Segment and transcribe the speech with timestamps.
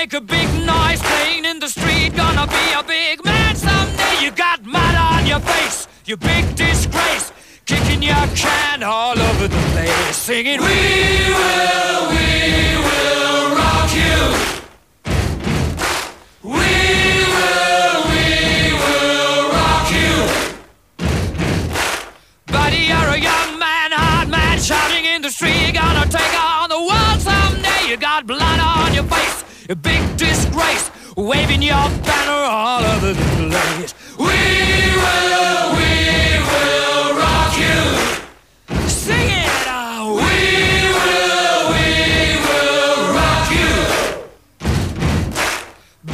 [0.00, 2.16] make a big noise playing in the street.
[2.16, 4.24] Gonna be a big man someday.
[4.24, 7.32] You got mud on your face, you big disgrace.
[7.66, 10.66] Kicking your can all over the place, singing, We
[11.40, 12.28] will, we
[12.86, 14.20] will rock you.
[16.56, 16.72] We
[17.34, 18.26] will, we
[18.82, 20.14] will rock you.
[22.46, 25.74] Buddy, you're a young man, hard man, shouting in the street.
[25.74, 27.80] Gonna take on the world someday.
[27.90, 30.85] You got blood on your face, a big disgrace.
[31.29, 33.93] Waving your banner all over the place.
[34.27, 34.39] We
[35.03, 35.93] will, we
[36.49, 37.79] will rock you.
[39.05, 40.11] Sing it out.
[40.25, 40.37] We
[41.05, 41.87] will, we
[42.47, 43.73] will rock you.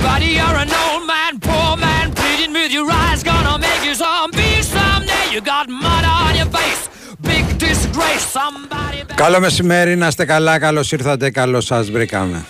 [0.06, 4.62] Buddy, you're an old man, poor man, pleading with your eyes, gonna make you zombie
[4.76, 5.26] someday.
[5.34, 6.82] You got mud on your face,
[7.30, 8.26] big disgrace.
[8.40, 9.16] Somebody back.
[9.16, 12.46] Καλό μεσημέρι, να είστε καλά, καλώς ήρθατε, καλώς σας βρήκαμε.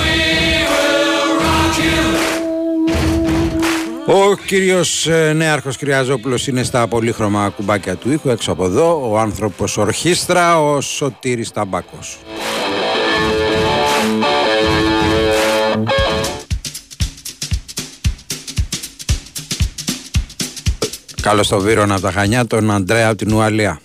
[0.01, 0.15] we
[0.71, 2.01] will rock you.
[4.05, 9.09] Ο κύριος ε, Νέαρχος Κυριαζόπουλος είναι στα πολύχρωμα κουμπάκια του ήχου έξω από εδώ.
[9.11, 12.17] Ο άνθρωπος ορχήστρα, ο Σωτήρης Ταμπάκος.
[21.21, 23.81] Καλώς το Βύρονα από τα Χανιά, τον Αντρέα από την Ουαλία.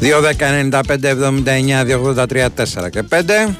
[0.00, 3.56] Δύο δέκα ενενήντα πέντε εβδομήντα εννιά δύο ογδόντα τρία τέσσερα και πέντε.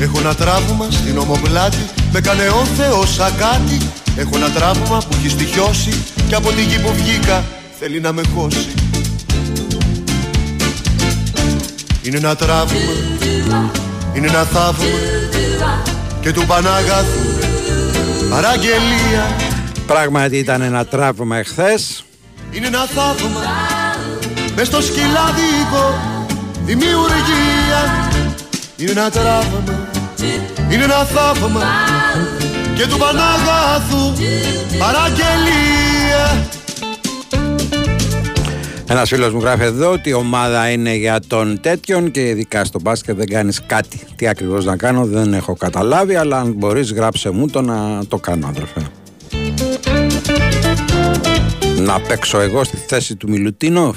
[0.00, 1.76] Έχω ένα τραύμα στην ομοπλάτη
[2.12, 3.86] Με κάνε ο Θεός σαν κάτι.
[4.16, 7.44] Έχω ένα τραύμα που έχει στοιχειώσει Και από τη γη που βγήκα
[7.78, 8.68] θέλει να με χώσει.
[12.02, 13.70] Είναι ένα τραύμα
[14.14, 14.86] Είναι ένα θαύμα
[16.20, 17.28] Και του Πανάγαθου
[18.30, 19.36] Παραγγελία.
[19.86, 22.04] Πράγματι ήταν ένα τραύμα εχθές.
[22.50, 23.40] Είναι ένα θαύμα.
[24.56, 25.98] Μες στο σκυλάδικο
[26.64, 28.08] Δημιουργία.
[28.76, 29.88] Είναι ένα τραύμα
[30.70, 31.62] Είναι ένα θαύμα
[32.74, 34.12] Και του Πανάγαθου
[34.78, 36.48] Παραγγελία
[38.90, 42.80] Ένας φίλος μου γράφει εδώ ότι η ομάδα είναι για τον τέτοιον και ειδικά στο
[42.80, 44.00] μπάσκετ δεν κάνεις κάτι.
[44.16, 48.16] Τι ακριβώς να κάνω δεν έχω καταλάβει, αλλά αν μπορείς, γράψε μου το να το
[48.16, 48.80] κάνω, αδερφέ.
[51.78, 53.96] Να παίξω εγώ στη θέση του Μιλουτίνοφ.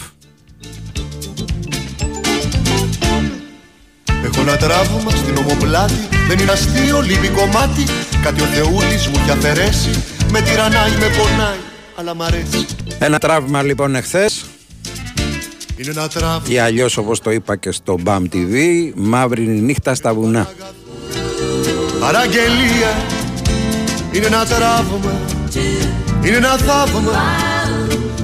[4.33, 6.07] Έχω ένα τραύμα στην ομοπλάτη.
[6.27, 7.83] Δεν είναι αστείο, λείπει κομμάτι.
[8.23, 10.03] Κάτι ο Θεούλης μου έχει αφαιρέσει.
[10.31, 11.57] Με τυραννάει, με πονάει
[11.95, 12.65] Αλλά μ' αρέσει.
[12.99, 14.45] Ένα τραύμα λοιπόν εχθές.
[15.77, 16.41] Είναι ένα τραύμα.
[16.47, 18.55] Ή αλλιώς όπως το είπα και στο BAM TV,
[18.95, 20.49] μαύρη είναι η νύχτα στα βουνά.
[21.99, 22.95] Παραγγελία.
[24.11, 25.19] Είναι ένα τραύμα.
[26.23, 27.11] Είναι ένα θαύμα.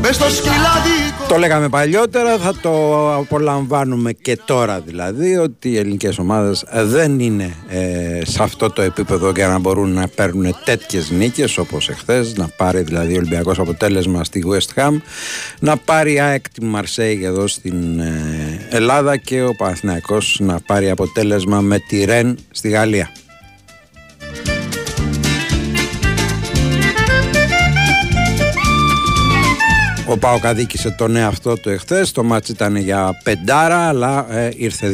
[0.02, 6.20] Μες στο σκυλάδικο Το λέγαμε παλιότερα, θα το απολαμβάνουμε και τώρα δηλαδή ότι οι ελληνικές
[6.20, 11.58] ομάδες δεν είναι ε, σε αυτό το επίπεδο για να μπορούν να παίρνουν τέτοιες νίκες
[11.58, 14.98] όπως εχθές, να πάρει δηλαδή ο Ολυμπιακός αποτέλεσμα στη West Ham,
[15.60, 20.90] να πάρει η ΑΕΚ τη Μαρσέη εδώ στην ε, Ελλάδα και ο Παναθηναϊκός να πάρει
[20.90, 23.12] αποτέλεσμα με τη Ρεν στη Γαλλία.
[30.10, 34.92] Ο Πάοκ αδίκησε τον εαυτό του εχθές, το μάτς ήταν για πεντάρα αλλά ε, ήρθε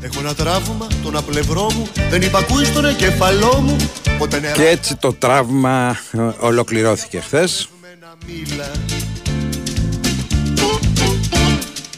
[0.00, 1.88] Έχω ένα τραύμα, τον απλευρό μου.
[2.10, 3.76] Δεν υπακούει στον εγκεφαλό μου.
[4.18, 7.68] Ποτέ νερά Και έτσι το τραύμα ε, ολοκληρώθηκε χθες.
[7.80, 8.70] με ένα μήλα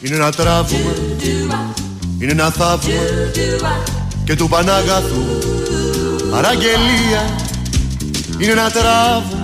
[0.01, 0.91] Είναι ένα τραύμα.
[2.19, 2.93] Είναι ένα θαύμα.
[4.23, 5.23] Και του Πανάγαθου
[6.31, 7.35] Παραγγελία.
[8.39, 9.42] Είναι ένα τραύμα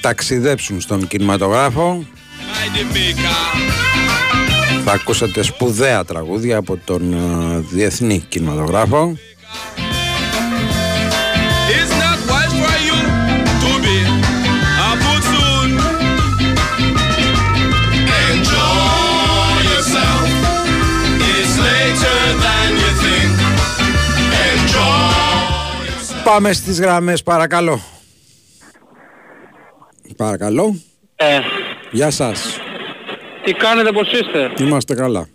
[0.00, 3.66] ταξιδέψουν στον κινηματογράφο Mighty maker.
[4.84, 9.16] θα ακούσατε σπουδαία τραγούδια από τον ε, διεθνή κινηματογράφο
[26.36, 27.80] Πάμε στις γραμμές παρακαλώ
[30.16, 30.80] Παρακαλώ
[31.16, 31.38] Ε,
[31.90, 32.58] Γεια σας
[33.44, 35.28] τι κάνετε, πώς είστε; Είμαστε καλά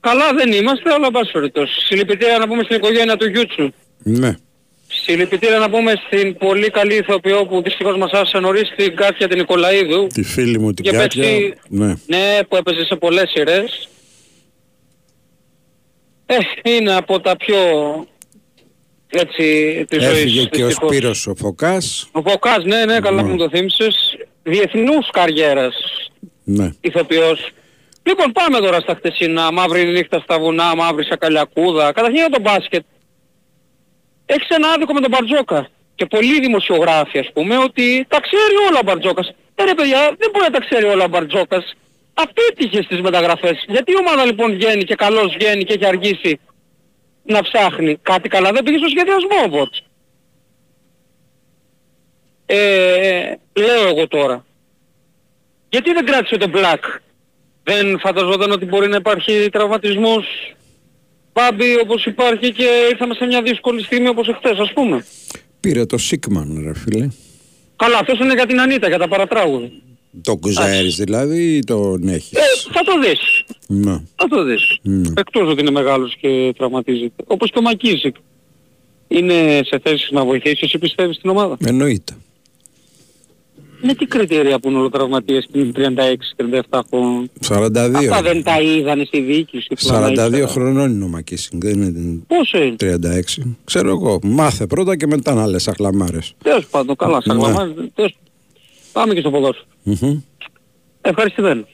[0.00, 1.80] Καλά δεν είμαστε, αλλά πάση περιπτώσει.
[1.80, 3.70] Συλληπιτήρια να πούμε στην οικογένεια του Γιούτσου.
[3.98, 4.36] Ναι
[4.88, 9.38] Συλληπιτήρια να πούμε στην πολύ καλή ηθοποιό που δυστυχώς μας άφησε νωρίς την Κάτια την
[9.38, 10.06] Νικολαίδου.
[10.06, 13.88] Τη φίλη μου την Και Κάτια παίξει- Ναι Ναι, που έπαιζε σε πολλές σειρές.
[16.26, 17.56] Ε, είναι από τα πιο
[19.12, 19.44] έτσι
[19.88, 20.18] της ζωής.
[20.18, 20.90] Έφυγε και ο δυστυχώς.
[20.94, 23.22] Σπύρος ο Φωκάς Ο Φωκάς, ναι, ναι, καλά Ναι.
[23.22, 24.16] που μου το θύμισες.
[24.42, 25.74] Διεθνούς καριέρας
[26.44, 27.50] Ναι ηθοποιός.
[28.02, 29.52] Λοιπόν, πάμε τώρα στα χτεσινά.
[29.52, 31.92] Μαύρη νύχτα στα βουνά, μαύρη σακαλιακούδα.
[31.92, 32.84] Καταρχήν για το μπάσκετ.
[34.26, 35.68] Έχεις ένα άδικο με τον Μπαρτζόκα.
[35.94, 39.28] Και πολλοί δημοσιογράφοι ας πούμε ότι τα ξέρει όλα ο Μπαρτζόκας.
[39.54, 41.74] Ε ρε παιδιά, δεν μπορεί να τα ξέρει όλα ο Μπαρτζόκας.
[42.14, 43.64] Απέτυχες στις μεταγραφές.
[43.68, 46.40] Γιατί η ομάδα λοιπόν βγαίνει και καλώς βγαίνει και έχει αργήσει
[47.22, 47.98] να ψάχνει.
[48.02, 49.82] Κάτι καλά δεν πήγε στο σχεδιασμό ο Βότς.
[52.46, 54.44] Ε, λέω εγώ τώρα.
[55.68, 57.00] Γιατί δεν κράτησε τον Black;
[57.62, 60.54] Δεν φανταζόταν ότι μπορεί να υπάρχει τραυματισμός
[61.32, 65.04] Μπάμπη όπως υπάρχει και ήρθαμε σε μια δύσκολη στιγμή όπως εχθές ας πούμε.
[65.60, 67.08] Πήρε το Σίκμαν ρε φίλε
[67.76, 69.70] Καλά, αυτός είναι για την Ανίτα, για τα παρατράγουδα.
[70.22, 72.40] Το κουζαέρεις δηλαδή ή τον έχεις; Ε,
[72.72, 73.41] θα το δεις.
[73.74, 74.78] Ναι Θα το δεις.
[74.82, 75.08] Ναι.
[75.16, 77.22] Εκτός ότι είναι μεγάλος και τραυματίζεται.
[77.26, 78.16] Όπως και ο Μακίζικ.
[79.08, 81.56] Είναι σε θέση να βοηθήσει, εσύ πιστεύεις στην ομάδα.
[81.64, 82.12] Εννοείται
[83.82, 85.72] Με τι κριτήρια που είναι ολοτραυματίες που είναι
[86.70, 89.68] 36-37 χρόνων; 42 Αυτά δεν τα είδανε στη διοίκηση.
[89.86, 90.46] πλάνα 42 ήξερα.
[90.46, 95.34] χρονών είναι ο Μακίσινγκ δεν είναι Πόσο είναι; 36 Ξέρω εγώ Μάθε πρώτα και μετά
[95.34, 97.42] να λες αχλαμάρες Τέλος πάντων, καλά, σαν Ναι.
[97.42, 98.16] γραμμάς, τέλος-
[98.92, 99.66] Πάμε και στο ποδόσφαιρο.
[99.82, 100.20] Μμμ.
[101.00, 101.66] Ευχαριστημένος.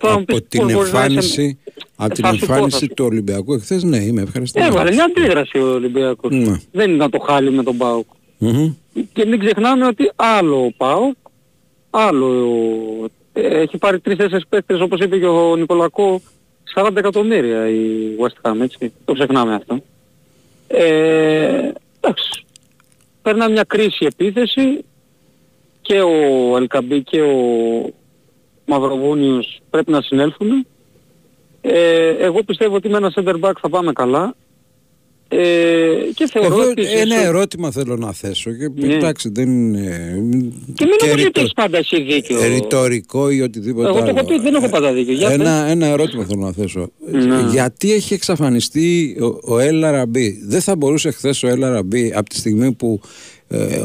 [0.00, 1.58] Τώρα μου πεις Από την πώς μπορείς να είσαι- εμφάνιση
[1.96, 4.92] Από την Θα σου πω, θα εμφάνιση σου του Ολυμπιακού εχθές ναι είμαι ευχαριστημένος Έβαλε
[4.92, 6.30] μια αντίδραση ο Ολυμπιακός.
[6.32, 6.56] Ναι.
[6.72, 8.06] Δεν ήταν το χάλι με τον ΠΑΟΚ.
[8.38, 8.72] Μμμ.
[9.12, 11.16] Και μην ξεχνάμε ότι άλλο ο ΠΑΟΚ,
[11.90, 16.20] άλλο ο- ε, έχει πάρει τρεις-τέσσερις παίκτες όπως είπε και ο Νικολακό
[16.74, 17.80] 40 εκατομμύρια η
[18.20, 18.92] West Ham, έτσι.
[19.04, 19.82] Το ξεχνάμε αυτό.
[20.66, 22.44] Ε, εντάξει.
[23.22, 24.84] Περνά μια κρίση επίθεση
[25.82, 27.34] και ο Ελκαμπή και ο
[28.66, 30.66] Μαυροβούνιος πρέπει να συνέλθουν.
[31.60, 34.34] Ε, εγώ πιστεύω ότι με ένα center back θα πάμε καλά.
[35.32, 38.94] Ε, και θεωρώ Εγώ επίσης ένα ότι- ερώτημα θέλω να θέσω και Ναι.
[38.94, 39.88] εντάξει δεν είναι
[40.74, 42.38] Και μην νομίζω ότι ρητο- έχεις πάντα εσύ δίκιο.
[42.48, 44.12] ρητορικό ή οτιδήποτε Εγώ το άλλο.
[44.16, 45.12] έχω πει, δεν έχω πάντα δίκιο.
[45.14, 46.90] Για ένα, ένα ερώτημα θέλω να θέσω.
[47.10, 47.46] Ναι.
[47.50, 50.32] Γιατί έχει εξαφανιστεί ο, ο El Arabi.
[50.46, 53.39] Δεν θα μπορούσε χθες ο El Arabi από τη στιγμή που ε,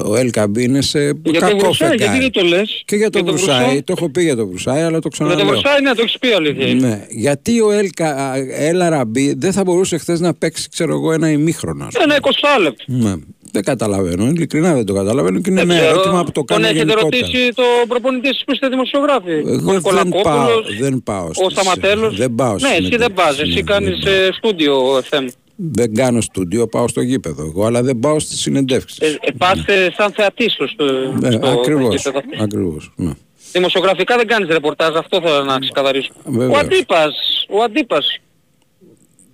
[0.06, 2.20] ο El Kabi είναι σε Για το κακό Βρουσάι, γιατί φεγγάρι.
[2.20, 3.82] δεν το λες; Και για το Για το Βρουσάι, Βρουσάι.
[3.84, 5.46] το έχω πει για το Βρουσάι, αλλά το Για το ξαναλέω.
[5.46, 6.68] Βρουσάι, ναι, το έχεις πει αλήθεια.
[6.68, 6.88] είναι.
[6.88, 7.06] Ναι.
[7.10, 8.36] Γιατί ο El, Ka-
[8.72, 11.86] El Arabi δεν θα μπορούσε χθες να παίξει, ξέρω εγώ, ένα ημίχρονο.
[11.86, 12.04] ας πούμε.
[12.04, 12.84] Ένα 20 λεπτό.
[12.88, 13.14] Ναι.
[13.52, 14.26] Δεν καταλαβαίνω.
[14.28, 16.80] Ειλικρινά δεν το καταλαβαίνω και είναι Δεν ένα ξέρω, ερώτημα που το Τον κάνω έχετε
[16.80, 17.10] γενικότερα.
[17.26, 19.32] ρωτήσει το προπονητή σας που είστε δημοσιογράφοι.
[19.32, 22.18] Εγώ ο δεν πάω, Νικολακόπουλος, δεν πάω ο στις- Σταματέλος.
[22.18, 23.38] δεν πάω Ναι, στις εσύ δεν συνεντεύξεις, πας.
[23.38, 24.14] ναι, Εσύ δεν κάνεις πάω.
[24.14, 24.74] ε, στούντιο
[25.10, 25.26] FM.
[25.56, 28.98] Δεν κάνω στούντιο, πάω στο γήπεδο εγώ, αλλά δεν πάω στις συνεντεύξεις.
[29.00, 30.84] Ε, ε, πας ε, σαν θεατής στο,
[31.24, 32.20] Ε, στο ακριβώς, γήπεδο.
[32.42, 32.94] ακριβώς.
[32.96, 33.12] Ναι.
[33.52, 36.12] Δημοσιογραφικά δεν κάνεις ρεπορτάζ, αυτό θέλω να ξεκαθαρίσω.
[36.26, 36.54] Βεβαίως.
[36.56, 38.18] Ο αντίπας, ο αντίπας.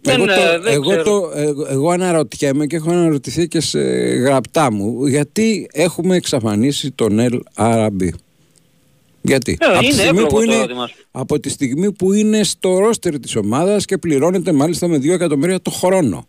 [0.08, 1.04] Εγώ, Δεν, το, ε, δεν εγώ, ξέρω.
[1.04, 3.80] το, εγώ, εγώ αναρωτιέμαι και έχω αναρωτηθεί και σε
[4.16, 8.14] γραπτά μου γιατί έχουμε εξαφανίσει τον Ελ Αραμπί.
[9.22, 9.58] Γιατί.
[9.62, 10.96] Ε, από, τη είναι στιγμή εύλογο που το είναι, ερώτημά σου.
[11.12, 15.62] από τη στιγμή που είναι στο ρόστερ της ομάδας και πληρώνεται μάλιστα με 2 εκατομμύρια
[15.62, 16.28] το χρόνο.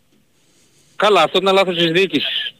[0.95, 2.53] Καλά, αυτό είναι λάθος της διοίκησης.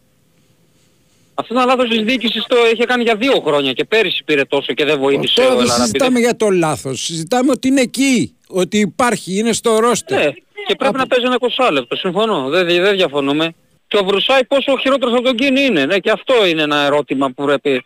[1.35, 4.73] Αυτό είναι λάθος της διοίκησης, το είχε κάνει για δύο χρόνια και πέρυσι πήρε τόσο
[4.73, 5.81] και δεν βοήθησε Τώρα ο δεν Ελαραμπή.
[5.85, 7.01] συζητάμε για το λάθος.
[7.03, 8.35] Συζητάμε ότι είναι εκεί.
[8.47, 10.17] Ότι υπάρχει, είναι στο ρόστερ.
[10.25, 10.31] Ναι,
[10.67, 13.53] και πρέπει Από- να παίζει ένα 20 λεπτό, συμφωνώ, δεν, δεν διαφωνούμε.
[13.87, 17.29] Και ο Βρουσάη πόσο χειρότερος από τον Κίνη είναι, ναι, και αυτό είναι ένα ερώτημα
[17.31, 17.83] που πρέπει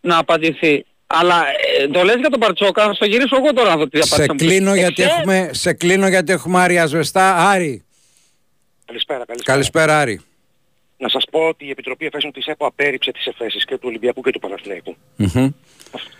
[0.00, 0.84] να απαντηθεί.
[1.20, 1.44] Αλλά
[1.80, 4.02] ε, το λες για τον Παρτσόκα, θα στο γυρίσω εγώ τώρα να δω τι σε,
[4.14, 4.48] απάντηση θα μου πεις.
[4.48, 7.36] κλείνω γιατί Εξέ- έχουμε, σε κλείνω γιατί έχουμε Άρη Ασβεστά.
[7.48, 7.84] Άρη,
[8.84, 9.52] Καλησπέρα, καλησπέρα.
[9.52, 10.20] καλησπέρα Άρη.
[10.98, 14.20] Να σας πω ότι η Επιτροπή Εφέσεων της ΕΠΟ απέρριψε τις εφέσεις και του Ολυμπιακού
[14.20, 14.96] και του Παναθηναϊκού.
[15.16, 15.26] Μμμ.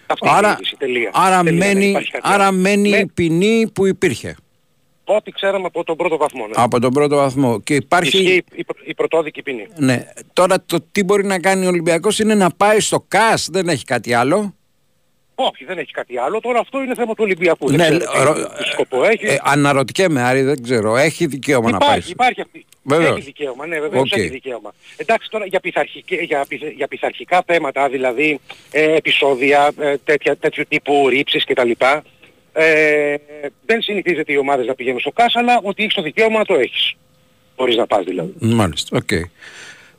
[0.06, 1.10] Αυτή είναι η Άρα, είδηση, τελεία.
[1.14, 2.56] άρα, Τελεία, δεν μένει, υπάρχει κάτι άρα άλλο.
[2.58, 4.36] μένει Ναι, η ποινή που υπήρχε
[5.04, 6.46] ό,τι ξέραμε από τον πρώτο βαθμό.
[6.46, 6.52] Ναι.
[6.56, 7.60] από τον πρώτο βαθμό.
[7.60, 8.18] Και υπάρχει.
[8.18, 9.66] Ισχύει η, η, η πρωτόδικη ποινή.
[9.76, 10.04] Ναι.
[10.32, 13.84] Τώρα το τι μπορεί να κάνει ο Ολυμπιακός είναι να πάει στο ΚΑΣ, δεν έχει
[13.84, 14.54] κάτι άλλο.
[15.35, 16.41] Όχι, δεν έχει κάτι άλλο.
[16.41, 17.71] Τώρα αυτό είναι θέμα του Ολυμπιακού.
[17.71, 19.26] Ναι, δεν ξέρω ρο- τι σκοπό έχει.
[19.26, 20.97] Ε, αναρωτιέμαι Άρη, δεν ξέρω.
[20.97, 21.88] Έχει δικαίωμα να πάει.
[21.91, 22.64] Υπάρχει, υπάρχει αυτή.
[22.83, 23.11] Βεβαίως.
[23.17, 24.19] Έχει δικαίωμα, ναι, βεβαίως Οκ.
[24.19, 24.75] έχει δικαίωμα.
[24.97, 30.64] Εντάξει τώρα για, πειθαρχικέ- για, πειθ- για πειθαρχικά θέματα, δηλαδή ε, επεισόδια, ε, τέτοια, τέτοιου
[30.69, 31.71] τύπου ρίψεις κτλ.
[32.53, 33.14] Ε,
[33.67, 36.55] δεν συνηθίζεται οι ομάδες να πηγαίνουν στο ΚΑΣ, αλλά ότι έχεις το δικαίωμα να το
[36.55, 36.95] έχεις.
[37.57, 38.33] Μπορείς να πας δηλαδή.
[38.41, 39.11] Μάλιστα, οκ.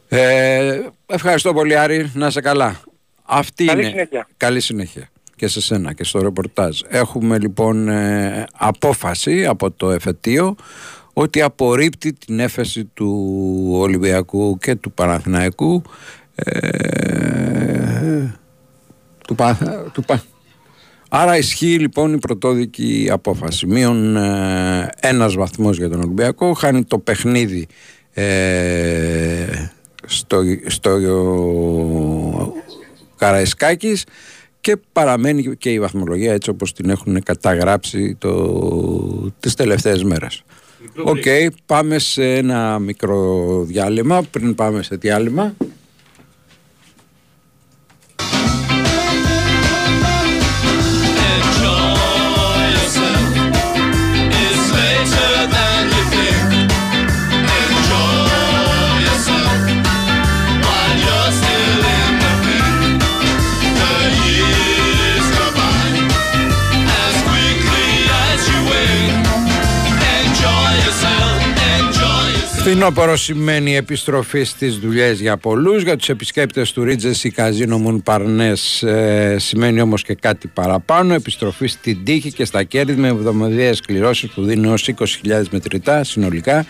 [0.10, 2.82] Ε, ευχαριστώ πολύ Άρη, να είσαι καλά.
[3.24, 3.90] Αυτή Καλή είναι.
[3.90, 4.28] συνέχεια.
[4.38, 5.10] Καλή συνέχεια.
[5.36, 6.80] Και σε σένα και στο ρεπορτάζ.
[6.88, 10.56] Έχουμε λοιπόν ε, απόφαση από το εφετείο
[11.14, 15.82] ότι απορρίπτει την έφεση του Ολυμπιακού και του Παναθηναϊκού
[16.36, 18.34] ε,
[19.28, 20.24] του, Πα- του, Πα-
[21.10, 23.66] Άρα ισχύει λοιπόν η πρωτόδικη απόφαση.
[23.68, 27.68] Μείον ε, ένας βαθμός για τον Ολυμπιακό, χάνει το παιχνίδι
[28.14, 29.46] ε,
[30.06, 30.98] στο, στο
[33.18, 34.04] Καραϊσκάκης
[34.66, 40.44] και παραμένει και η βαθμολογία έτσι όπως την έχουν καταγράψει το, τις τελευταίες μέρες.
[41.04, 41.24] Οκ,
[41.66, 44.24] πάμε σε ένα μικρό διάλειμμα.
[44.32, 45.56] Πριν πάμε σε διάλειμμα,
[72.76, 75.84] Φθινόπωρο σημαίνει επιστροφή στις δουλειές για πολλούς.
[75.84, 81.14] Για τους επισκέπτες του Regency Casino Montparnasse ε, σημαίνει όμως και κάτι παραπάνω.
[81.14, 84.90] Επιστροφή στην τύχη και στα κέρδη με εβδομαδιαίες κληρώσεις που δίνει ως
[85.24, 86.66] 20.000 μετρητά συνολικά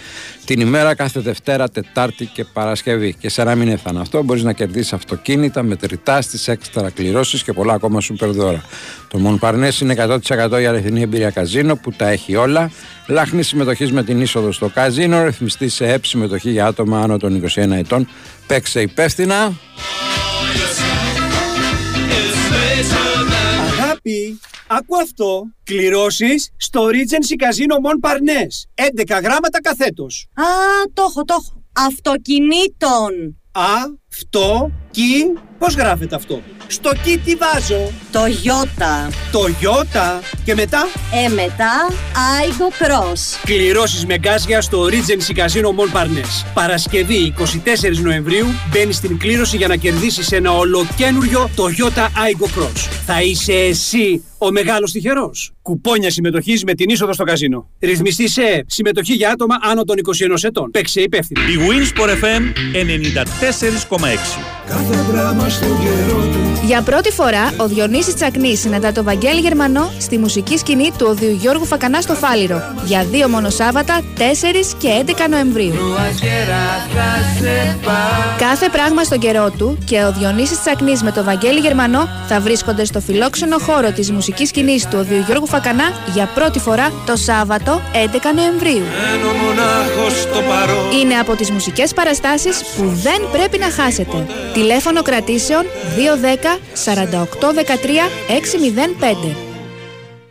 [0.46, 3.16] την ημέρα κάθε Δευτέρα, Τετάρτη και Παρασκευή.
[3.20, 7.54] Και σε ένα μην έφτανε αυτό, μπορείς να κερδίσεις αυτοκίνητα, μετρητά στις έξτρα κληρώσεις και
[7.54, 8.64] πολλά ακόμα σούπερ δώρα.
[9.08, 12.72] Το Montparnasse είναι 100% η αληθινή εμπειρία καζίνο που τα έχει όλα.
[13.08, 17.44] Λάχνη συμμετοχής με την είσοδο στο καζίνο, ρυθμιστή σε ΕΠ συμμετοχή για άτομα άνω των
[17.56, 18.08] 21 ετών.
[18.48, 19.54] Παίξε υπεύθυνα.
[23.72, 25.44] Αγάπη, άκου αυτό.
[25.64, 28.84] Κληρώσεις στο Regency Casino Mon Parnes.
[29.16, 30.28] 11 γράμματα καθέτος.
[30.34, 30.44] Α,
[30.94, 31.64] το έχω, το έχω.
[31.88, 33.42] Αυτοκινήτων.
[33.52, 33.64] Α,
[34.08, 39.10] φτω, κι, πώς γράφεται αυτό; Στο κι τι βάζω; Το Ιώτα.
[39.32, 40.88] Το γιώτα και μετά;
[41.26, 41.88] Ε, μετά,
[42.40, 43.40] Άιγκο Cross.
[43.46, 46.46] κληρώσεις με γκάζια στο Regency Casino Mon Parnes.
[46.54, 52.90] Παρασκευή 24 Νοεμβρίου μπαίνεις στην κλήρωση για να κερδίσεις ένα ολοκένουργιο Toyota Aigo Cross.
[53.06, 55.52] Θα είσαι εσύ ο μεγάλος τυχερός.
[55.62, 57.70] Κουπόνια συμμετοχής με την είσοδο στο καζίνο.
[57.80, 60.72] Ρυθμιστή σε συμμετοχή για άτομα άνω των 21 ετών.
[60.72, 61.42] Παίξε υπεύθυνα.
[61.42, 62.42] Η Winsport FM
[62.74, 64.40] 94,6.
[66.66, 71.38] Για πρώτη φορά, ο Διονύσης Τσακνής συναντά το Βαγγέλη Γερμανό στη μουσική σκηνή του Οδείου
[71.42, 75.74] Γιώργου Φακανά στο Φάληρο για δύο μόνο Σάββατα, 4 και 11 Νοεμβρίου.
[78.38, 82.86] Κάθε πράγμα στον καιρό του και ο Διονύσης Τσακνής με το Βαγγέλη Γερμανό θα βρίσκονται
[82.86, 87.82] στο φιλόξενο χώρο της μουσικής σκηνής του Οδείου Γιώργου Φακανά για πρώτη φορά το Σάββατο
[87.94, 87.98] 11
[88.36, 88.86] Νοεμβρίου.
[91.02, 94.26] Είναι από τις μουσικές παραστάσεις που δεν πρέπει να χάσετε.
[94.54, 97.62] Τηλέφωνο κρατήσεων 210 48 13
[98.28, 99.36] 605.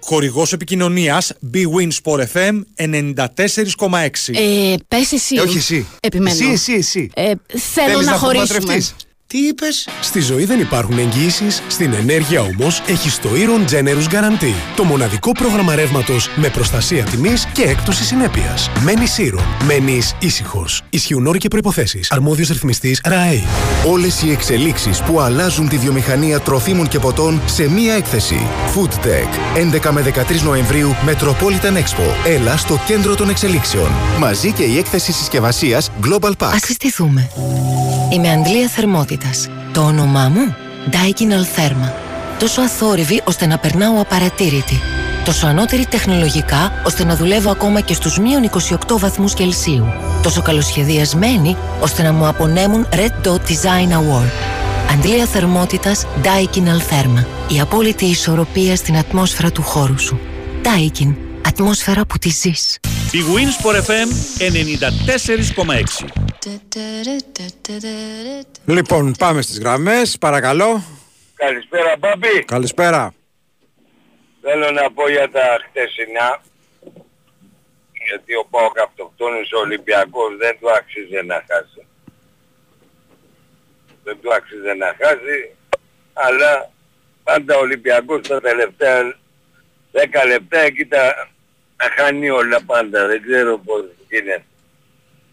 [0.00, 4.34] Χορηγός επικοινωνίας B-Win Sport FM 94,6.
[4.34, 5.34] Ε, πες εσύ.
[5.36, 5.86] Ε, όχι εσύ.
[6.00, 6.36] Επιμένω.
[6.36, 7.10] Εσύ, εσύ, εσύ.
[7.14, 8.82] Ε, θέλω Θέλεις να, να χωρίσουμε.
[9.25, 14.14] Παντρευτείς; Τι είπες; Στη ζωή δεν υπάρχουν εγγυήσεις, στην ενέργεια όμως έχει το Iron Generous
[14.14, 14.54] Guarantee.
[14.76, 18.71] Το μοναδικό πρόγραμμα ρεύματος με προστασία τιμής και έκπτωση συνέπειας.
[18.85, 19.64] Μένεις Iron.
[19.64, 20.83] Μένεις ήσυχος.
[20.90, 22.00] Ισχύουν όροι και προποθέσει.
[22.09, 23.43] Αρμόδιος ρυθμιστής ΡΑΕ.
[23.87, 28.47] Όλες οι εξελίξεις που αλλάζουν τη βιομηχανία τροφίμων και ποτών σε μία έκθεση.
[28.75, 29.57] Food Tech.
[29.57, 32.26] 11 με 13 Νοεμβρίου Metropolitan Expo.
[32.26, 33.90] Έλα στο κέντρο των εξελίξεων.
[34.19, 36.50] Μαζί και η έκθεση συσκευασίας Global Pack.
[36.52, 37.31] Ας συστηθούμε.
[38.12, 38.69] Είμαι Αντλία
[39.25, 39.49] Θερμότητας.
[39.73, 40.54] Το όνομά μου;
[40.90, 41.93] Daikin Altherma.
[42.38, 44.81] Τόσο αθόρυβη ώστε να περνάω απαρατήρητη.
[45.25, 48.50] Τόσο ανώτερη τεχνολογικά ώστε να δουλεύω ακόμα και στους μείον
[48.88, 49.87] 28 βαθμούς Κελσίου.
[50.23, 54.31] Τόσο καλοσχεδιασμένη ώστε να μου απονέμουν Red Dot Design Award.
[54.93, 57.25] Αντλία θερμότητας Daikin Altherma.
[57.54, 60.21] Η απόλυτη ισορροπία στην ατμόσφαιρα του χώρου σου.
[60.62, 61.24] Daikin.
[61.46, 62.78] Ατμόσφαιρα που τη ζεις.
[63.12, 64.08] Η Winsport FM
[64.38, 66.08] 94,6.
[68.66, 70.82] Λοιπόν, πάμε στις γραμμές, παρακαλώ.
[71.34, 72.44] Καλησπέρα Μπάμπη.
[72.44, 73.14] Καλησπέρα.
[74.40, 76.42] Θέλω να πω για τα χτεσινά.
[78.08, 81.86] Γιατί ο Πάοκ αυτοκτόνης ο Ολυμπιακός δεν του άξιζε να χάσει.
[84.04, 85.56] Δεν του άξιζε να χάσει.
[86.12, 86.70] Αλλά
[87.24, 89.16] πάντα ο Ολυμπιακός τα τελευταία
[89.92, 91.28] 10 λεπτά εκεί τα,
[91.76, 93.07] τα χάνει όλα πάντα.
[93.07, 94.45] Δεν ξέρω πώς γίνεται.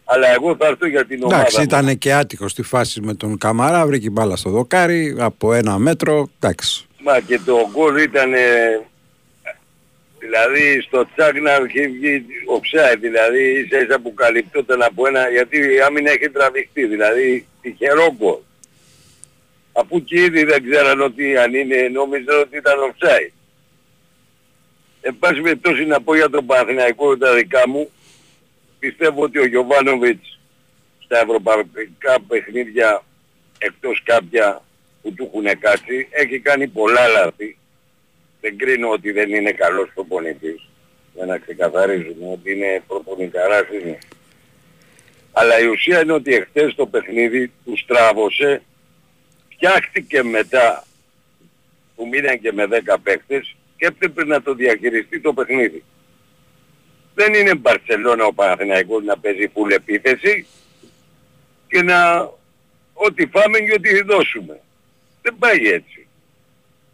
[0.04, 1.36] Αλλά εγώ θα έρθω για την ομάδα.
[1.36, 1.64] Εντάξει, μου.
[1.64, 6.30] ήταν και άτυχο στη φάση με τον Καμαρά, βρήκε μπάλα στο δοκάρι από ένα μέτρο.
[6.40, 6.86] Εντάξει.
[7.04, 8.34] Μα και το γκολ ήταν
[10.20, 15.58] δηλαδή στο τσάκ να έχει βγει offside, δηλαδή ίσα ίσα που καλυπτόταν από ένα, γιατί
[15.58, 18.40] η άμυνα έχει τραβηχτεί, δηλαδή τυχερό γκολ.
[19.72, 23.32] Αφού και ήδη δεν ξέραν ότι αν είναι, νόμιζαν ότι ήταν offside.
[25.02, 27.90] Εν πάση περιπτώσει να πω για τον Παναθηναϊκό τα δικά μου,
[28.80, 30.40] πιστεύω ότι ο Γιωβάνοβιτς
[31.04, 33.04] στα ευρωπαϊκά παιχνίδια
[33.58, 34.64] εκτός κάποια
[35.02, 37.58] που του έχουν κάτσει έχει κάνει πολλά λάθη.
[38.42, 40.68] Δεν κρίνω ότι δεν είναι καλός προπονητής.
[41.14, 43.98] Για να ξεκαθαρίζουμε ότι είναι προπονηταράς είναι.
[45.32, 48.62] Αλλά η ουσία είναι ότι εχθές το παιχνίδι του στράβωσε,
[49.50, 50.84] φτιάχτηκε μετά
[51.96, 55.84] που μείναν και με 10 παίκτες και έπρεπε να το διαχειριστεί το παιχνίδι.
[57.14, 60.46] Δεν είναι Μπαρσελόνα ο Παναθηναϊκός να παίζει φουλ επίθεση
[61.68, 62.30] και να
[62.94, 64.60] ό,τι φάμε και ό,τι δώσουμε.
[65.22, 66.08] Δεν πάει έτσι.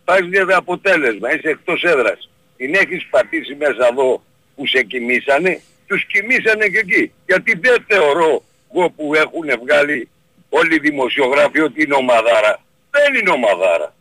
[0.06, 2.30] Πας για το αποτέλεσμα, είσαι εκτός έδρας.
[2.58, 4.24] Την έχεις πατήσει μέσα εδώ
[4.56, 7.12] που σε κοιμήσανε, τους κοιμήσανε και εκεί.
[7.26, 10.10] Γιατί δεν θεωρώ εγώ που έχουν βγάλει
[10.50, 12.62] όλοι οι δημοσιογράφοι ότι είναι ομαδάρα.
[12.92, 13.96] Δεν είναι ομαδάρα.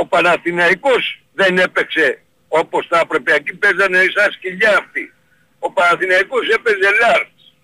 [0.00, 3.32] Ο Παναθηναϊκός δεν έπαιξε όπως θα έπρεπε.
[3.34, 5.12] Εκεί παίζανε σαν σκυλιά αυτοί.
[5.58, 7.54] Ο Παναθηναϊκός έπαιζε λάρτς.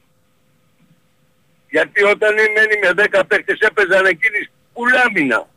[1.70, 5.49] Γιατί όταν μένει με 10 παίκτες έπαιζαν εκείνοι πουλάμινα.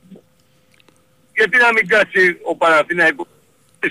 [1.36, 3.28] Γιατί να μην κάτσει ο Παναθηναϊκός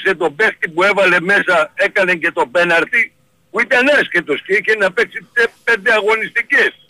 [0.03, 3.13] σε τον παίκτη που έβαλε μέσα έκανε και το πέναρτι
[3.51, 6.89] που ήταν άσχετος και είχε να παίξει τε- πέντε αγωνιστικές.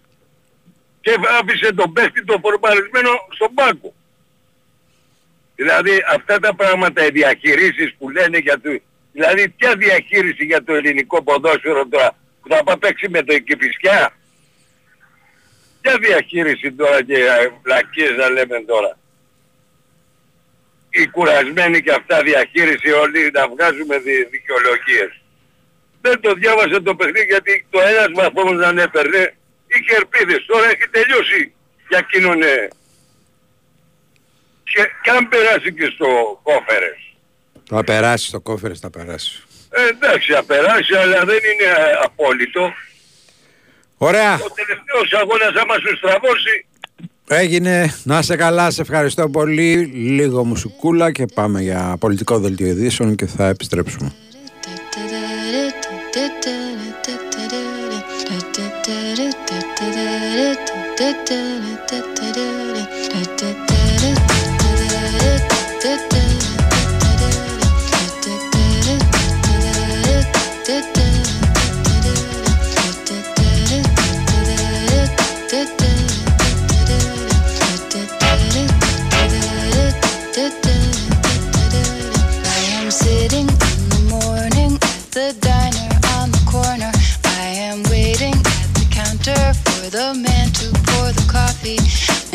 [1.00, 3.94] Και άφησε τον παίκτη το φορμαρισμένο στον πάγκο.
[5.61, 8.81] Δηλαδή αυτά τα πράγματα, οι διαχειρίσεις που λένε για το...
[9.12, 14.12] Δηλαδή ποια διαχείριση για το ελληνικό ποδόσφαιρο τώρα που θα πάει παίξει με το Κηφισιά.
[15.81, 18.99] Ποια διαχείριση τώρα και ε, βλακίες να λέμε τώρα;
[20.90, 25.12] Οι κουρασμένοι και αυτά διαχείριση όλοι να βγάζουμε δι, δικαιολογίες.
[26.01, 29.35] Δεν το διάβασα το παιχνίδι γιατί το ένας βαθμός να έπαιρνε
[29.66, 30.44] είχε ελπίδες.
[30.47, 31.53] Τώρα έχει τελειώσει
[31.88, 32.68] για εκείνον ε,
[34.72, 36.98] και, και αν περάσει και στο κόφερες.
[37.68, 39.42] Θα περάσει στο κόφερες, θα περάσει.
[39.70, 42.72] Ε, εντάξει, θα περάσει, αλλά δεν είναι ε, απόλυτο.
[43.96, 44.35] Ωραία.
[44.35, 46.66] Ο τελευταίος αγώνας άμα σου στραβώσει,
[47.31, 47.94] Έγινε.
[48.04, 49.74] Να σε καλά, σε ευχαριστώ πολύ.
[49.94, 54.12] Λίγο μουσικούλα και πάμε για πολιτικό δελτίο ειδήσεων και θα επιστρέψουμε.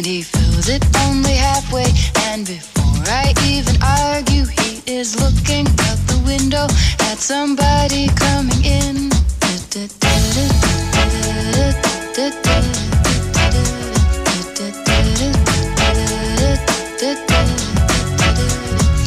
[0.03, 1.85] And he fills it only halfway.
[2.27, 6.67] And before I even argue, he is looking out the window
[7.07, 9.09] at somebody coming in.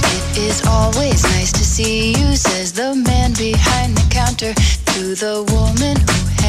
[0.09, 4.54] It is always nice to see you, says the man behind the counter
[4.94, 6.36] to the woman who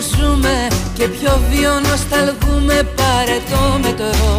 [0.00, 4.38] Ζούμε και πιο βίο νοσταλγούμε πάρε το μετρό.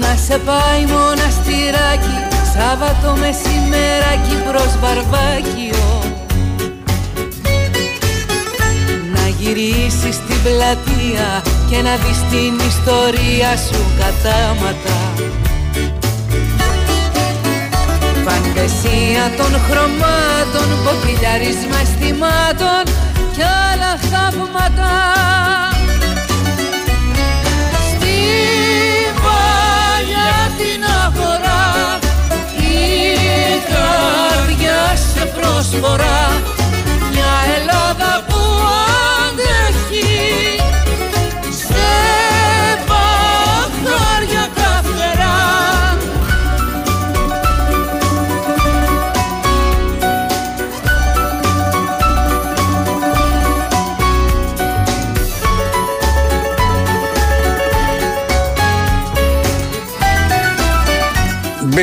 [0.00, 6.02] Να σε πάει μοναστηράκι Σάββατο μεσημεράκι προς Βαρβάκιο.
[9.14, 15.43] Να γυρίσεις στην πλατεία και να δεις την ιστορία σου κατάματα
[18.56, 22.82] Φαντασία των χρωμάτων, μποκυλιάρισμα αισθημάτων
[23.32, 24.92] κι άλλα θαύματα.
[27.88, 28.18] Στη
[29.24, 31.98] παλιά την αγορά
[32.56, 32.74] η
[33.72, 36.42] καρδιά σε προσφορά
[37.10, 37.93] μια Ελλάδα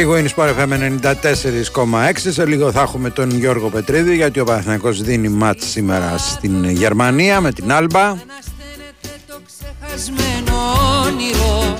[0.01, 5.01] Big Win Sport FM 94,6 Σε λίγο θα έχουμε τον Γιώργο Πετρίδη γιατί ο Παναθηναϊκός
[5.01, 8.15] δίνει μάτς σήμερα στην Γερμανία με την Άλμπα.
[9.89, 10.57] Χασμένο
[11.05, 11.77] όνειρο.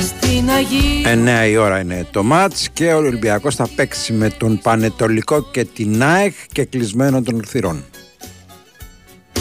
[0.00, 4.60] Στην Αγία 9 η ώρα είναι το μάτς και ο Ολυμπιακός θα παίξει με τον
[4.62, 7.84] Πανετολικό και την ΑΕΚ και κλεισμένο των θυρών.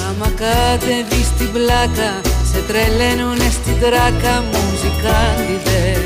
[0.10, 6.00] Άμα κατεβείς στην πλάκα Σε τρελαίνουνε στην τράκα μουζικάντιδες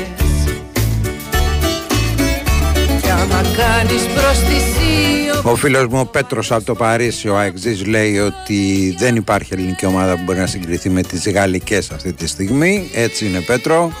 [3.02, 8.18] Κι άμα κάνεις προστισίο Ο φίλος μου ο Πέτρος από το Παρίσι, ο Αεξής, λέει
[8.18, 12.90] ότι δεν υπάρχει ελληνική ομάδα που μπορεί να συγκριθεί με τις γαλλικές αυτή τη στιγμή.
[12.94, 13.92] Έτσι είναι Πέτρο.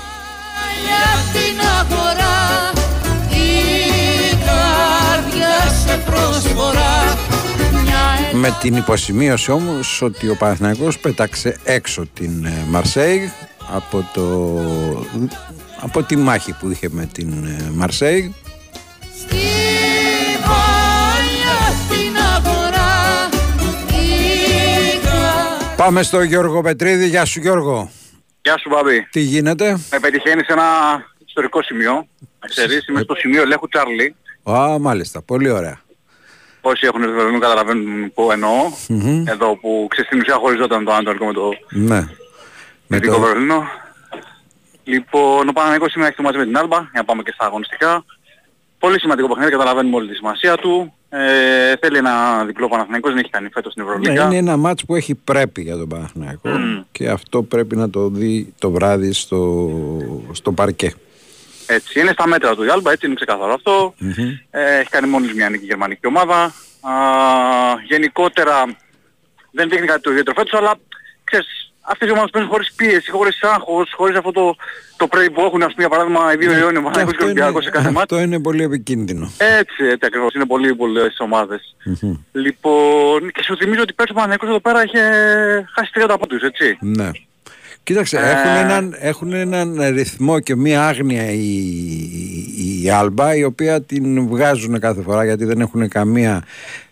[8.44, 13.28] Με την υποσημείωση όμως ότι ο Παναθηναϊκός πέταξε έξω την ε, Μαρσέιγ
[13.72, 14.24] από, το,
[15.80, 18.30] από τη μάχη που είχε με την ε, Μαρσέιγ.
[20.40, 23.28] παλιά την αγορά
[23.88, 27.06] Η καρδιά Πάμε στο Γιώργο Πετρίδη.
[27.06, 27.90] Γεια σου Γιώργο.
[28.42, 29.06] Γεια σου Μπαμπή.
[29.10, 30.64] Τι γίνεται; Με πετυχαίνεις σε ένα
[31.26, 31.92] ιστορικό σημείο.
[32.40, 34.14] Να ξέρεις, είμαι στο σημείο ελέγχου Τσάρλι.
[34.50, 35.22] Α, μάλιστα.
[35.22, 35.80] Πολύ ωραία.
[36.64, 38.50] Όσοι έχουν έρθει δεν καταλαβαίνουν που εννοώ.
[38.88, 39.26] Μμμ.
[39.28, 42.00] Εδώ που ξέρεις στην ουσία χωριζόταν το Ανατολικό με το Ναι.
[42.86, 43.20] Με Δυτικό το...
[43.20, 43.62] Βερολίνο.
[44.84, 47.44] Λοιπόν, ο Παναγικός σήμερα έχει το μαζί με την Άλμπα, για να πάμε και στα
[47.46, 48.04] αγωνιστικά.
[48.78, 50.92] Πολύ σημαντικό παιχνίδι, καταλαβαίνουμε όλη τη σημασία του.
[51.08, 54.24] Ε, θέλει ένα διπλό Παναθηναϊκός, δεν έχει κάνει φέτος στην Ναι, Ευρωλίγα.
[54.24, 56.50] είναι ένα μάτς που έχει πρέπει για τον Παναθηναϊκό
[56.92, 59.70] και αυτό πρέπει να το δει το βράδυ στο,
[60.32, 60.94] στο παρκέ.
[61.72, 63.94] Έτσι, είναι στα μέτρα του η Άλμπα, έτσι είναι ξεκάθαρο αυτό.
[64.50, 66.54] Ε, έχει κάνει μόλις μια νίκη η γερμανική ομάδα.
[66.80, 66.92] Α,
[67.88, 68.64] γενικότερα
[69.50, 70.74] δεν δείχνει κάτι το ιδιαίτερο φέτος, αλλά
[71.24, 74.56] ξέρεις, αυτές οι ομάδες παίζουν χωρίς πίεση, χωρίς άγχος, χωρίς αυτό το,
[74.96, 77.26] το πρέι που έχουν, ας πούμε, για παράδειγμα, οι δύο Ιόνιοι, ο Παναγικός και ο
[77.26, 78.14] Ολυμπιακός σε κάθε μάτι.
[78.14, 79.32] Αυτό είναι πολύ επικίνδυνο.
[79.38, 81.76] Έτσι, έτσι ακριβώς, είναι πολύ πολλές ομάδες.
[82.32, 85.02] Λοιπόν, και σου θυμίζω ότι πέρσι ο Παναγικός εδώ πέρα είχε
[85.74, 86.78] χάσει 30 πόντους, έτσι.
[86.80, 87.10] Ναι.
[87.84, 88.30] Κοίταξε, Ε.
[88.30, 91.38] έχουν, έναν, έχουν έναν ρυθμό και μία άγνοια η,
[92.56, 96.44] η, η Άλμπα η οποία την βγάζουν κάθε φορά γιατί δεν έχουν καμία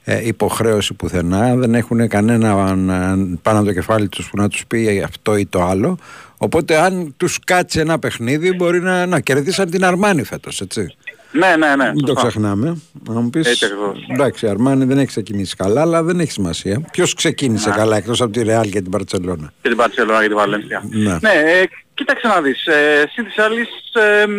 [0.04, 4.66] ε, υποχρέωση πουθενά, δεν έχουν κανένα ε, πάνω από το κεφάλι τους που να τους
[4.66, 5.98] πει αυτό ή το άλλο.
[6.36, 10.94] Οπότε αν τους κάτσει ένα παιχνίδι μπορεί να, να κερδίσαν την Αρμάνη φέτος, έτσι.
[11.32, 11.90] Ναι, ναι, ναι.
[11.94, 12.28] Μην το σωστά.
[12.28, 12.82] ξεχνάμε.
[13.08, 14.06] Να μου πεις, Έτσι ακριβώς.
[14.08, 16.80] εντάξει, η Αρμάνη δεν έχει ξεκινήσει καλά, αλλά δεν έχει σημασία.
[16.92, 17.74] Ποιος ξεκίνησε Ναι.
[17.76, 19.52] καλά εκτός από τη Ρεάλ και την Παρτσελώνα.
[19.62, 20.82] Και την Παρσελόνα και την Βαλένσια.
[20.90, 21.18] Ναι.
[21.20, 21.64] Ναι, ε,
[21.94, 24.32] Κοίταξε να δεις, ε, συν της άλλης ε, μ,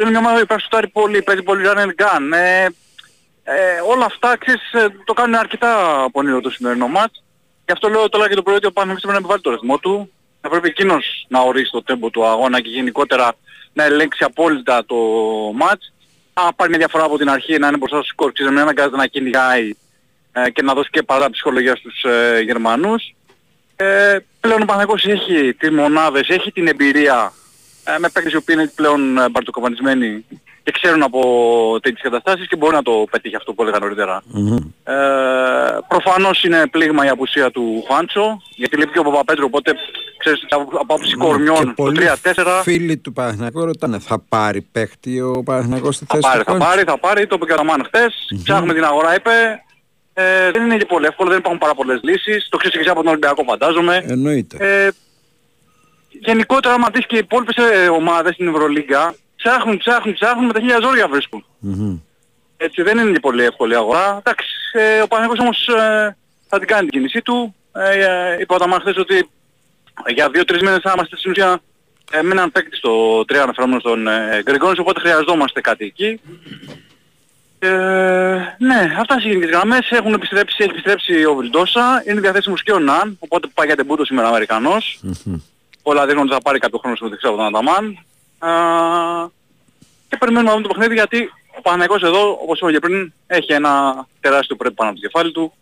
[0.00, 2.32] είναι μια ομάδα που σουτάρει πολύ, παίζει πολύ run and gun.
[2.34, 2.64] Ε,
[3.44, 5.74] ε, όλα αυτά ξέρεις, ε, το κάνουν αρκετά
[6.12, 7.22] πονηρό το σημερινό μάτς.
[7.66, 9.78] Γι' αυτό λέω τώρα και το πρωί ότι ο Παναγιώτης πρέπει να επιβάλλει το ρυθμό
[9.78, 10.10] του.
[10.40, 13.32] Θα πρέπει εκείνος να ορίσει το τέμπο του αγώνα και γενικότερα
[13.72, 14.96] να ελέγξει απόλυτα το
[15.54, 15.92] μάτς.
[16.34, 18.68] Αν πάρει μια διαφορά από την αρχή να είναι μπροστά στο σκορ, ξέρεις, να μην
[18.68, 19.74] αναγκάζεται να κυνηγάει
[20.32, 23.14] ε, και να δώσει και παρά ψυχολογία στους ε, Γερμανούς.
[23.76, 27.32] Ε, πλέον ο Παναγιώτης έχει τις μονάδες, έχει την εμπειρία
[27.84, 30.24] ε, με παίκτες οι οποίοι είναι πλέον ε, μπαρτοκομματισμένοι
[30.64, 31.20] και ξέρουν από
[31.82, 34.22] τέτοιες καταστάσεις και μπορεί να το πετύχει αυτό που έλεγα νωρίτερα.
[34.84, 34.94] Ε,
[35.88, 39.72] προφανώς είναι πλήγμα η απουσία του Χουάντσο, γιατί λείπει και ο Παπαπέτρου, οπότε
[40.16, 41.92] ξέρεις από από άποψη κορμιών το
[42.34, 46.44] 3-4 Φίλοι του Παναθηναϊκού ρωτάνε, θα πάρει παίχτη ο Παναθηναϊκός στη θα θέση πάρει, του
[46.44, 49.30] θα Χουάντσο; πάρει, θα πάρει, το είπε και ο Ραμάν χτες, ψάχνουμε την αγορά είπε,
[50.14, 52.90] ε, δεν είναι και πολύ εύκολο, δεν υπάρχουν πάρα πολλές λύσεις, το ξέρεις και εσύ
[52.90, 54.04] από τον Ολυμπιακό φαντάζομαι.
[54.08, 54.56] Εννοείται.
[54.60, 54.90] Ε,
[56.08, 59.14] γενικότερα άμα δεις και οι υπόλοιπες ε, ομάδες στην Ευρωλίγκα,
[59.44, 61.44] ψάχνουν, ψάχνουν, ψάχνουν, με τα χίλια ζόρια βρίσκουν.
[61.58, 61.98] Μμμ.
[62.56, 64.16] Έτσι δεν είναι και πολύ εύκολη η αγορά.
[64.18, 66.16] Εντάξει, ε, ο Παναγιώτης όμως ε,
[66.48, 67.54] θα την κάνει την κίνησή του.
[67.72, 69.30] Ε, ε, είπα όταν χθες ότι
[70.14, 71.60] για δύο-τρεις μήνες θα είμαστε στην ουσία
[72.10, 76.20] ε, με έναν παίκτη στο 3 αναφερόμενο στον ε, Γκριγκόνης, οπότε χρειαζόμαστε κάτι εκεί.
[77.58, 77.68] Ε,
[78.58, 82.78] ναι, αυτά στις γενικές γραμμές έχουν επιστρέψει, έχει επιστρέψει ο Βιλντόσα, είναι διαθέσιμος και ο
[82.78, 85.00] Ναν, οπότε πάει για τεμπούτο σήμερα ο Αμερικανός.
[85.82, 88.04] Όλα δείχνουν ότι θα πάρει κάποιο χρόνο στο δεξιά από τον Ανταμάν.
[88.46, 89.28] Α,
[90.08, 93.52] και περιμένουμε να δούμε το παιχνίδι γιατί ο Παναγικός εδώ, όπως είπα και πριν, έχει
[93.52, 95.52] ένα τεράστιο πρέπει πάνω από το κεφάλι του.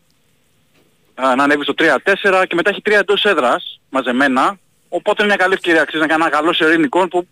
[1.14, 4.58] Α, να ανέβει στο 3-4 και μετά έχει 3 εντός έδρας μαζεμένα.
[4.88, 7.28] Οπότε είναι μια καλή ευκαιρία ξέρεις, να κάνει ένα καλό σερήν εικόν που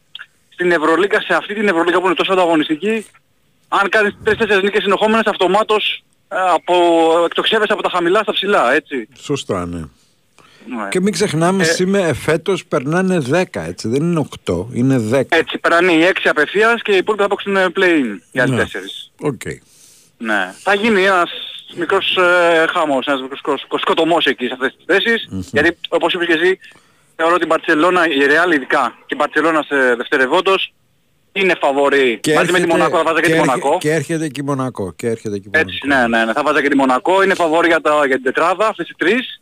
[0.49, 3.07] στην Ευρωλίγκα, σε αυτή την Ευρωλίγκα που είναι τόσο ανταγωνιστική,
[3.69, 6.75] αν κάνεις 3-4 νίκες συνεχόμενες αυτομάτως ε, από,
[7.25, 9.09] εκτοξεύεσαι από τα χαμηλά στα ψηλά, έτσι.
[9.19, 9.83] Σωστά, ναι.
[10.77, 10.89] Ναι.
[10.89, 15.23] Και μην ξεχνάμε, Ε, σήμερα φέτος περνάνε 10, έτσι, δεν είναι 8, είναι 10.
[15.29, 18.63] Έτσι, περνάνε οι 6 απευθείας και οι υπόλοιποι θα παίξουν ε, play-in για άλλοι Ναι.
[18.63, 18.67] 4.
[19.21, 19.41] Οκ.
[20.19, 20.55] Ναι.
[20.63, 21.31] Θα γίνει ένας
[21.77, 25.29] μικρός ε, χαμός, ένας μικρός σκο- σκοτωμός εκεί σε αυτές τις θέσεις.
[25.53, 26.59] Γιατί όπως είπες και εσύ,
[27.17, 30.73] θεωρώ ότι η Μπαρτσελώνα, η Ρεάλ ειδικά και η Μπαρτσελώνα σε δευτερευόντως
[31.33, 32.19] είναι φαβορή.
[32.21, 33.79] Και Μαζί με τη έρχεται- Μονακό θα βάζα και, και τη έρχε- Μονακό.
[33.79, 34.93] Και έρχεται και η Μονακό.
[34.97, 35.71] Και έρχεται και η Μονακό.
[35.71, 36.33] Έτσι, ναι, ναι, ναι.
[36.33, 37.23] Θα βάζα και τη Μονακό.
[37.23, 39.40] Είναι φαβορή για, τα, για την τετράδα, αυτές οι τρεις.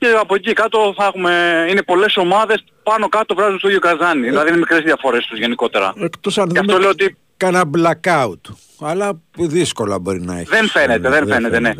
[0.00, 4.28] Και από εκεί κάτω θα έχουμε, είναι πολλές ομάδες πάνω κάτω βράζουν στο ίδιο καζάνι.
[4.28, 5.92] Δηλαδή είναι μικρές διαφορές τους γενικότερα.
[5.96, 8.40] Εκτός αν Γι' αυτό δούμε λέω ότι κάνα blackout.
[8.80, 10.48] Αλλά δύσκολα μπορεί να έχεις.
[10.48, 11.72] Δεν φαίνεται, δεν φαίνεται, ναι.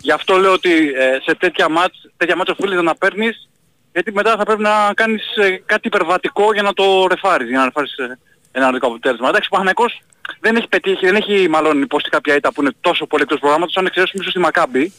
[0.00, 3.48] Γι' αυτό λέω ότι ε, σε τέτοια μάτς, τέτοια μάτς οφείλεις να παίρνεις
[3.92, 7.64] γιατί μετά θα πρέπει να κάνεις ε, κάτι υπερβατικό για να το ρεφάρεις, για να
[7.64, 8.18] ρεφάρεις ε,
[8.52, 9.28] ένα αρνητικό αποτέλεσμα.
[9.28, 10.00] Εντάξει, ο Παναγικός
[10.40, 13.76] δεν έχει πετύχει, δεν έχει μάλλον υποστεί κάποια ήττα που είναι τόσο πολύ εκτός προγράμματος,
[13.76, 14.92] αν εξαιρέσουμε ίσως τη Μακάμπη,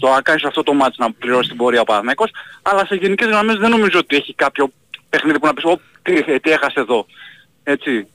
[0.00, 2.30] το να κάνεις σε αυτό το μάτς να πληρώσεις την πορεία ο Παναγικός,
[2.62, 4.72] αλλά σε γενικές γραμμές δεν νομίζω ότι έχει κάποιο
[5.08, 7.06] παιχνίδι που να πεις, «Ω, τι, ε, τι έχασε εδώ.
[7.62, 8.06] Έτσι.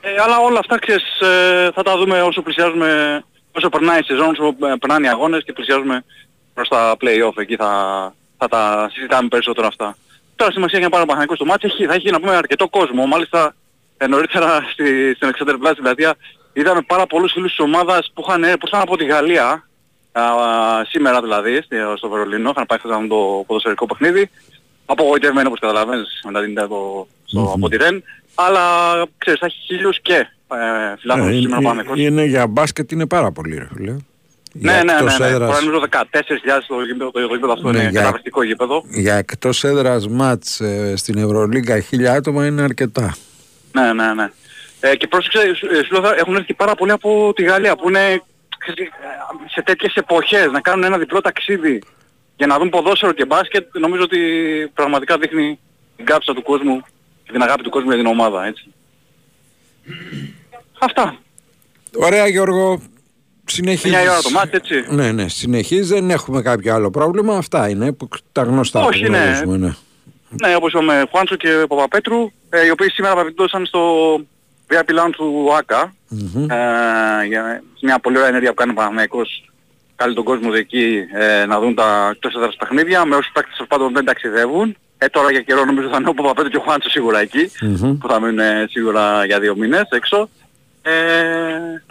[0.00, 4.28] Ε, αλλά όλα αυτά ξέρεις, ε, θα τα δούμε όσο πλησιάζουμε, όσο περνάει η σεζόν,
[4.28, 6.04] όσο ε, περνάνε οι αγώνες και πλησιάζουμε
[6.54, 7.36] προς τα play-off.
[7.36, 7.70] Εκεί θα,
[8.38, 9.96] θα τα συζητάμε περισσότερο αυτά.
[10.36, 12.68] Τώρα σημασία για να πάρει ο Παναγικός στο μάτι έχει, θα έχει να πούμε αρκετό
[12.68, 13.06] κόσμο.
[13.06, 13.54] Μάλιστα
[13.96, 16.14] ε, νωρίτερα στη, στην Alexander Plaza στην πλατεία
[16.52, 19.68] είδαμε πάρα πολλούς φίλους της ομάδας που είχαν, που ήρθαν από τη Γαλλία
[20.12, 20.22] α,
[20.88, 24.30] σήμερα δηλαδή στη- στο Βερολίνο, είχαν πάει χθες να δουν το ποδοσφαιρικό παιχνίδι.
[24.86, 28.02] Απογοητευμένοι όπως καταλαβαίνεις μετά την ήττα από, στο, από τη Ρεν.
[28.34, 28.62] Αλλά
[29.18, 30.26] ξέρεις θα έχει χίλιους και ε,
[30.98, 31.98] φιλάθλους Ε, σήμερα ο είναι, Παναγικός.
[31.98, 33.96] είναι για μπάσκετ είναι πάρα πολύ ρε φίλε.
[34.60, 35.26] Ναι, ναι, ναι, εκτός ναι.
[35.26, 38.84] έδρας- Τώρα νομίζω 14.000 το γήπεδο, το γήπεδο αυτό Ναι, είναι για- καταπληκτικό γήπεδο.
[38.88, 43.16] Για εκτός έδρας μάτς ε, στην Ευρωλίγκα χίλια άτομα είναι αρκετά.
[43.72, 44.30] Ναι, ναι, ναι.
[44.80, 47.76] Ε, και πρόσεξε, σου ε, σου λέω, θα- έχουν έρθει πάρα πολλοί από τη Γαλλία
[47.76, 48.22] που είναι
[48.58, 48.90] ξέρεις, ε,
[49.50, 51.82] σε τέτοιες εποχές να κάνουν ένα διπλό ταξίδι
[52.36, 53.66] για να δουν ποδόσφαιρο και μπάσκετ.
[53.78, 54.18] Νομίζω ότι
[54.74, 55.58] πραγματικά δείχνει
[55.96, 56.80] την κάψα του κόσμου
[57.24, 58.64] και την αγάπη του κόσμου για την ομάδα, έτσι.
[60.78, 61.16] Αυτά.
[61.96, 62.82] Ωραία Γιώργο,
[63.46, 63.90] συνεχίζεις.
[63.90, 64.84] Μια ώρα το μάτι, έτσι.
[64.88, 67.36] Ναι, ναι, συνεχίζεις, δεν έχουμε κάποιο άλλο πρόβλημα.
[67.36, 69.18] Αυτά είναι που τα γνωστά Όχι, που ναι.
[69.18, 69.74] γνωρίζουμε, ναι.
[70.46, 73.80] Ναι, όπως είπαμε, Χουάντσο και Παπαπέτρου, ε, οι οποίοι σήμερα παρεμπιπτώσαν στο
[74.68, 76.50] VIP Lounge του ΆΚΑ, Μμμ.
[76.50, 79.50] ε, για μια πολύ ωραία ενέργεια που κάνει ο Παναθηναϊκός
[79.96, 83.68] καλεί τον κόσμο εκεί ε, να δουν τα εκτός έδρας παιχνίδια με όσους παίκτες τέλος
[83.68, 84.76] πάντων δεν ταξιδεύουν.
[84.98, 87.98] Ε, τώρα για καιρό νομίζω θα είναι ο Παπαπέτρου και ο Χουάντσος σίγουρα εκεί Μμμ.
[87.98, 90.28] που θα μείνουν ε, σίγουρα για δύο μήνες έξω.
[90.88, 90.92] Ε,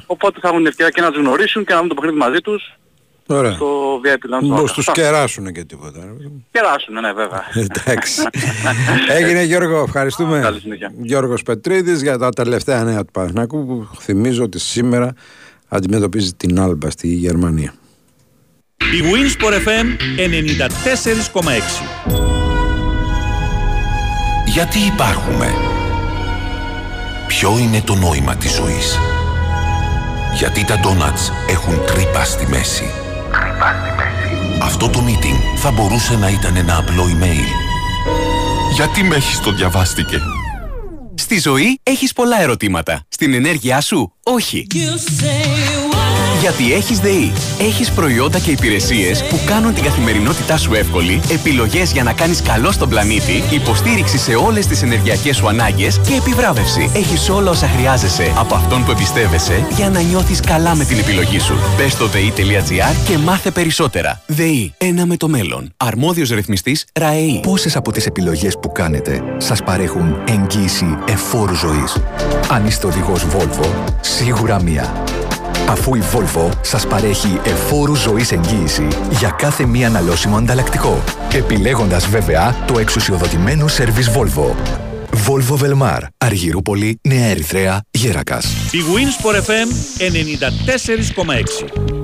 [0.06, 2.40] οπότε θα έχουν την ευκαιρία και να τους γνωρίσουν και να δουν το παιχνίδι μαζί
[2.40, 2.74] τους
[3.28, 3.52] Ωραία.
[3.52, 4.74] στο VIP Lounge του Πώς ΆΚΑ.
[4.74, 5.02] τους Αυτά.
[5.02, 6.00] κεράσουν και τίποτα.
[6.00, 6.30] ρε.
[6.52, 7.44] Κεράσουν, ναι βέβαια.
[7.56, 8.22] Εντάξει.
[9.10, 10.40] Έγινε Γιώργο, ευχαριστούμε.
[10.40, 10.92] Καλή συνέχεια.
[11.02, 15.14] Γιώργος Πετρίδης για τα τελευταία νέα του Παναθηναϊκού που θυμίζω ότι σήμερα
[15.68, 17.74] αντιμετωπίζει την Άλμπα στη Γερμανία.
[18.78, 19.86] Η Winsport FM
[20.18, 22.16] 94,6.
[24.46, 25.54] Γιατί υπάρχουμε;
[27.28, 29.00] Ποιο είναι το νόημα της ζωής;
[30.38, 32.92] Γιατί τα ντόνατς έχουν τρύπα στη μέση.
[33.32, 34.60] Τρύπα στη μέση.
[34.62, 37.50] Αυτό το meeting θα μπορούσε να ήταν ένα απλό email.
[38.76, 40.20] Γιατί με έχεις το διαβάστηκε;
[41.16, 43.06] Στη ζωή έχεις πολλά ερωτήματα.
[43.10, 44.68] Στην ενέργειά σου, όχι.
[46.46, 47.32] Γιατί έχεις ΔΕΗ.
[47.60, 52.72] Έχεις προϊόντα και υπηρεσίες που κάνουν την καθημερινότητά σου εύκολη, επιλογές για να κάνεις καλό
[52.72, 56.92] στον πλανήτη, υποστήριξη σε όλες τις ενεργειακές σου ανάγκες και επιβράβευση.
[56.94, 61.40] Έχεις όλα όσα χρειάζεσαι από αυτόν που εμπιστεύεσαι για να νιώθεις καλά με την επιλογή
[61.40, 61.54] σου.
[61.78, 64.22] Μπες στο ΔΕΗ.gr και μάθε περισσότερα.
[64.26, 64.74] ΔΕΗ.
[64.78, 65.74] Ένα με το μέλλον.
[65.78, 67.40] Αρμόδιος ρυθμιστής ΡΑΕΗ.
[67.44, 71.98] Πόσες από τις επιλογές που κάνετε σας παρέχουν εγγύηση εφόρου ζωής;
[72.50, 73.68] Αν είστε οδηγός Volvo,
[74.02, 75.04] σίγουρα μία.
[75.70, 78.88] Αφού η Volvo σας παρέχει εφόρους ζωής εγγύηση
[79.20, 81.04] για κάθε μία αναλώσιμο ανταλλακτικό.
[81.34, 84.56] Επιλέγοντας βέβαια το εξουσιοδοτημένο σερβις Volvo.
[85.28, 88.46] Volvo Velmar, Αργυρούπολη, Νέα Ερυθρέα, Γέρακας.
[88.72, 91.95] Η Winsport FM 94,6.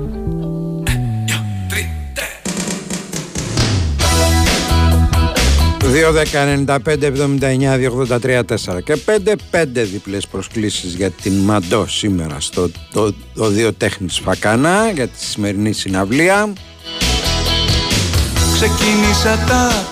[5.82, 14.18] 2-10-95-79-283-4 και 5 5 διπλές προσκλήσεις για την Μαντό σήμερα στο το, το δύο τέχνης
[14.18, 16.52] Φακανά για τη σημερινή συναυλία.
[18.54, 19.86] Ξεκίνησα τα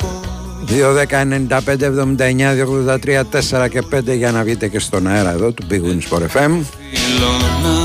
[3.64, 6.61] 2-10-95-79-283-4 και 5 για να βγείτε και στον αέρα εδώ του Big Wings for FM
[7.20, 7.80] Θέλω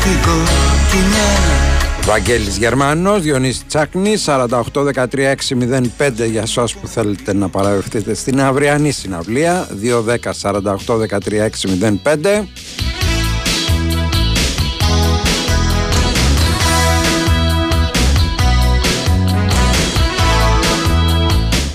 [0.00, 0.36] πειραιαστικό
[0.90, 1.28] κοινιά
[2.04, 9.68] Βαγγέλης Γερμανός, Διονύσης Τσάκνης 48-13-605 για σας που θέλετε να παραδεχτείτε στην αυριανή συναυλία
[10.42, 12.44] 2-10-48-13-605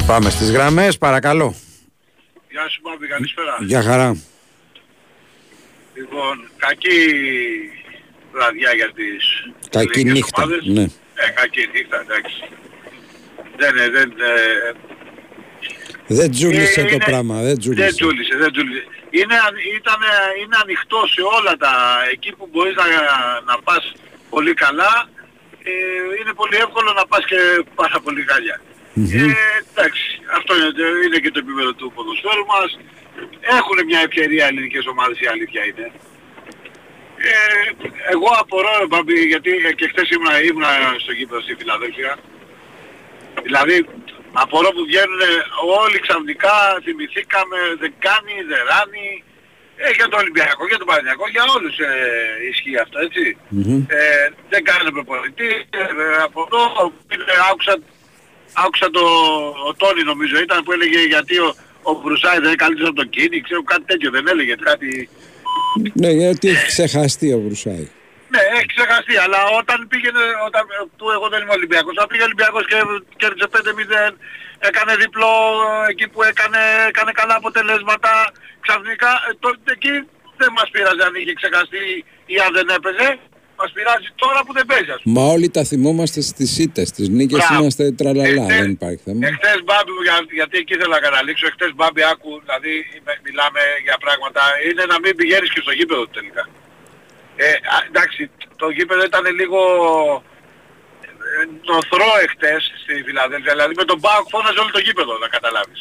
[0.06, 1.56] Πάμε στις γραμμές, παρακαλώ.
[2.50, 3.58] Γεια σου Μπάμπη, καλησπέρα.
[3.60, 4.18] Για χαρά.
[5.96, 6.90] Λοιπόν, κακή
[8.38, 9.24] βραδιά για τις
[9.70, 10.42] Κακή ελληνικές νύχτα.
[10.44, 10.62] ομάδες.
[10.78, 10.86] Ναι.
[11.24, 12.38] Ε, κακή νύχτα, εντάξει.
[13.62, 14.72] Δεν, ε, δεν, ε,
[16.20, 17.94] Δεν τζούλησε Ε, το είναι- πράγμα, δεν δεν τζούλησε.
[17.98, 18.84] τζούλησε, δεν τζούλησε.
[19.20, 20.00] Είναι, αν- ήταν,
[20.42, 21.74] είναι ανοιχτό σε όλα τα,
[22.14, 22.86] εκεί που μπορείς να,
[23.50, 23.84] να πας
[24.34, 24.92] πολύ καλά,
[25.70, 25.72] ε,
[26.20, 27.40] είναι πολύ εύκολο να πας και
[27.82, 28.58] πάρα πολύ καλιά.
[29.20, 29.26] Ε,
[29.72, 30.06] εντάξει,
[30.38, 30.70] αυτό είναι,
[31.06, 32.70] είναι και το επίπεδο του ποδοσφαίρου μας.
[33.58, 35.88] Έχουν μια ευκαιρία ελληνικές ομάδες, η αλήθεια είναι.
[37.18, 37.34] Ε,
[38.14, 40.72] εγώ απορώ, Μπάμπη, γιατί ε, και χθες ήμουνα, ήμουνα
[41.04, 42.18] στο γήπεδο στη Φιλαδέλφια.
[43.44, 43.86] Δηλαδή,
[44.44, 45.22] απορώ που βγαίνουν
[45.82, 49.24] όλοι ξαφνικά, θυμηθήκαμε, δεν κάνει, δεν ράνει.
[49.78, 51.92] Ε, για τον Ολυμπιακό, για τον Παναγιακό, για όλους ε,
[52.52, 53.24] ισχύει αυτό, έτσι.
[53.98, 55.56] Ε, δεν κάνει προπονητής.
[55.80, 55.84] Ε,
[56.28, 56.62] από εδώ
[57.12, 57.74] είναι, άκουσα,
[58.66, 59.04] άκουσα το
[59.70, 61.50] ο Τόνι νομίζω ήταν που έλεγε γιατί ο,
[61.90, 65.10] ο Μπρουσάη δεν είναι καλύτερος από τον Κίνη, ξέρω κάτι τέτοιο δεν έλεγε, κάτι...
[66.02, 67.88] Ναι, γιατί έχει ξεχαστεί ο Βρουσάη.
[68.34, 70.64] Ναι, έχει ξεχαστεί, αλλά όταν πήγαινε, όταν,
[70.98, 72.78] που εγώ δεν είμαι Ολυμπιακός, όταν πήγε ο Ολυμπιακός και
[73.20, 74.14] κέρδισε 5-0,
[74.70, 75.34] έκανε διπλό
[75.68, 78.12] ε, εκεί που έκανε, έκανε καλά αποτελέσματα,
[78.66, 79.94] ξαφνικά, ε, τότε εκεί
[80.42, 81.86] δεν μας πειράζει αν είχε ξεχαστεί
[82.34, 83.08] ή αν δεν έπαιζε,
[83.60, 84.92] μας πειράζει τώρα που δεν παίζει.
[84.96, 85.14] ας πούμε.
[85.20, 87.56] Μα όλοι τα θυμόμαστε στις ήττες, στις νίκες Μπράβο.
[87.62, 89.22] είμαστε τραλαλά, Εχθές- δεν υπάρχει θέμα.
[89.30, 93.62] Εχθές Μπάμπη μου, για, γιατί εκεί ήθελα να καταλήξω, εχθές Μπάμπη άκου, δηλαδή είμαι- μιλάμε
[93.88, 96.44] για πράγματα, είναι να μην πηγαίνεις και στο γήπεδο τελικά.
[97.46, 98.22] Ε, α, εντάξει,
[98.62, 99.60] το γήπεδο ήταν λίγο
[101.28, 105.80] ε, νοθρό εχθές στη Φιλαδέλφια, δηλαδή με τον Μπάουκ φώναζε όλο το γήπεδο να καταλάβεις.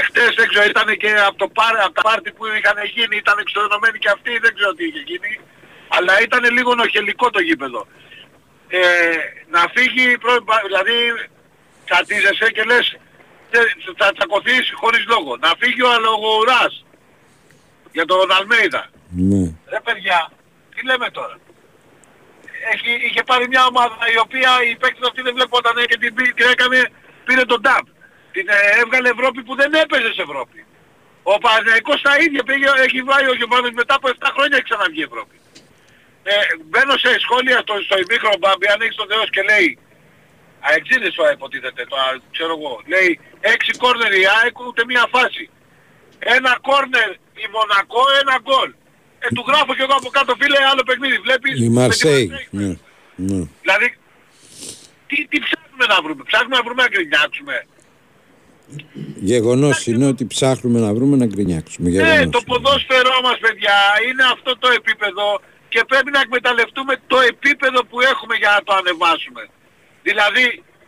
[0.00, 3.36] Εχθές δεν ξέρω, ήταν και από, το πάρ, από τα πάρτι που είχαν γίνει, ήταν
[3.44, 5.30] εξοργανωμένοι και αυτοί, δεν ξέρω τι είχε γίνει,
[5.96, 7.86] αλλά ήταν λίγο νοχελικό το γήπεδο.
[8.68, 8.80] Ε,
[9.54, 10.96] να φύγει, προ- δηλαδή
[11.84, 12.96] κατίζεσαι και λες
[13.50, 15.36] «τε- θα τσακωθείς χωρίς λόγο.
[15.36, 16.84] Να φύγει ο Αλογοουράς
[17.92, 18.82] για τον Αλμέιδα.
[19.10, 19.44] Ναι.
[19.72, 20.30] Ρε παιδιά,
[20.74, 21.36] τι λέμε τώρα.
[22.72, 26.34] Έχει, είχε πάρει μια ομάδα η οποία οι παίκτες αυτοί δεν βλέπονταν και την πή-
[26.34, 26.78] και έκανε,
[27.24, 27.84] πήρε τον τάπ.
[28.32, 30.64] Την ε, έβγαλε Ευρώπη που δεν έπαιζε σε Ευρώπη.
[31.22, 35.02] Ο Παναγικός τα ίδια πήγε, έχει βάλει ο Γιωβάνος μετά από 7 χρόνια έχει ξαναβγεί
[35.02, 35.36] Ευρώπη.
[36.30, 36.34] Ε,
[36.68, 39.68] μπαίνω σε σχόλια στο, στο ημίχρονο Μπάμπη, αν έχεις τον Θεός και λέει
[40.68, 42.72] αεξίδες το υποτίθεται, το, α, ξέρω εγώ.
[42.92, 43.10] Λέει
[43.40, 45.44] 6 κόρνερ η ΑΕΚ ούτε μία φάση.
[46.36, 47.10] Ένα κόρνερ
[47.44, 48.70] η Μονακό, ένα γκολ.
[49.24, 51.18] Ε, του γράφω κι εγώ από κάτω φίλε άλλο παιχνίδι.
[51.26, 52.26] Βλέπεις; Η με τη Μαρσέη.
[52.26, 52.48] Μαρσέη.
[52.60, 52.70] Ναι.
[53.26, 53.40] ναι.
[53.64, 53.88] Δηλαδή,
[55.08, 56.22] τι, τι ψάχνουμε να βρούμε.
[56.30, 57.56] Ψάχνουμε να βρούμε να γκρινιάξουμε.
[59.32, 61.90] Γεγονός είναι ότι ψάχνουμε να βρούμε να γκρινιάξουμε.
[61.90, 62.30] Ναι, Γεγονός.
[62.36, 65.40] το ποδόσφαιρό μας παιδιά είναι αυτό το επίπεδο
[65.72, 69.42] και πρέπει να εκμεταλλευτούμε το επίπεδο που έχουμε για να το ανεβάσουμε.
[70.08, 70.44] Δηλαδή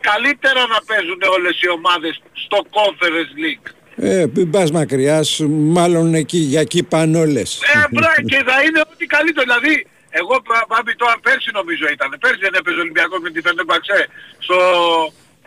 [0.09, 2.13] καλύτερα να παίζουν όλες οι ομάδες
[2.45, 3.67] στο Conference League.
[4.09, 5.45] Ε, μην πας μακριά, σου,
[5.77, 7.49] μάλλον εκεί, για εκεί πάνε όλες.
[7.73, 9.45] Ε, μπρά, και θα είναι ό,τι καλύτερο.
[9.47, 9.73] Δηλαδή,
[10.21, 12.09] εγώ πα- πάμε τώρα πέρσι νομίζω ήταν.
[12.23, 13.99] Πέρσι δεν έπαιζε ο Ολυμπιακός με τη Φερνεμπαξέ
[14.45, 14.57] στο,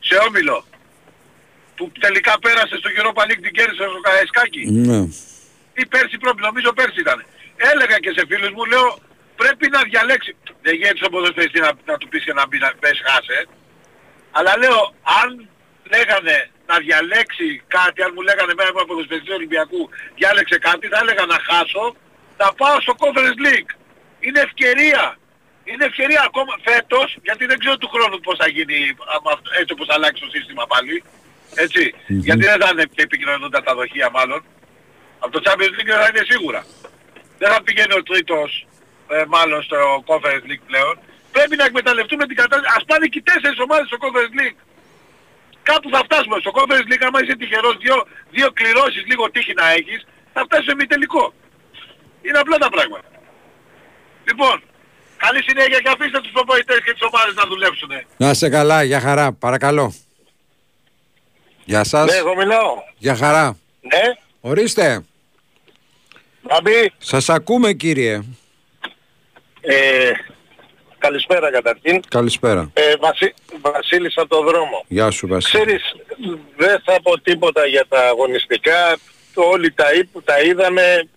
[0.09, 0.59] σε Όμιλο.
[1.77, 4.63] Που τελικά πέρασε στο Europa League την κέρδισε στο Καραϊσκάκι.
[4.89, 4.99] Ναι.
[5.81, 7.19] Ή πέρσι πρώτη, νομίζω πέρσι ήταν.
[7.71, 8.87] Έλεγα και σε φίλους μου, λέω,
[9.41, 10.33] πρέπει να διαλέξει.
[10.65, 13.39] Δεν γίνεται στον ποδοσφαιριστής να, να του πεις και να μπει να πες χάσε.
[14.37, 14.81] Αλλά λέω,
[15.23, 15.29] αν
[15.95, 16.37] λέγανε
[16.71, 19.83] να διαλέξει κάτι, αν μου λέγανε μένα από ποδοσφαιριστής του Ολυμπιακού,
[20.19, 21.85] διάλεξε κάτι, θα έλεγα να χάσω,
[22.41, 23.71] να πάω στο Conference League.
[24.25, 25.05] Είναι ευκαιρία.
[25.71, 28.77] Είναι ευκαιρία ακόμα φέτος, γιατί δεν ξέρω του χρόνου πώς θα γίνει,
[29.15, 30.95] άμα αυτό- έτσι όπως θα αλλάξει το σύστημα πάλι.
[31.65, 31.83] Έτσι.
[32.07, 34.41] Γιατί δεν θα είναι και επικοινωνούντα τα δοχεία μάλλον.
[35.19, 36.61] Από το Champions League δεν θα είναι σίγουρα.
[37.39, 38.67] Δεν θα πηγαίνει ο τρίτος
[39.17, 39.79] ε, μάλλον στο
[40.11, 40.95] Conference League πλέον.
[41.33, 42.75] Πρέπει να εκμεταλλευτούμε την κατάσταση.
[42.77, 44.59] Ας πάνε και οι τέσσερις ομάδες στο Conference League.
[45.71, 46.37] Κάπου θα φτάσουμε.
[46.45, 47.97] Στο Conference League άμα είσαι τυχερός δύο,
[48.37, 50.01] δύο κληρώσεις λίγο τύχη να έχεις,
[50.35, 51.25] θα φτάσεις σε μη τελικό.
[52.27, 53.09] Είναι απλά τα πράγματα.
[54.29, 54.63] Λοιπόν,
[55.17, 57.91] καλή συνέχεια και αφήστε τους προπονητές και τις ομάδες να δουλέψουν.
[58.17, 59.95] Να σε καλά, για χαρά, παρακαλώ.
[61.65, 62.07] Γεια σας.
[62.11, 62.75] Ναι, εγώ μιλάω.
[62.99, 63.57] Για χαρά.
[63.81, 64.03] Ναι.
[64.41, 65.05] Ορίστε.
[66.49, 66.93] Αμπή.
[66.99, 68.23] Σας ακούμε κύριε.
[69.61, 70.11] Ε,
[70.99, 72.01] καλησπέρα καταρχήν.
[72.09, 72.71] Καλησπέρα.
[72.75, 74.85] Ε, Βασί, Βασίλης από το δρόμο.
[74.89, 75.63] Γεια σου Βασίλη.
[75.65, 75.83] Ξέρεις,
[76.57, 78.97] δεν θα πω τίποτα για τα αγωνιστικά.
[79.35, 81.09] Το όλοι τα, είπ- τα είδαμε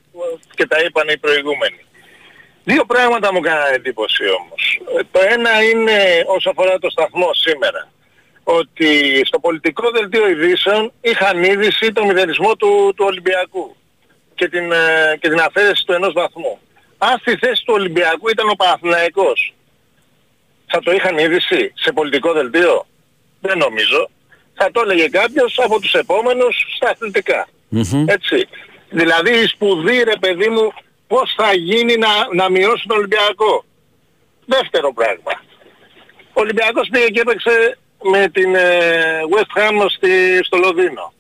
[0.56, 1.86] και τα είπαν οι προηγούμενοι.
[2.64, 4.82] Δύο πράγματα μου κάνανε εντύπωση όμως.
[5.00, 7.92] Ε, Το ένα είναι όσο αφορά το σταθμό σήμερα.
[8.44, 13.76] Ότι στο πολιτικό δελτίο ειδήσεων είχαν είδηση το μηδενισμό του, του Ολυμπιακού
[14.36, 16.60] και την, ε, και την αφαίρεση του ενός βαθμού.
[17.04, 19.54] Αν στη θέση του Ολυμπιακού ήταν ο Παναθηναϊκός,
[20.66, 22.86] θα το είχαν είδηση σε πολιτικό δελτίο;
[23.42, 24.10] Δεν νομίζω.
[24.54, 27.48] Θα το έλεγε κάποιος από τους επόμενους στα αθλητικά.
[28.06, 28.48] Έτσι.
[28.90, 30.74] Δηλαδή η σπουδή ρε παιδί μου
[31.08, 33.66] πώς θα γίνει να, να μειώσει τον Ολυμπιακό;
[34.46, 35.42] Δεύτερο πράγμα.
[36.34, 41.14] Ο Ολυμπιακός πήγε και έπαιξε με την ε, West Ham στη, στο Λονδίνο.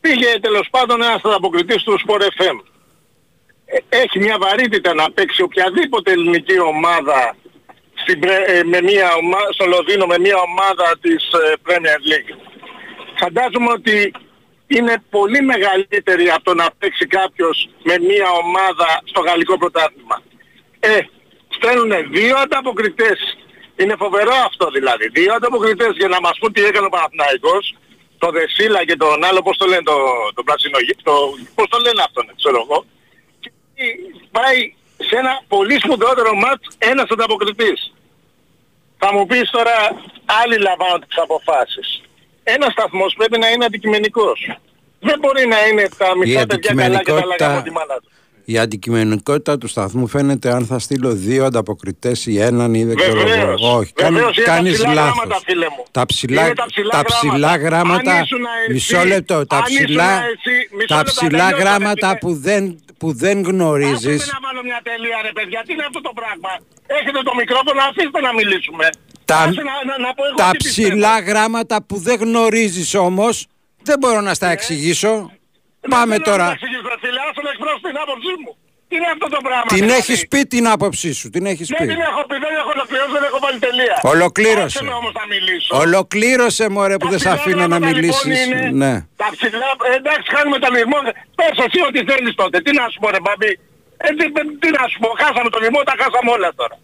[0.00, 2.69] Πήγε τέλος πάντων ένας ανταποκριτής τους Sport FM.
[3.72, 7.36] Ε, Έχει μια βαρύτητα να παίξει οποιαδήποτε ελληνική ομάδα
[7.94, 12.30] στην, πρε- ε, με μια ομα- στο Λονδίνο με μια ομάδα της ε, Premier League.
[13.18, 14.12] Φαντάζομαι ότι
[14.66, 20.22] είναι πολύ μεγαλύτερη από το να παίξει κάποιος με μια ομάδα στο γαλλικό πρωτάθλημα.
[20.80, 20.98] Ε,
[21.48, 23.18] στέλνουν δύο ανταποκριτές.
[23.76, 25.08] Είναι φοβερό αυτό δηλαδή.
[25.08, 27.74] Δύο ανταποκριτές για να μας πούν τι έκανε ο Παναθηναϊκός.
[28.18, 29.96] Το Δεσίλα και τον άλλο, πώς το λένε, το,
[30.34, 31.12] το Πρασινογί, το,
[31.54, 32.84] πώς το λένε αυτόν, ξέρω εγώ.
[33.80, 33.86] Και
[34.30, 37.94] πάει σε ένα πολύ σπουδαιότερο μάτς ένας ανταποκριτής.
[38.98, 39.72] Θα μου πεις τώρα,
[40.42, 42.02] άλλοι λαμβάνουν τις αποφάσεις.
[42.42, 44.58] Ένας σταθμός πρέπει να είναι αντικειμενικός.
[45.00, 48.10] Δεν μπορεί να είναι τα μισά παιδιά καλά και τα άλλα γάμο τη μάνα του.
[48.44, 53.20] Η αντικειμενικότητα του σταθμού φαίνεται αν θα στείλω δύο ανταποκριτές ή έναν ή δεν ξέρω
[53.20, 53.28] εγώ.
[53.28, 53.60] Βεβαίως.
[53.62, 55.14] Όχι, κάνει, Βεβαίως, είναι τα κάνεις ψηλά λάθος.
[55.14, 55.84] γράμματα, φίλε μου.
[55.90, 57.56] Τα ψηλά, Είναι τα ψηλά τα ψηλά γράμματα.
[57.68, 61.28] γράμματα, Αν ήσουν εσύ- μισό λεπτό, τα αν ψηλά, ήσουν εσύ- μισό τα λεπτό, ψηλά
[61.30, 62.18] τελειώσαμε, γράμματα φίλε.
[62.22, 62.62] που δεν,
[62.98, 65.60] που δεν γνωρίζεις, Άφηστε να βάλω μια τελεία ρε παιδιά.
[65.66, 66.50] Τι είναι αυτό το πράγμα;
[66.98, 68.86] Έχετε το μικρόφωνο, αφήστε να μιλήσουμε.
[69.24, 70.88] τα, Άσε να, να, να πω εγώ τα τι πιστεύω.
[70.88, 73.34] ψηλά γράμματα που δεν γνωρίζεις όμως,
[73.88, 75.12] δεν μπορώ να στα εξηγήσω.
[75.88, 76.46] Πάμε Δεν τώρα.
[77.82, 78.52] Θέλω να εξηγήσω, ρε φίλε, άσε να εκφράσω την άποψή μου.
[78.88, 79.68] Τι είναι αυτό το πράγμα.
[79.74, 81.86] Την δηλαδή; έχεις πει την άποψή σου, την έχεις Δεν πει.
[81.92, 83.96] την έχω πει, δεν έχω ολοκληρώσει, δεν έχω βάλει τελεία.
[84.14, 84.78] Ολοκλήρωσε.
[84.78, 85.70] Άσε με όμως να μιλήσω.
[85.84, 88.38] Ολοκλήρωσε μωρέ που δεν σε ψηλά αφήνω να γράμματα, λοιπόν, μιλήσεις.
[88.46, 88.92] είναι Ναι.
[89.22, 90.98] Τα ψηλά, ε, εντάξει χάνουμε τα λιμό.
[91.38, 92.56] Πες εσύ ό,τι θέλεις τότε.
[92.64, 93.52] Τι να σου πω ρε μπαμπή.
[94.06, 94.24] Ε, τι,
[94.62, 95.08] τι να σου πω.
[95.22, 96.76] Χάσαμε το λιμό, τα χάσαμε όλα τώρα.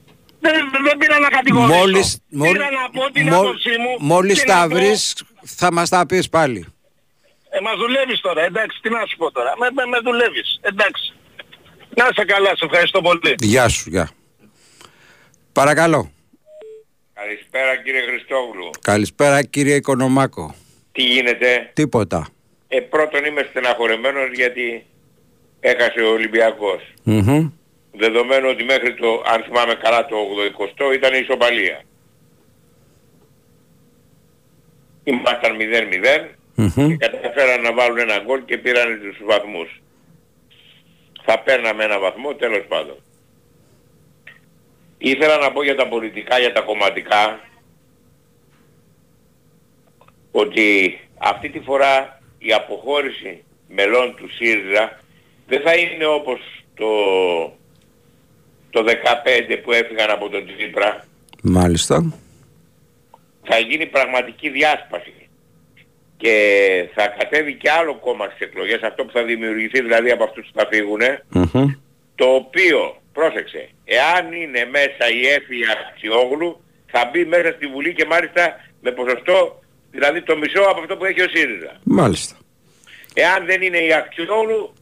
[0.44, 0.54] Δεν,
[0.86, 1.78] δεν πήρα να κατηγορήσω.
[1.78, 2.06] Μόλις,
[2.40, 3.92] μόλι- Πήρα να πω την μόλι- άποψή μου.
[4.12, 5.00] μόλις και τα να πω- βρεις
[5.60, 6.60] θα μας τα πεις πάλι.
[7.56, 9.54] Ε, μας δουλεύεις τώρα, εντάξει, τι να σου πω τώρα.
[9.58, 11.14] Με, με, με δουλεύεις, εντάξει.
[11.96, 13.34] Να είσαι καλά, σε ευχαριστώ πολύ.
[13.38, 14.10] Γεια σου, γεια.
[15.52, 16.10] Παρακαλώ.
[17.14, 18.70] Καλησπέρα κύριε Χριστόγλου.
[18.80, 20.54] Καλησπέρα κύριε Οικονομάκο.
[20.92, 22.28] Τι γίνεται; Τίποτα.
[22.68, 24.86] Ε, πρώτον είμαι στεναχωρεμένος γιατί
[25.60, 26.82] έχασε ο Ολυμπιακός.
[27.02, 27.50] Μμμ.
[27.92, 30.16] Δεδομένου ότι μέχρι το, αν θυμάμαι καλά, το
[30.90, 31.82] 80 ήταν η ισοπαλία.
[35.04, 35.56] Ήμασταν
[36.28, 36.70] 0-0 Μμμ.
[36.88, 39.80] και καταφέραν να βάλουν ένα γκολ και πήραν τους βαθμούς.
[41.22, 42.96] Θα παίρναμε ένα βαθμό, τέλος πάντων.
[44.98, 47.40] Ήθελα να πω για τα πολιτικά, για τα κομματικά,
[50.30, 55.00] ότι αυτή τη φορά η αποχώρηση μελών του ΣΥΡΙΖΑ
[55.46, 56.40] δεν θα είναι όπως
[56.74, 56.86] το
[58.70, 61.04] το 15 που έφυγαν από τον Τσίπρα
[61.42, 62.12] Μάλιστα.
[63.42, 65.25] θα γίνει πραγματική διάσπαση
[66.16, 66.34] και
[66.94, 70.60] θα κατέβει και άλλο κόμμα στις εκλογές, αυτό που θα δημιουργηθεί δηλαδή από αυτούς που
[70.60, 71.72] θα φύγουν, Μμμ.
[72.14, 75.56] το οποίο, πρόσεξε, εάν είναι μέσα η Εφη
[75.88, 79.60] Αξιόγλου, θα μπει μέσα στη Βουλή και μάλιστα με ποσοστό,
[79.90, 81.80] δηλαδή το μισό από αυτό που έχει ο ΣΥΡΙΖΑ.
[81.84, 82.36] Μάλιστα.
[83.14, 84.72] Εάν δεν είναι η Αξιόγλου,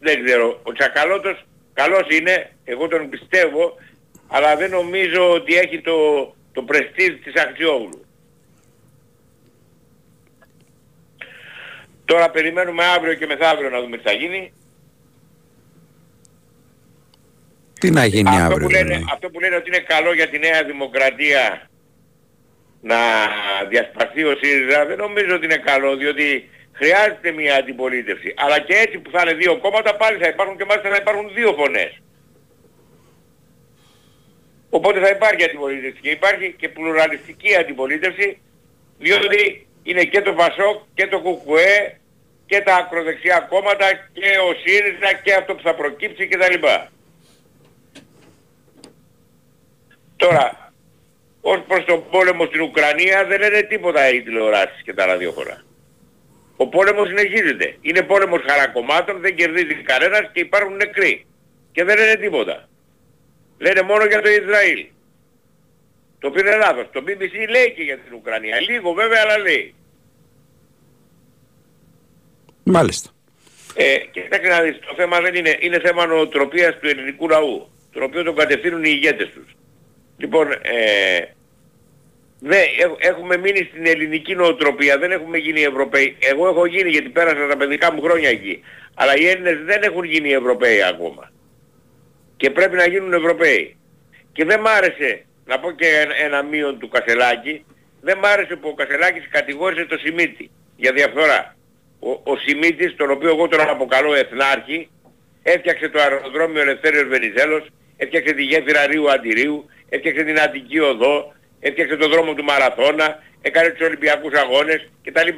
[0.00, 0.60] δεν ξέρω.
[0.62, 3.74] Ο Τσακαλώτος καλός είναι, εγώ τον πιστεύω,
[4.28, 5.96] αλλά δεν νομίζω ότι έχει το,
[6.52, 8.03] το πρεστίζ της Αξιόγλου.
[12.04, 14.52] Τώρα περιμένουμε αύριο και μεθαύριο να δούμε τι θα γίνει.
[17.80, 18.66] Τι να γίνει αυτό, αύριο.
[18.66, 21.68] που λένε, δηλαδή; αυτό που λένε ότι είναι καλό για τη Νέα Δημοκρατία
[22.80, 22.96] να
[23.68, 28.34] διασπαστεί ο ΣΥΡΙΖΑ δεν νομίζω ότι είναι καλό διότι χρειάζεται μια αντιπολίτευση.
[28.36, 31.30] Αλλά και έτσι που θα είναι δύο κόμματα πάλι θα υπάρχουν και μάλιστα θα υπάρχουν
[31.34, 32.00] δύο φωνές.
[34.70, 38.40] Οπότε θα υπάρχει αντιπολίτευση και υπάρχει και πλουραλιστική αντιπολίτευση
[38.98, 41.98] διότι είναι και το ΠΑΣΟΚ και το ΚΚΕ
[42.46, 46.66] και τα ακροδεξιά κόμματα και ο ΣΥΡΙΖΑ και αυτό που θα προκύψει κτλ.
[50.16, 50.72] Τώρα,
[51.40, 55.64] ως προς τον πόλεμο στην Ουκρανία δεν λένε τίποτα οι τηλεοράσεις και τα ραδιόφωνα.
[56.56, 57.76] Ο πόλεμος συνεχίζεται.
[57.80, 61.26] Είναι πόλεμος χαρακομμάτων, δεν κερδίζει κανένας και υπάρχουν νεκροί.
[61.72, 62.68] Και δεν λένε τίποτα.
[63.58, 64.86] Λένε μόνο για το Ισραήλ.
[66.24, 66.86] Το οποίο είναι λάθος.
[66.92, 68.60] Το BBC λέει και για την Ουκρανία.
[68.60, 69.74] Λίγο βέβαια αλλά λέει.
[72.64, 73.10] Μάλιστα.
[73.74, 78.04] Ε, κοιτάξτε να δεις, το θέμα δεν είναι, είναι θέμα νοοτροπίας του ελληνικού λαού, το
[78.04, 79.56] οποίο τον κατευθύνουν οι ηγέτες τους.
[80.16, 81.24] Λοιπόν, ε,
[82.40, 86.16] δε, έχ- έχουμε μείνει στην ελληνική νοοτροπία, δεν έχουμε γίνει Ευρωπαίοι.
[86.20, 88.60] Εγώ έχω γίνει γιατί πέρασα τα παιδικά μου χρόνια εκεί.
[88.94, 91.32] Αλλά οι Έλληνες δεν έχουν γίνει Ευρωπαίοι ακόμα.
[92.36, 93.76] Και πρέπει να γίνουν Ευρωπαίοι.
[94.32, 97.64] Και δεν μ' άρεσε, να πω και ένα, ένα μείον του Κασελάκη,
[98.00, 101.56] δεν μ' άρεσε που ο Κασελάκης κατηγόρησε το Σιμίτη για διαφθορά.
[101.98, 104.88] Ο, ο Σιμίτης, τον οποίο εγώ τον αποκαλώ εθνάρχη,
[105.42, 107.66] έφτιαξε το αεροδρόμιο Ελευθέριος Βενιζέλος,
[107.96, 113.68] έφτιαξε τη γέφυρα Ρίου Αντιρίου, έφτιαξε την Αττική Οδό, έφτιαξε το δρόμο του Μαραθώνα, έκανε
[113.70, 115.28] τους Ολυμπιακούς Αγώνες κτλ.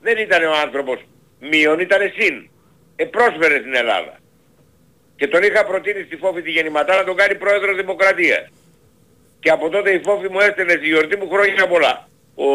[0.00, 0.98] Δεν ήταν ο άνθρωπος
[1.40, 2.50] μείον, ήταν συν.
[2.96, 4.18] Ε, πρόσφερε στην Ελλάδα.
[5.16, 8.50] Και τον είχα προτείνει στη Φόφη τη Γεννηματά να τον κάνει πρόεδρος Δημοκρατίας.
[9.42, 12.08] Και από τότε η Φόφη μου έστελνε στη γιορτή μου χρόνια πολλά.
[12.34, 12.50] Ο,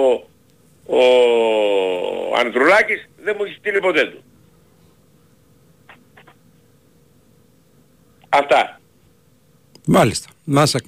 [0.95, 4.23] ο Ανδρουλάκης δεν μου έχει στείλει ποτέ του.
[8.29, 8.79] Αυτά.
[9.85, 10.29] Μάλιστα.
[10.43, 10.79] Μάσα.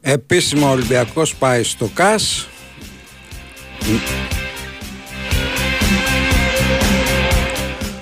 [0.00, 2.48] Επίσημα ο Ολυμπιακός πάει στο ΚΑΣ.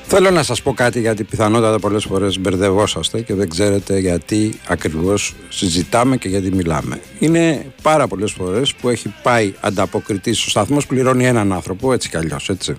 [0.06, 5.34] Θέλω να σας πω κάτι γιατί πιθανότατα πολλές φορές μπερδευόσαστε και δεν ξέρετε γιατί ακριβώς
[5.48, 7.00] συζητάμε και γιατί μιλάμε.
[7.18, 12.16] Είναι πάρα πολλές φορές που έχει πάει ανταποκριτής ο σταθμός πληρώνει έναν άνθρωπο έτσι κι
[12.16, 12.76] αλλιώς έτσι.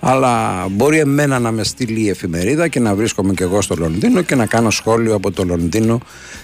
[0.00, 4.22] Αλλά μπορεί εμένα να με στείλει η εφημερίδα και να βρίσκομαι και εγώ στο Λονδίνο
[4.22, 6.00] και να κάνω σχόλιο από το Λονδίνο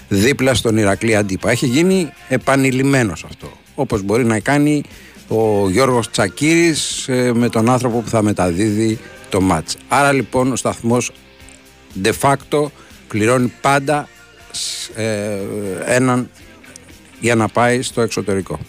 [0.07, 1.51] δίπλα στον Ηρακλή Αντίπα.
[1.51, 3.51] Έχει γίνει επανειλημμένος αυτό.
[3.75, 4.83] Όπως μπορεί να κάνει
[5.27, 8.99] ο Γιώργος Τσακύρης ε, με τον άνθρωπο που θα μεταδίδει
[9.29, 9.77] το μάτς.
[9.87, 11.11] Άρα λοιπόν ο σταθμός
[12.03, 12.65] de facto
[13.07, 14.07] πληρώνει πάντα
[14.51, 15.37] σ- ε,
[15.85, 16.29] έναν
[17.19, 18.59] για να πάει στο εξωτερικό.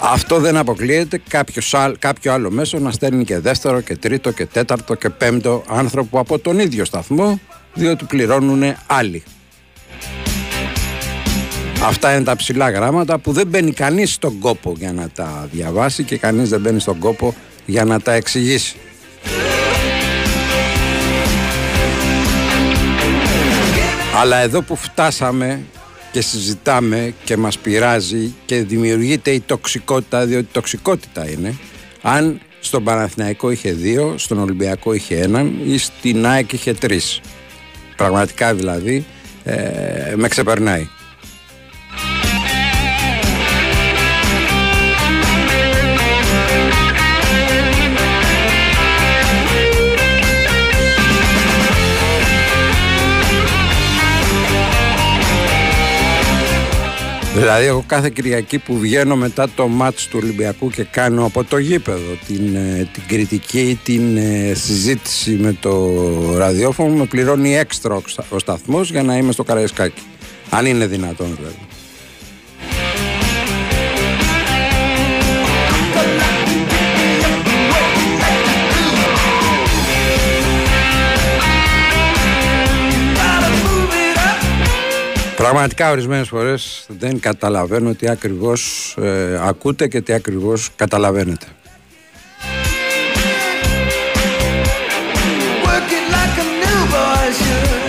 [0.00, 4.46] Αυτό δεν αποκλείεται κάποιος, άλλ- κάποιο άλλο μέσο να στέλνει και δεύτερο και τρίτο και
[4.46, 7.40] τέταρτο και πέμπτο άνθρωπο από τον ίδιο σταθμό
[7.74, 9.22] διότι πληρώνουν άλλοι.
[11.84, 16.02] Αυτά είναι τα ψηλά γράμματα που δεν μπαίνει κανείς στον κόπο για να τα διαβάσει
[16.04, 17.34] και κανείς δεν μπαίνει στον κόπο
[17.66, 18.76] για να τα εξηγήσει.
[24.20, 25.60] Αλλά εδώ που φτάσαμε
[26.12, 31.54] και συζητάμε και μας πειράζει και δημιουργείται η τοξικότητα, διότι τοξικότητα είναι,
[32.02, 37.20] αν στον Παναθηναϊκό είχε δύο, στον Ολυμπιακό είχε έναν ή στην ΑΕΚ είχε τρεις.
[37.96, 39.04] Πραγματικά δηλαδή
[39.44, 40.88] ε, με ξεπερνάει.
[57.34, 61.58] Δηλαδή εγώ κάθε Κυριακή που βγαίνω μετά το μάτς του Ολυμπιακού και κάνω από το
[61.58, 65.92] γήπεδο την, ε, την κριτική, την ε, συζήτηση με το
[66.36, 70.02] ραδιόφωνο με πληρώνει έξτρα ο στα- ο σταθμός για να είμαι στο Καραϊσκάκι.
[70.50, 71.56] Αν είναι δυνατόν δηλαδή.
[85.44, 91.46] Πραγματικά ορισμένες φορές δεν καταλαβαίνω τι ακριβώς ε, ακούτε και τι ακριβώς καταλαβαίνετε.
[95.64, 97.82] Work it like a new boy should.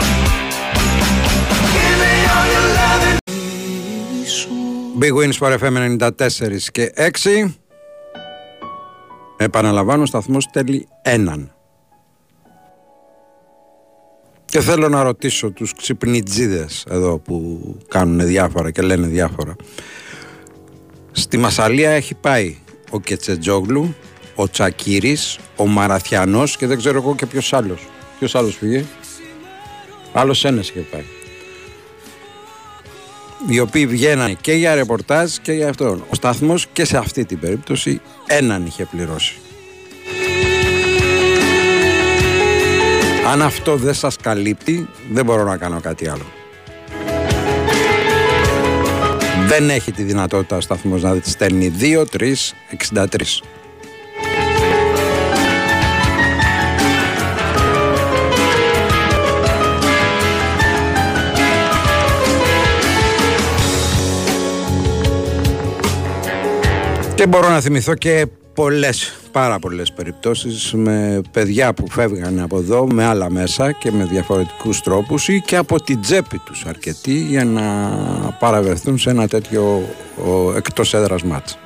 [1.76, 3.18] Give me all your loving.
[5.00, 7.54] Big Wins for FM 94 και 6.
[9.38, 11.55] Επαναλαμβάνω, ο σταθμός τέλει έναν.
[14.46, 19.56] Και θέλω να ρωτήσω τους ξυπνιτζίδες εδώ που κάνουν διάφορα και λένε διάφορα.
[21.12, 22.58] Στη Μασαλία έχει πάει
[22.90, 23.96] ο Κετσετζόγλου,
[24.36, 27.88] ο Τσακύρης, ο Μαραθιανός και δεν ξέρω εγώ και ποιος άλλος.
[28.20, 28.86] Ποιος άλλος πήγε.
[30.14, 31.04] Άλλος ένας είχε πάει.
[33.48, 36.06] Οι οποίοι βγαίνανε και για ρεπορτάζ και για αυτό.
[36.10, 39.36] Ο σταθμός και σε αυτή την περίπτωση έναν είχε πληρώσει.
[43.26, 46.26] Αν αυτό δεν σας καλύπτει, δεν μπορώ να κάνω κάτι άλλο.
[49.48, 52.34] Δεν έχει τη δυνατότητα ο σταθμός να στέλνει 2, 3,
[52.94, 53.42] 63.
[67.16, 72.88] Και μπορώ να θυμηθώ και πολλές, πάρα πολλές περιπτώσεις με παιδιά που φεύγανε από εδώ
[72.88, 77.46] με άλλα μέσα και με διαφορετικούς τρόπους ή και από την τσέπη τους αρκετοί για
[77.46, 77.62] να
[78.40, 79.90] παραβερθούν σε ένα τέτοιο
[80.26, 81.58] ο, εκτός έδρας μάτς.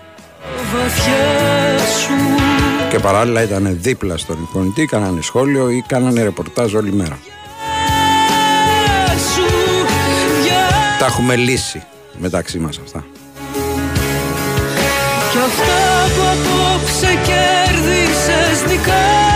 [0.73, 2.11] Βαθιά σου.
[2.89, 7.19] Και παράλληλα ήταν δίπλα στον εικονιτή, κάνανε σχόλιο ή κάνανε ρεπορτάζ όλη μέρα.
[9.33, 9.41] σου.
[10.43, 10.67] Για
[10.99, 11.83] Τα έχουμε λύσει
[12.17, 13.05] μεταξύ μας αυτά.
[15.31, 16.48] Κι αυτά που
[16.79, 19.28] απόψε κέρδισες δικά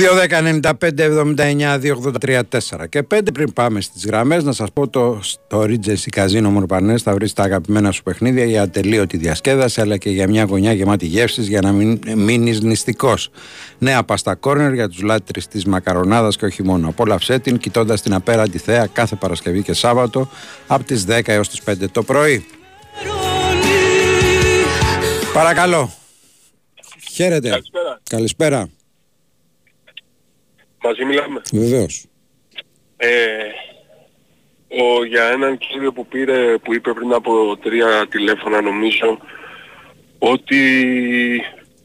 [0.00, 7.02] 2-10-95-79-283-4 και 5 πριν πάμε στις γραμμές να σας πω το στο Regency Casino Μορπανές
[7.02, 11.06] θα βρεις τα αγαπημένα σου παιχνίδια για ατελείωτη διασκέδαση αλλά και για μια γωνιά γεμάτη
[11.06, 13.30] γεύσεις για να μην μείνεις νηστικός.
[13.78, 16.88] Νέα πάστα κόρνερ για τους λάτρεις της μακαρονάδας και όχι μόνο.
[16.88, 20.28] Απόλαυσέ την κοιτώντας την απέραντη θέα κάθε Παρασκευή και Σάββατο
[20.66, 22.46] από τις 10 έως τις 5 το πρωί.
[25.32, 25.92] Παρακαλώ.
[27.12, 27.48] Χαίρετε.
[27.48, 28.00] Καλησπέρα.
[28.10, 28.68] Καλησπέρα.
[30.82, 31.42] Μαζί μιλάμε.
[31.52, 32.06] Βεβαίως.
[32.96, 33.08] Ε,
[34.68, 39.18] ο, για έναν κύριο που πήρε, που είπε πριν από τρία τηλέφωνα νομίζω,
[40.18, 40.62] ότι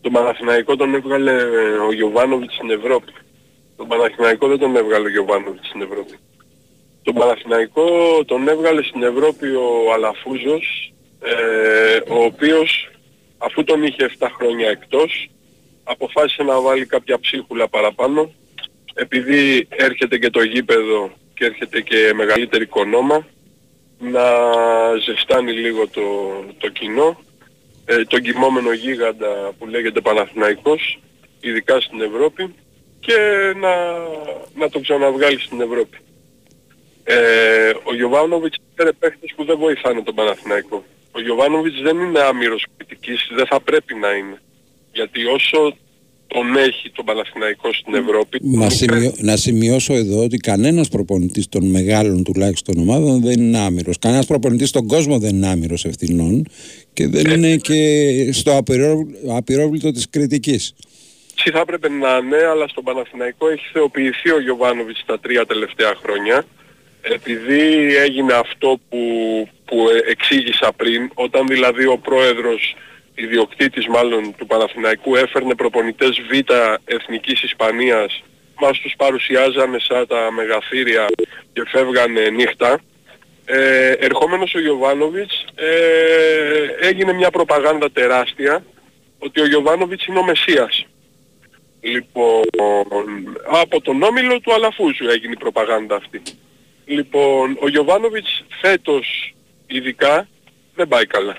[0.01, 3.11] τον Παναθηναϊκό τον έβγαλε ε, ο Γιωβάνοβιτς στην Ευρώπη.
[3.75, 6.17] Τον Παναθηναϊκό δεν τον έβγαλε ο Γιωβάνοβιτς στην Ευρώπη.
[7.03, 7.85] Τον Παναθηναϊκό
[8.25, 12.89] τον έβγαλε στην Ευρώπη ο Αλαφούζος, ε, ο οποίος
[13.37, 15.29] αφού τον είχε 7 χρόνια εκτός,
[15.83, 18.31] αποφάσισε να βάλει κάποια ψίχουλα παραπάνω
[18.95, 23.27] επειδή έρχεται και το γήπεδο και έρχεται και μεγαλύτερη οικονόμα
[23.99, 24.23] να
[25.05, 26.01] ζεστάνει λίγο το,
[26.57, 27.19] το κοινό
[27.85, 30.99] ε, τον κοιμόμενο γίγαντα που λέγεται Παναθηναϊκός
[31.39, 32.53] ειδικά στην Ευρώπη
[32.99, 33.17] και
[33.55, 33.75] να,
[34.55, 35.97] να το ξαναβγάλει στην Ευρώπη.
[37.03, 40.83] Ε, ο Γιωβάνοβιτς είναι παίχτες που δεν βοηθάνε τον Παναθηναϊκό.
[41.11, 44.41] Ο Γιωβάνοβιτς δεν είναι άμυρος κριτικής, δεν θα πρέπει να είναι.
[44.91, 45.77] Γιατί όσο
[46.28, 48.39] τον έχει τον Παναθηναϊκό στην Ευρώπη.
[48.41, 53.99] Να, σημειώ- να σημειώσω εδώ ότι κανένας προπονητής των μεγάλων τουλάχιστον ομάδων δεν είναι άμυρος.
[53.99, 56.45] Κανένας προπονητής στον κόσμο δεν είναι άμυρος ευθυνών
[56.93, 57.80] και δεν είναι και
[58.32, 60.73] στο απειρό- απειρόβλητο της κριτικής.
[61.38, 65.93] Έτσι θα έπρεπε να είναι, αλλά στον Παναθηναϊκό έχει θεοποιηθεί ο Γιωβάνοβιτς τα τρία τελευταία
[66.03, 66.45] χρόνια.
[67.01, 67.63] Επειδή
[68.05, 68.99] έγινε αυτό που,
[69.65, 72.76] που ε, εξήγησα πριν, όταν δηλαδή ο πρόεδρος,
[73.16, 76.51] ιδιοκτήτης μάλλον του Παναθηναϊκού έφερνε προπονητές Β
[76.86, 78.24] Εθνικής Ισπανίας,
[78.59, 81.05] μας τους παρουσιάζανε σαν τα μεγαθύρια
[81.53, 82.80] και φεύγανε νύχτα.
[83.45, 88.66] Ε, ερχόμενος ο Γιωβάνοβιτς ε, έγινε μια προπαγάνδα τεράστια
[89.20, 90.86] ότι ο Γιωβάνοβιτς είναι ο Μεσσίας.
[91.82, 92.43] Λοιπόν,
[93.45, 96.22] από τον όμιλο του Αλαφούζου έγινε η προπαγάνδα αυτή.
[96.86, 99.36] Λοιπόν, ο Γιωβάνοβιτς φέτος
[99.68, 100.28] ειδικά
[100.76, 101.38] δεν πάει καλά.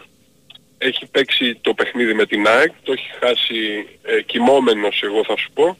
[0.78, 5.50] Έχει παίξει το παιχνίδι με την ΑΕΚ, το έχει χάσει ε, κοιμόμενος εγώ θα σου
[5.54, 5.78] πω.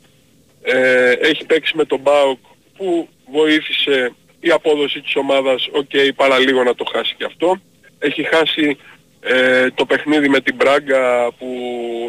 [0.63, 2.39] Ε, έχει παίξει με τον ΠΑΟΚ
[2.77, 7.61] που βοήθησε η απόδοση της ομάδας, οκ, παραλίγο να το χάσει και αυτό.
[7.99, 8.77] Έχει χάσει
[9.21, 11.49] ε, το παιχνίδι με την Μπράγκα που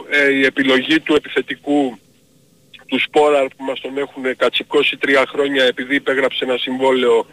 [0.10, 2.00] ε, η επιλογή του επιθετικού
[2.86, 7.28] του Σπόραρ που μας τον έχουν κατσικώσει τρία χρόνια επειδή υπέγραψε ένα συμβόλαιο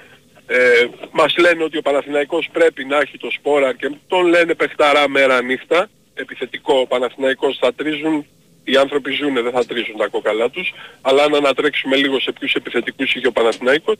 [0.47, 5.09] ε, μας λένε ότι ο Παναθηναϊκός πρέπει να έχει το Σπόραρ και τον λένε παιχταρά
[5.09, 5.89] μέρα νύχτα.
[6.15, 8.27] Επιθετικό ο Παναθηναϊκός θα τρίζουν
[8.65, 12.55] οι άνθρωποι ζουνε, δεν θα τρίζουν τα κόκαλά τους, αλλά αν ανατρέξουμε λίγο σε ποιους
[12.55, 13.97] επιθετικούς είχε ο Παναθηναϊκός,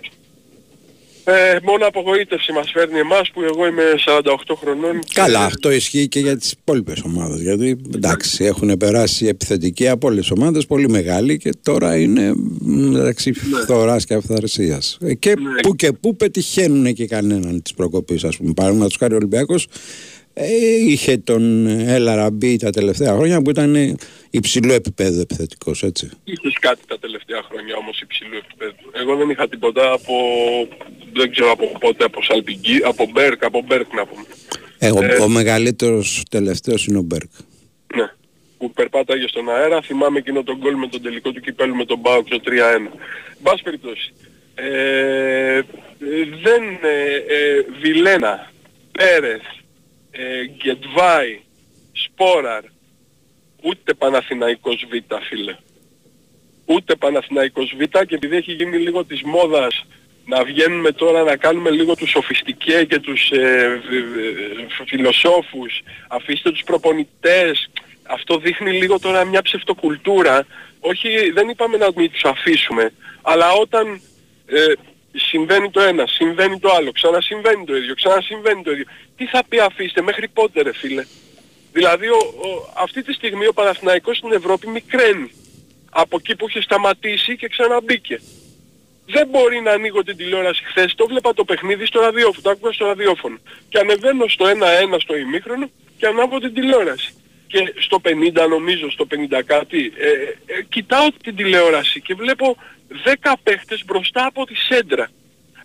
[1.25, 4.99] ε, μόνο απογοήτευση μας φέρνει εμάς που εγώ είμαι 48 χρονών.
[5.15, 7.41] Καλά, αυτό ισχύει και για τις υπόλοιπες ομάδες.
[7.41, 13.31] Γιατί εντάξει, έχουν περάσει επιθετικοί από όλες τις ομάδες, πολύ μεγάλοι και τώρα είναι μεταξύ
[13.31, 13.61] Ναι.
[13.63, 14.99] φθοράς και αυθαρσίας.
[15.01, 18.53] Ε, Και που και που πετυχαίνουν και κανέναν της προκοπής, ας πούμε.
[18.53, 19.69] Παραδείγματος χάρη ο Ολυμπιακός ε,
[20.87, 23.99] είχε τον Ελαραμπή τα τελευταία χρόνια που ήταν
[24.31, 26.11] υψηλό επίπεδο επιθετικός, έτσι.
[26.25, 28.91] Είχες κάτι τα τελευταία χρόνια όμως υψηλού επίπεδου.
[28.93, 30.15] Εγώ δεν είχα τίποτα από,
[31.13, 34.25] δεν ξέρω από πότε, από Σαλπιγκή, από Μπέρκ, από Μπέρκ να πούμε.
[34.79, 37.31] Ε, ο, Ε, ο μεγαλύτερος τελευταίος είναι ο Μπέρκ.
[37.97, 38.13] Ναι.
[38.59, 41.99] Που περπάταγε στον αέρα, θυμάμαι εκείνο τον γκολ με τον τελικό του κυπέλου με τον
[41.99, 42.91] Μπάουκ το 3-1.
[43.41, 44.13] Μπας περιπτώσει.
[44.55, 45.63] Ε, ε,
[46.43, 48.53] δεν, ε, ε, Βιλένα,
[48.93, 49.43] Πέρεθ,
[50.17, 51.41] ε, Γκετβάη,
[51.93, 52.63] Σπόραρ,
[53.63, 55.57] ούτε Παναθηναϊκός Β, φίλε.
[56.67, 59.85] Ούτε Παναθηναϊκός Β και επειδή έχει γίνει λίγο της μόδας
[60.27, 64.17] να βγαίνουμε τώρα να κάνουμε λίγο τους σοφιστικέ και τους ε, β-
[64.69, 67.71] β- φιλοσόφους, αφήστε τους προπονητές,
[68.03, 70.47] αυτό δείχνει λίγο τώρα μια ψευτοκουλτούρα.
[70.81, 72.93] Όχι, δεν είπαμε να μην τους αφήσουμε,
[73.23, 74.01] αλλά όταν
[74.47, 74.73] ε,
[75.15, 78.85] συμβαίνει το ένα, συμβαίνει το άλλο, ξανασυμβαίνει το ίδιο, ξανασυμβαίνει το ίδιο.
[79.17, 81.05] Τι θα πει αφήστε, μέχρι πότε ρε φίλε.
[81.73, 85.31] Δηλαδή ο, ο- αυτή τη στιγμή ο Παναθηναϊκός στην Ευρώπη μικραίνει.
[85.97, 88.21] Από εκεί που είχε σταματήσει και ξαναμπήκε.
[89.07, 92.73] Δεν μπορεί να ανοίγω την τηλεόραση χθες, το βλέπα το παιχνίδι στο ραδιόφωνο, το άκουγα
[92.73, 93.39] στο ραδιόφωνο.
[93.69, 97.15] Και ανεβαίνω στο 1-1 στο ημίχρονο και ανάβω την τηλεόραση.
[97.47, 100.09] Και στο 50 νομίζω, στο 50 κάτι, ε,
[100.55, 102.57] ε, κοιτάω την τηλεόραση και βλέπω
[102.89, 105.09] 10 παίχτες μπροστά από τη σέντρα.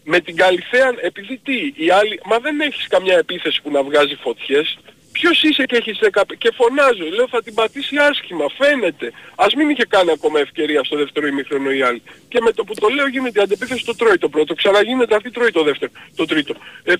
[0.04, 4.16] Με την Καλυθέα, επειδή τι, οι άλλοι, μα δεν έχεις καμιά επίθεση που να βγάζει
[4.16, 4.78] φωτιές.
[5.12, 9.12] Ποιος είσαι και έχεις 10 παι- και φωνάζω, λέω θα την πατήσει άσχημα, φαίνεται.
[9.36, 12.02] Ας μην είχε κάνει ακόμα ευκαιρία στο δεύτερο ημίχρονο οι άλλοι.
[12.28, 15.32] Και με το που το λέω γίνεται η αντεπίθεση το τρώει το πρώτο, ξαναγίνεται αυτή
[15.32, 16.56] τρώει το δεύτερο, το τρίτο.
[16.84, 16.94] Ε,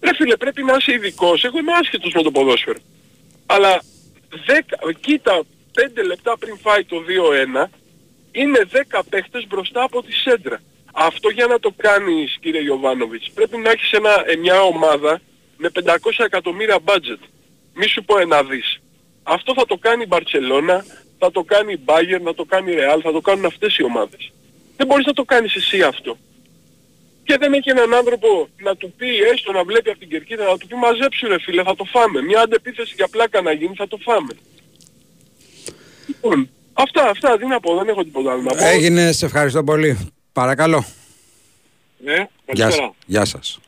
[0.00, 2.78] ρε φίλε πρέπει να είσαι ειδικός, εγώ είμαι άσχετος με το ποδόσφαιρο.
[3.46, 3.82] Αλλά
[4.46, 5.42] 10, κοίτα
[5.74, 7.70] 5 λεπτά πριν φάει το 2-1
[8.34, 8.60] είναι
[8.90, 10.60] 10 παίχτες μπροστά από τη σέντρα.
[10.92, 15.20] Αυτό για να το κάνεις κύριε Ιωβάνοβιτς πρέπει να έχεις ένα, ε, μια ομάδα
[15.56, 17.22] με 500 εκατομμύρια budget.
[17.74, 18.80] Μη σου πω ένα δις.
[19.22, 20.84] Αυτό θα το κάνει η Μπαρτσελώνα,
[21.18, 23.82] θα το κάνει η Bayern, θα το κάνει η Real, θα το κάνουν αυτές οι
[23.82, 24.32] ομάδες.
[24.76, 26.16] Δεν μπορείς να το κάνεις εσύ αυτό.
[27.24, 30.58] Και δεν έχει έναν άνθρωπο να του πει έστω να βλέπει από την κερκίδα να
[30.58, 32.22] του πει μαζέψου ρε φίλε θα το φάμε.
[32.22, 34.32] Μια αντεπίθεση για πλάκα να γίνει θα το φάμε.
[36.06, 38.64] Λοιπόν, αυτά, αυτά, τι να πω, δεν έχω τίποτα άλλο να πω.
[38.64, 40.12] Έγινε, σε ευχαριστώ πολύ.
[40.32, 40.84] Παρακαλώ.
[41.98, 42.72] Ναι, Γεια, καλησπέρα.
[42.86, 42.90] σας.
[43.06, 43.58] Γεια σας.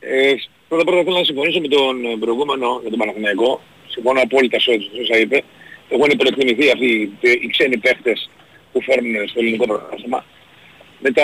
[0.00, 0.32] Ε,
[0.68, 3.60] πρώτα πρώτα θέλω να συμφωνήσω με τον ε, προηγούμενο, με τον Παναθηναϊκό.
[3.88, 5.42] Συμφωνώ απόλυτα σε ό,τι όσα είπε.
[5.88, 6.86] Έχουν υπερεκτιμηθεί αυτοί
[7.20, 8.30] οι- οι ξένοι παίχτες
[8.72, 10.24] που φέρνουν στο ελληνικό πρωτάθλημα.
[10.98, 11.22] Μετά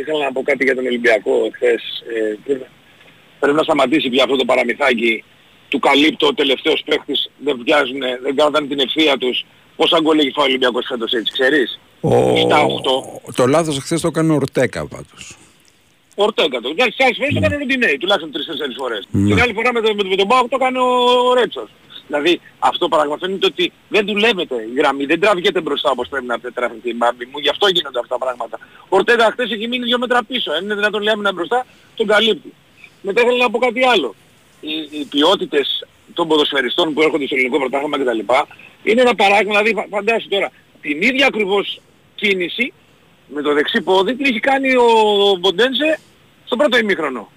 [0.00, 1.82] ήθελα να πω κάτι για τον Ολυμπιακό εχθές.
[2.14, 2.66] Ε, πρέπει-
[3.40, 5.24] πρέπει να σταματήσει πια αυτό το παραμυθάκι
[5.72, 9.44] του καλύπτω ο τελευταίος παίχτης, δεν βιάζουν, δεν κάνουν την ευθεία τους.
[9.76, 12.10] Πόσα γκολ έχει φάει ο Ολυμπιακός φέτος έτσι, ξέρεις; Ο...
[12.36, 12.58] Στα
[13.28, 13.32] 8.
[13.34, 15.36] Το λάθος χθες το έκανε ο Ορτέκα πάντως.
[16.14, 16.68] Ορτέγκα το.
[16.68, 19.02] Εντάξει, τις άλλες φορές το έκανε ο Ροντινέη, τουλάχιστον τρεις-τέσσερις φορές.
[19.10, 19.28] Ναι.
[19.34, 21.68] Την άλλη φορά με, το, με, το- με τον Πάοκ το έκανε ο Ρέτσος.
[22.06, 26.88] Δηλαδή αυτό παραγματώνεται ότι δεν δουλεύεται η γραμμή, δεν τραβιέται μπροστά όπως πρέπει να τραβηχτεί
[26.88, 28.58] η μπάμπη μου, γι' αυτό γίνονται αυτά τα πράγματα.
[28.82, 32.06] Ο Ορτέγα χθες έχει μείνει δύο μέτρα πίσω, αν είναι δυνατόν λέει άμυνα μπροστά, τον
[32.06, 32.52] καλύπτει.
[33.02, 34.14] Μετά ήθελα να πω κάτι άλλο.
[34.64, 38.18] Οι, οι ποιότητες των ποδοσφαιριστών που έρχονται στο ελληνικό πρωτάθλημα κτλ.
[38.82, 40.50] είναι ένα παράδειγμα, δηλαδή φα- φαντάσου τώρα,
[40.80, 41.80] την ίδια ακριβώς
[42.14, 42.72] κίνηση
[43.34, 44.86] με το δεξί πόδι την έχει κάνει ο
[45.40, 45.98] Μποντένσε
[46.44, 47.30] στο πρώτο ημίχρονο.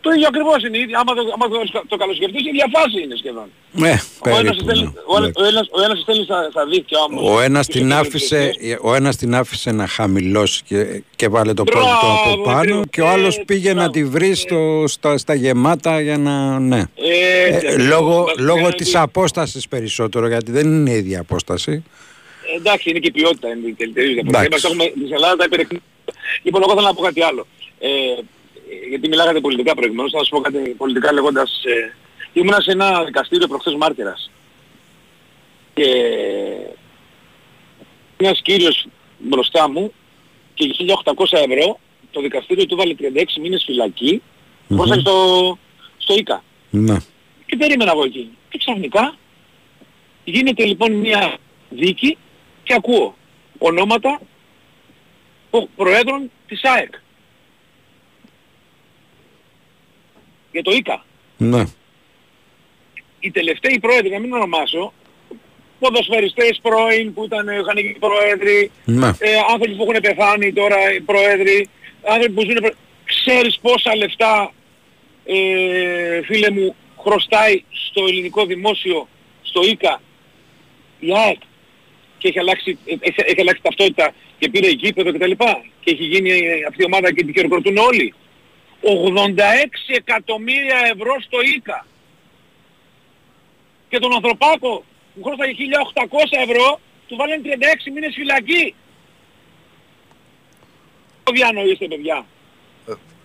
[0.00, 0.76] Το ίδιο ακριβώς είναι.
[0.78, 3.48] η ίδια- Άμα το, άμα το, το καλοσκεφτείς, η ίδια φάση είναι σχεδόν.
[3.72, 3.92] Ναι,
[4.24, 4.62] Ο ένας, περίπου.
[4.62, 4.90] στέλνει, ναι.
[5.06, 7.22] ο, άλλος- ο, ένας, ο ένας στέλνει στα, στα δίκτυα όμως.
[7.30, 8.78] Ο ένας, Τους την επόμενους άφησε, τελευταίους.
[8.82, 12.58] ο ένας την άφησε να χαμηλώσει και, και βάλε το Μπράβο, πρώτο του από πάνω
[12.60, 12.84] ακριβώς.
[12.90, 16.58] και ο άλλος Ε, πήγε να τη βρει στο, στα, στα γεμάτα για να...
[16.58, 16.82] Ναι.
[16.94, 21.84] Ε, Ε, λόγω λόγω της απόστασης περισσότερο γιατί δεν είναι η ίδια απόσταση.
[22.54, 23.48] Ε, εντάξει, είναι και η ποιότητα.
[23.48, 24.42] Είναι η τελειτερή διαφορά.
[24.42, 24.66] Εντάξει.
[24.66, 25.80] Είμαστε έχουμε της Ελλάδα τα υπερεκτιμά.
[26.42, 27.46] Λοιπόν, εγώ θέλω να πω κάτι άλλο.
[27.78, 27.88] Ε,
[28.88, 31.62] γιατί μιλάγατε πολιτικά προηγουμένως, θα σας πω κάτι πολιτικά λέγοντας...
[31.64, 31.92] Ε,
[32.32, 34.30] ήμουνα σε ένα δικαστήριο προχθές μάρτυρας.
[35.74, 35.86] Και
[38.16, 38.86] ένας κύριος
[39.18, 39.92] μπροστά μου
[40.54, 41.12] και για 1.800
[41.50, 41.78] ευρώ
[42.10, 43.04] το δικαστήριο του βάλε 36
[43.40, 44.22] μήνες φυλακή
[44.68, 44.80] Μμμ.
[44.80, 45.58] mm στο,
[45.98, 46.42] στο ΙΚΑ.
[46.70, 46.96] Ναι.
[47.46, 48.30] Και περίμενα εγώ εκεί.
[48.48, 49.16] Και ξαφνικά
[50.24, 51.36] γίνεται λοιπόν μια
[51.70, 52.18] δίκη
[52.62, 53.16] και ακούω
[53.58, 54.20] ονόματα
[55.50, 56.94] προ- προέδρων της ΑΕΚ.
[60.58, 61.04] Για το ΙΚΑ.
[61.36, 61.64] Ναι.
[63.20, 64.92] Οι τελευταίοι πρόεδροι, να μην ονομάσω,
[65.78, 69.06] ποδοσφαιριστές πρώην που ήταν, είχαν γίνει πρόεδροι, Ναι.
[69.18, 71.68] ε, άνθρωποι που έχουν πεθάνει τώρα οι πρόεδροι,
[72.04, 72.54] άνθρωποι που ζουν...
[72.54, 74.52] προ- Ξέρεις πόσα λεφτά,
[75.24, 79.08] ε, φίλε μου, χρωστάει στο ελληνικό δημόσιο,
[79.42, 80.00] στο ΙΚΑ,
[81.00, 81.38] η ΑΕΚ
[82.18, 85.30] και έχει αλλάξει, ε, έχει, έχει αλλάξει ταυτότητα και πήρε γήπεδο κτλ.
[85.80, 88.14] Και έχει γίνει ε, αυτή η ομάδα και την χειροκροτούν όλοι.
[88.82, 88.88] 86
[89.96, 91.86] εκατομμύρια ευρώ στο ΙΚΑ.
[93.88, 96.06] Και τον ανθρωπάκο που χρώσταγε 1.800
[96.48, 98.74] ευρώ του βάλανε 36 μήνες φυλακή.
[101.22, 102.26] Το διανοείστε παιδιά;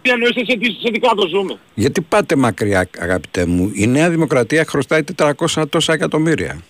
[0.01, 4.65] Διανοείστε σε, τι- σε τι κάτω ζούμε; Γιατί πάτε μακριά, αγαπητέ μου; Η Νέα Δημοκρατία
[4.65, 6.61] χρωστάει 400 τόσα εκατομμύρια.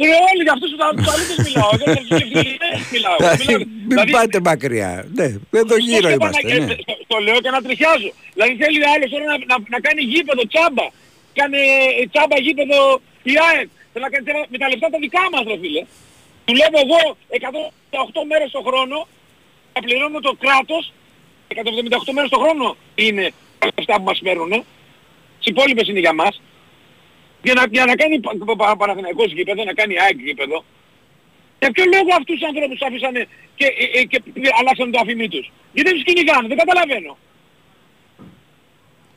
[0.00, 1.70] Είναι όλοι για αυτούς τους τους αλήτες μιλάω.
[1.80, 3.16] Δεν για τους ευθυγενείς μιλάω.
[3.22, 4.90] Δηλαδή, Μιλάω- Μην δηλαδή, πάτε μακριά.
[5.18, 5.26] Ναι,
[5.62, 6.40] εδώ γύρω στο είμαστε.
[6.40, 6.74] σκέπανα Ναι.
[6.74, 8.10] και- το- Το λέω και να τριχιάζω.
[8.36, 10.86] Δηλαδή θέλει ο άλλος τώρα να, να, να κάνει γήπεδο τσάμπα.
[11.38, 11.60] Κάνε
[12.00, 12.78] ε, τσάμπα γήπεδο
[13.32, 13.68] η ΑΕΚ.
[13.92, 15.82] Θέλω να κάνει τσάμπα με τα λεφτά τα δικά μας ρε φίλε.
[16.48, 17.00] Δουλεύω εγώ
[18.20, 18.96] 178 μέρες το χρόνο.
[19.72, 20.84] Θα πληρώνω το κράτος.
[21.48, 22.66] 178 μέρες το χρόνο
[23.04, 23.24] είναι
[23.60, 24.52] τα λεφτά που μας παίρνουν.
[25.38, 26.34] Τις υπόλοιπες είναι για μας.
[27.44, 30.64] Για να, για να κάνει πα- πα- πα- Παναθηναϊκός γήπεδο, να κάνει ΑΕΚ γήπεδο.
[31.60, 33.22] Για ποιο λόγο αυτούς τους ανθρώπους τους άφησανε
[33.58, 34.18] και, ε, ε, και
[34.58, 37.12] αλλάξανε το αφημί τους; Γιατί δεν τους κυνηγάνε, δεν καταλαβαίνω.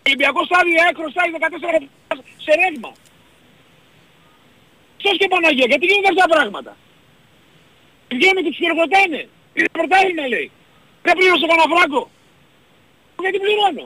[0.03, 1.89] Ο Ολυμπιακός στάδιο ΑΕΚ χρωστάει 14 εκατομμύρια
[2.45, 2.91] σε ρεύμα.
[4.99, 6.71] Ποιος και Παναγία, γιατί γίνονται αυτά τα πράγματα;
[8.17, 9.21] Βγαίνουν και τους χειροκροτάνε.
[9.57, 10.51] Είναι πρωτάθλημα λέει.
[11.05, 12.03] Δεν πλήρωσε κανένα φράγκο.
[13.23, 13.85] Γιατί πληρώνω;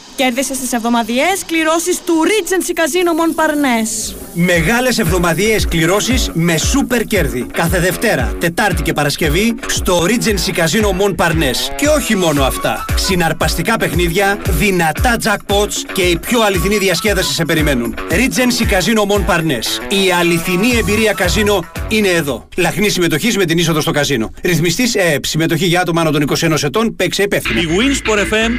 [0.21, 4.15] Κέρδισε στις εβδομαδιαίες κληρώσεις του Regency Casino Montparnasse.
[4.33, 7.45] Μεγάλες εβδομαδιαίες κληρώσεις με σούπερ κέρδη.
[7.53, 11.57] Κάθε Δευτέρα, Τετάρτη και Παρασκευή στο Regency Casino Mon Parnes.
[11.77, 12.85] Και όχι μόνο αυτά.
[12.95, 17.95] Συναρπαστικά παιχνίδια, δυνατά jackpots και η πιο αληθινή διασκέδαση σε περιμένουν.
[18.09, 19.93] Regency Casino Mon Parnes.
[20.05, 22.47] Η αληθινή εμπειρία καζίνο είναι εδώ.
[22.57, 24.31] Λαχνή συμμετοχής με την είσοδο στο καζίνο.
[24.43, 25.25] Ρυθμιστής ΕΕΠ.
[25.25, 26.95] Συμμετοχή για άτομα άνω των 21 ετών.
[26.95, 27.61] Παίξε υπεύθυνα.
[27.61, 28.51] Η Winsport FM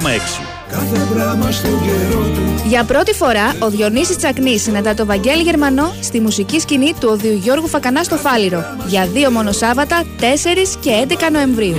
[0.00, 0.03] 94,6.
[0.70, 5.94] Κάθε πράγμα στον καιρό του Για πρώτη φορά, ο Διονύσης Τσακνής συναντά το Βαγγέλη Γερμανό
[6.00, 10.24] στη μουσική σκηνή του Οδείου Γιώργου Φακανά στο Φάληρο για δύο μόνο Σάββατα, 4
[10.80, 11.76] και 11 Νοεμβρίου.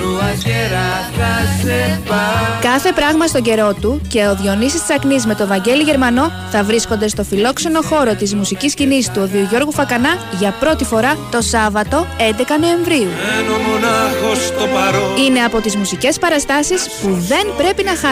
[2.61, 7.07] Κάθε πράγμα στον καιρό του και ο Διονύσης Τσακνής με το Βαγγέλη Γερμανό θα βρίσκονται
[7.07, 10.09] στο φιλόξενο χώρο της μουσικής σκηνής του Οδείου Γιώργου Φακανά
[10.39, 12.21] για πρώτη φορά το Σάββατο 11
[12.59, 13.07] Νοεμβρίου.
[13.07, 18.04] Μένω μονάχος στο παρόν Είναι από τις μουσικές παραστάσεις που δεν πρέπει να χάσετε.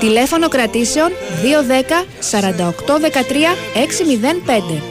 [0.00, 1.12] Τηλέφωνο κρατήσεων 210
[2.30, 3.56] 48 13
[4.78, 4.82] 605.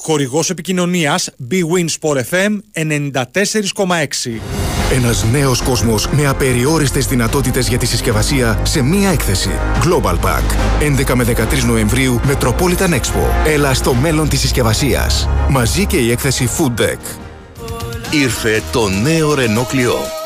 [0.00, 4.40] Χορηγός επικοινωνίας Bwin Sport FM 94,6.
[4.92, 9.50] Ένας νέος κόσμος με απεριόριστες δυνατότητες για τη συσκευασία σε μία έκθεση.
[9.82, 10.42] Global Pack.
[10.80, 13.46] 11 με 13 Νοεμβρίου Metropolitan Expo.
[13.46, 15.28] Έλα στο μέλλον της συσκευασίας.
[15.50, 17.00] Μαζί και η έκθεση Food Deck.
[18.10, 20.25] Ήρθε το νέο Renault Clio.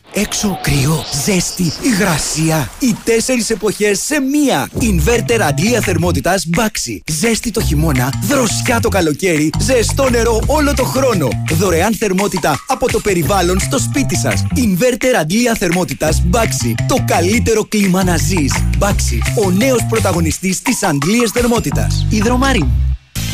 [0.13, 2.69] Έξω κρύο, ζέστη, υγρασία.
[2.79, 4.69] Οι τέσσερις εποχές σε μία.
[4.79, 6.97] Ινβέρτερ αντλία θερμότητας Baxi.
[7.11, 11.27] Ζέστη το χειμώνα, δροσιά το καλοκαίρι, ζεστό νερό όλο το χρόνο.
[11.51, 14.43] Δωρεάν θερμότητα από το περιβάλλον στο σπίτι σας.
[14.55, 16.73] Ινβέρτερ αντλία θερμότητας Baxi.
[16.87, 18.53] Το καλύτερο κλίμα να ζεις.
[18.79, 22.05] Baxi, ο νέος πρωταγωνιστής της αντλίας θερμότητας.
[22.09, 22.67] Ιδρομάριν.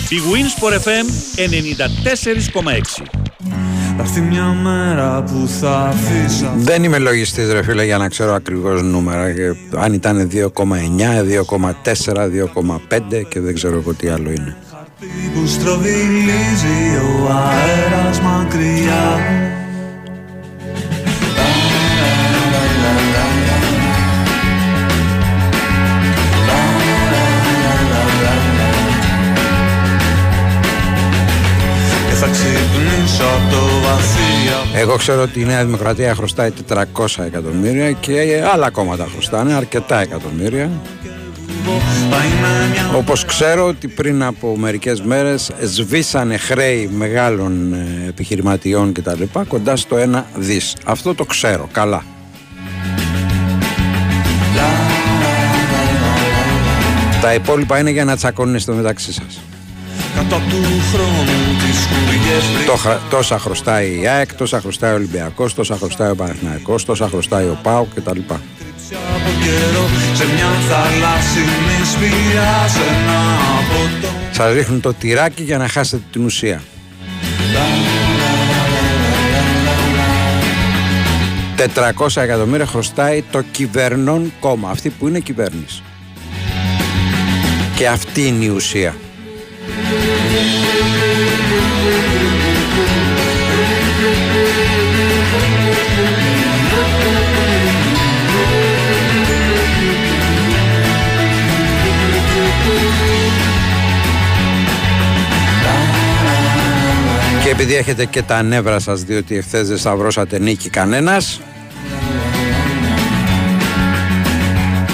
[0.09, 1.05] Η Winsport FM
[1.35, 3.03] 94,6.
[3.97, 8.33] Θα έρθει μια μέρα που θα αφήσω Δεν είμαι λογιστής ρε φίλε για να ξέρω
[8.33, 12.29] ακριβώς νούμερα και αν ήταν 2,9, 2,4,
[13.19, 14.57] 2,5 και δεν ξέρω εγώ τι άλλο είναι.
[15.33, 19.56] που στροβιλίζει ο αέρας μακριά
[34.75, 40.69] Εγώ ξέρω ότι η Νέα Δημοκρατία χρωστάει 400 εκατομμύρια και άλλα κόμματα χρωστάνε αρκετά εκατομμύρια.
[42.95, 49.43] Όπως ξέρω ότι πριν από μερικές μέρες σβήσανε χρέη μεγάλων ε, επιχειρηματιών και τα λοιπά
[49.43, 50.75] κοντά στο ένα δις.
[50.85, 52.03] Αυτό το ξέρω καλά.
[57.21, 59.46] Τα υπόλοιπα είναι για να τσακώνουν στο μεταξύ σας.
[62.65, 67.45] Τόχα- Τόσα χρωστάει η ΑΕΚ, τόσα χρωστάει ο Ολυμπιακός, τόσα χρωστάει ο Παναθηναϊκός, τόσα χρωστάει
[67.45, 68.09] ο ΠΑΟ κτλ.
[68.09, 73.19] από καιρό σε μια θαλάσσινη σπηλιά σε ένα
[73.69, 76.61] ποτό Σας ρίχνουν το τυράκι για να χάσετε την ουσία.
[81.57, 85.81] 400 εκατομμύρια χρωστάει το κυβερνών κόμμα, αυτή που είναι κυβέρνηση.
[87.75, 88.95] Και αυτή είναι η ουσία.
[107.47, 111.41] Και επειδή έχετε και τα νεύρα σας διότι εχθές δεν σταυρώσατε νίκη κανένας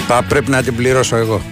[0.06, 1.42] θα πρέπει να την πληρώσω εγώ.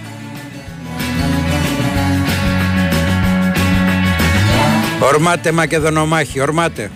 [4.99, 6.91] Ορμάτε Μακεδονομάχη, ορμάτε.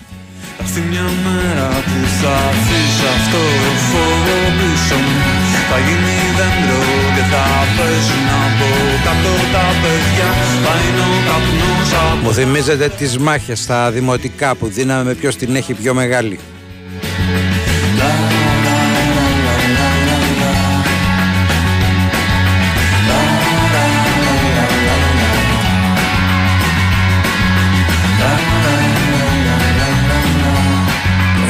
[0.60, 5.18] Αυτή μια μέρα που θα αφήσει αυτό το φόβο πίσω μου
[5.70, 6.80] Θα γίνει δέντρο
[7.16, 7.44] και θα
[7.76, 8.68] πέσουν από
[9.04, 10.28] κάτω τα παιδιά
[10.64, 15.56] Θα είναι ο καπνός από Μου θυμίζετε τις μάχες στα δημοτικά που δίναμε ποιος την
[15.56, 16.38] έχει πιο μεγάλη.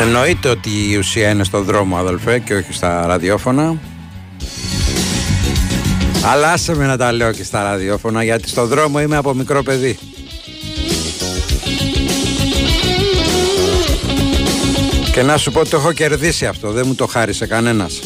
[0.09, 3.77] Εννοείται ότι η ουσία είναι στο δρόμο αδελφέ και όχι στα ραδιόφωνα.
[6.25, 9.63] Αλλά άσε με να τα λέω και στα ραδιόφωνα γιατί στο δρόμο είμαι από μικρό
[9.63, 9.99] παιδί.
[15.13, 18.01] Και να σου πω ότι το έχω κερδίσει αυτό, δεν μου το χάρισε κανένας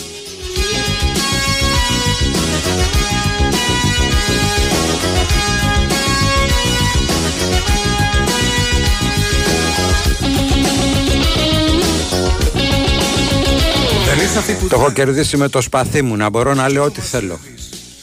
[14.68, 17.38] Το έχω κερδίσει με το σπαθί μου, να μπορώ να λέω ό,τι θέλω.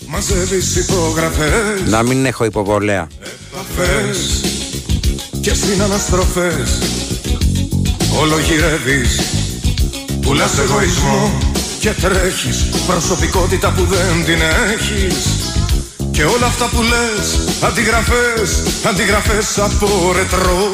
[0.07, 3.07] Μαζεύεις υπογραφές Να μην έχω υποβολέα.
[3.53, 4.41] επαφές
[5.41, 6.77] και συναναστροφές
[8.19, 9.19] Όλο γυρεύεις
[10.21, 11.37] Πουλάς εγωισμό
[11.79, 12.65] και τρέχεις.
[12.87, 14.39] Προσωπικότητα που δεν την
[14.73, 15.15] έχεις.
[16.11, 20.71] Και όλα αυτά που λες Αντιγραφές, αντιγραφές από ρετρό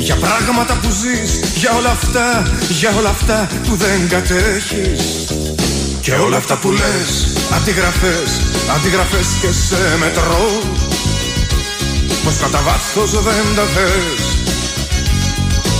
[0.00, 5.02] Για πράγματα που ζεις Για όλα αυτά, για όλα αυτά που δεν κατέχεις.
[6.00, 7.10] Και όλα αυτά που λες
[7.56, 8.30] Αντιγραφές,
[8.76, 10.48] αντιγραφές και σε μετρό
[12.24, 14.24] Πως κατά βάθος δεν τα θες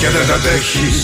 [0.00, 1.00] Και δεν τα αντέχεις.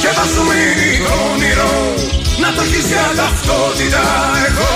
[0.00, 1.94] Και θα σου μείνει το όνειρο
[2.40, 4.02] Να το έχεις για ταυτότητα
[4.48, 4.74] εγώ.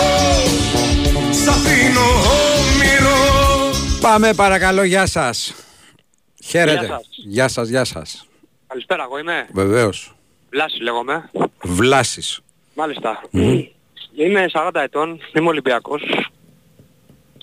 [1.44, 2.08] Σ' αφήνω
[2.56, 3.18] όμοιρο.
[4.00, 5.52] Πάμε παρακαλώ, γεια σας
[6.50, 7.08] Χαίρετε Γεια σας.
[7.24, 8.26] Γεια σας, γεια σας
[8.66, 9.48] Καλησπέρα, εγώ είμαι.
[9.52, 10.14] Βεβαίως
[10.50, 11.30] Βλάσης λέγομαι.
[11.62, 12.40] Βλάσης
[12.74, 13.22] Μάλιστα.
[13.30, 13.64] Μμμ.
[14.16, 16.02] Είμαι 40 ετών, είμαι Ολυμπιακός.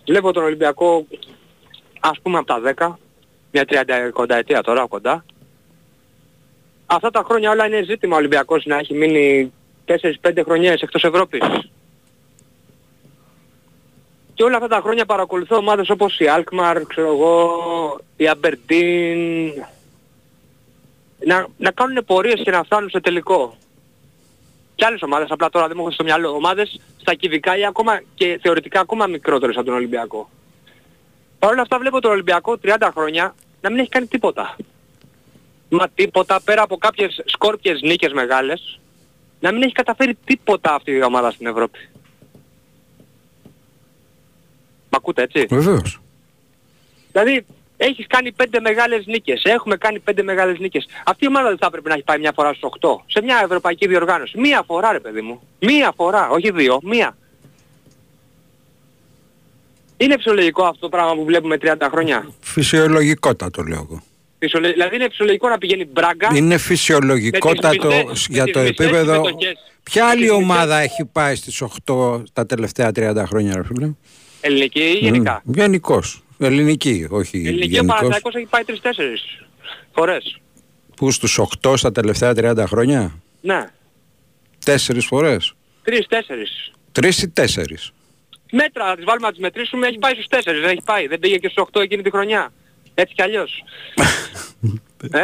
[0.05, 1.08] Βλέπω τον Ολυμπιακό
[1.99, 2.99] ας πούμε από τα 10,
[3.51, 5.26] μια 30 ετία τώρα κοντά.
[6.86, 9.53] Αυτά τα χρόνια όλα είναι ζήτημα ο Ολυμπιακός να έχει μείνει
[9.86, 11.41] 4-5 χρονιές εκτός Ευρώπης.
[14.38, 17.52] Και όλα αυτά τα χρόνια παρακολουθώ ομάδες όπως η Alkmaar, ξέρω εγώ,
[18.18, 19.52] η Aberdeen,
[21.26, 23.58] να, να κάνουν πορείες και να φτάνουν σε τελικό.
[24.76, 28.02] Και άλλες ομάδες, απλά τώρα δεν μου έχουν στο μυαλό, ομάδες στα κυβικά ή ακόμα
[28.16, 30.30] και θεωρητικά ακόμα μικρότερες από τον Ολυμπιακό.
[31.40, 34.56] Παρ' όλα αυτά βλέπω τον Ολυμπιακό 30 χρόνια να μην έχει κάνει τίποτα.
[35.70, 38.80] Μα τίποτα πέρα από κάποιες σκόρπιες νίκες μεγάλες,
[39.40, 41.90] να μην έχει καταφέρει τίποτα αυτή η ομάδα στην Ευρώπη.
[44.98, 46.00] Μ' ακούτε έτσι; Βεβαίως
[47.12, 47.45] Δηλαδή
[47.78, 49.41] έχεις κάνει πέντε μεγάλες νίκες.
[49.43, 50.88] Έχουμε κάνει πέντε μεγάλες νίκες.
[51.06, 53.04] Αυτή η ομάδα δεν θα έπρεπε να έχει πάει μια φορά στους 8.
[53.08, 54.39] Σε μια ευρωπαϊκή διοργάνωση.
[54.39, 55.41] Μία φορά ρε παιδί μου.
[55.60, 56.30] Μία φορά.
[56.30, 56.80] Όχι δύο.
[56.84, 57.18] Μία.
[59.98, 64.02] Είναι φυσιολογικό αυτό το πράγμα που βλέπουμε 30 χρόνια; Φυσιολογικότατο λέω εγώ
[64.39, 66.30] Φυσιολογ- Δηλαδή είναι φυσιολογικό να πηγαίνει μπράγκα.
[66.34, 69.14] Είναι φυσιολογικότατο με τις για μισές- το με τις μισές επίπεδο.
[69.14, 69.54] συμμετοχές.
[69.84, 73.64] Ποια Με άλλη τις μισές- ομάδα έχει πάει στις 8 τα τελευταία 30 χρόνια, ρε
[73.64, 73.91] φίλε;
[74.42, 76.04] Ελληνική ή γενικά; Γενικώ.
[76.40, 77.88] Ελληνική, όχι Ελληνική ο γενικώς.
[77.88, 78.72] Παναθηναϊκός έχει πάει 3-4
[79.94, 80.40] φορές.
[80.96, 83.68] Που στους 8 στα τελευταία 30 χρόνια; Ναι.
[84.66, 85.54] Τέσσερις φορές.
[85.84, 86.72] Τρεις, τέσσερις.
[86.92, 87.92] Τρεις ή τέσσερις.
[88.52, 91.08] Μέτρα, να τις βάλουμε να τις μετρήσουμε, έχει πάει στους τέσσερις, δεν έχει πάει.
[91.08, 92.54] Δεν πήγε και στους 8 εκείνη τη χρονιά.
[92.94, 93.64] Έτσι κι αλλιώς.
[95.12, 95.20] ε;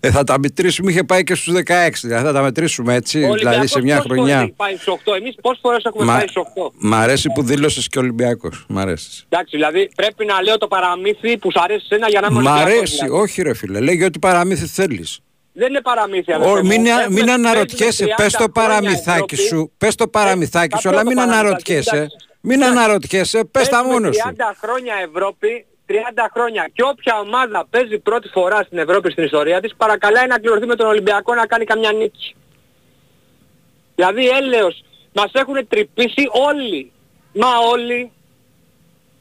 [0.00, 1.62] Ε, θα τα μετρήσουμε, είχε πάει και στους 16.
[2.02, 4.40] Δηλαδή θα τα μετρήσουμε έτσι, Ο δηλαδή σε Ολυμπιακός μια πόσες φορές χρονιά.
[4.40, 5.14] έχει πάει στους 8.
[5.16, 6.72] Εμείς πόσες φορές έχουμε Μα- πάει στους 8.
[6.78, 8.64] Μ' αρέσει που δήλωσες και Ολυμπιακός.
[8.68, 9.24] Μ' αρέσει.
[9.28, 12.46] Εντάξει, δηλαδή πρέπει να λέω το παραμύθι που σ' αρέσει εσένα για να είμαι Μ'
[12.46, 13.20] Ολυμπιακός, αρέσει, δηλαδή.
[13.22, 13.80] όχι ρε φίλε.
[13.80, 15.18] Λέγει ότι παραμύθι θέλεις.
[15.56, 16.66] Δεν είναι παραμύθι Ω, αδερφέ μου.
[16.66, 19.36] μην, Έχουμε- μην αναρωτιέσαι, παίζουμε πες το 30 χρόνια παραμυθάκι Ευρώπη.
[19.48, 21.96] σου, πες το παραμυθάκι θα σου, πω αλλά το μην παραμυθάκι, αναρωτιέσαι.
[21.96, 22.16] εντάξει.
[22.40, 24.22] Μην αναρωτιέσαι, πες τα Παίζουμε μόνος σου.
[24.22, 25.92] 30 χρόνια Ευρώπη, 30
[26.32, 26.70] χρόνια.
[26.72, 30.76] Και όποια ομάδα παίζει πρώτη φορά στην Ευρώπη στην ιστορία της, παρακαλάει να κληρωθεί με
[30.76, 32.34] τον Ολυμπιακό να κάνει καμιά νίκη.
[33.94, 36.92] Δηλαδή έλεος, μας έχουν τρυπήσει όλοι.
[37.32, 38.12] Μα όλοι.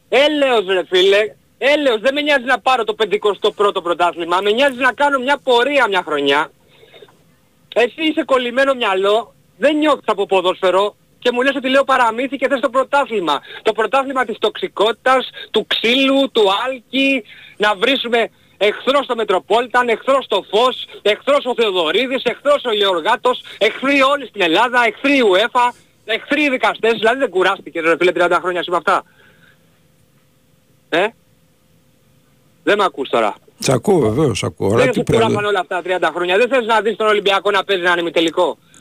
[0.09, 1.36] Έλεος ρε φίλε.
[1.57, 4.39] Έλεος, δεν με νοιάζει να πάρω το 51ο πρωτάθλημα.
[4.41, 6.51] Με νοιάζει να κάνω μια πορεία μια χρονιά.
[7.76, 12.48] Εσύ είσαι κολλημένο μυαλό, δεν νιώθεις από ποδόσφαιρο και μου λες ότι λέω παραμύθι και
[12.48, 13.42] θες το πρωτάθλημα.
[13.62, 17.24] Το πρωτάθλημα της τοξικότητας, του ξύλου, του άλκη,
[17.58, 24.02] να βρίσουμε εχθρός στο Μετροπόλιταν, εχθρός στο Φως, εχθρός ο Θεοδωρίδης, εχθρός ο Γεωργάτος, εχθροί
[24.02, 25.74] όλοι στην Ελλάδα, εχθροί η UEFA,
[26.06, 29.04] εχθροί οι δικαστές, δηλαδή δεν κουράστηκε ρε φίλε 30 χρόνια εσύ με αυτά.
[30.90, 31.08] Ε;
[32.64, 33.36] Δεν με ακούς τώρα.
[33.60, 34.68] Σ' ακούω βεβαίως, σ' ακούω.
[34.68, 35.22] Αλλά Δεν τι σου πρέπει.
[35.24, 36.38] κουράσαν όλα αυτά τα 30 χρόνια.
[36.38, 38.58] Δεν θες να δεις τον Ολυμπιακό να παίζει έναν ημιτελικό.
[38.58, 38.73] You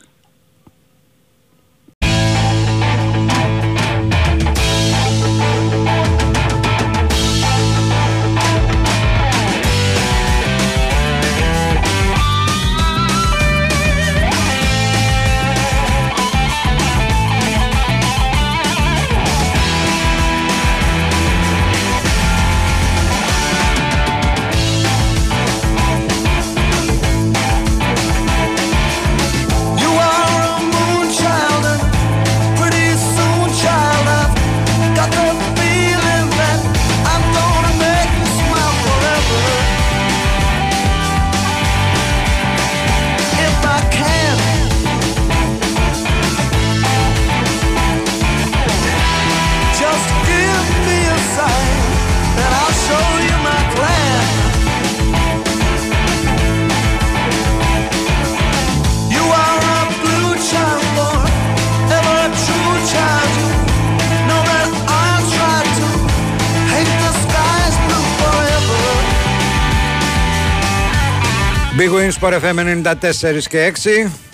[71.83, 74.32] Big Win Sport FM 94 και 6.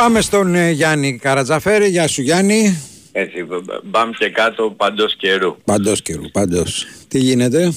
[0.00, 1.88] Πάμε στον ε, Γιάννη Καρατζαφέρη.
[1.88, 2.78] Γεια σου Γιάννη.
[3.12, 5.56] Έτσι, μπ- μπ- μπαμ και κάτω παντός καιρού.
[5.64, 6.86] Παντός καιρού, παντός.
[7.08, 7.72] Τι γίνεται,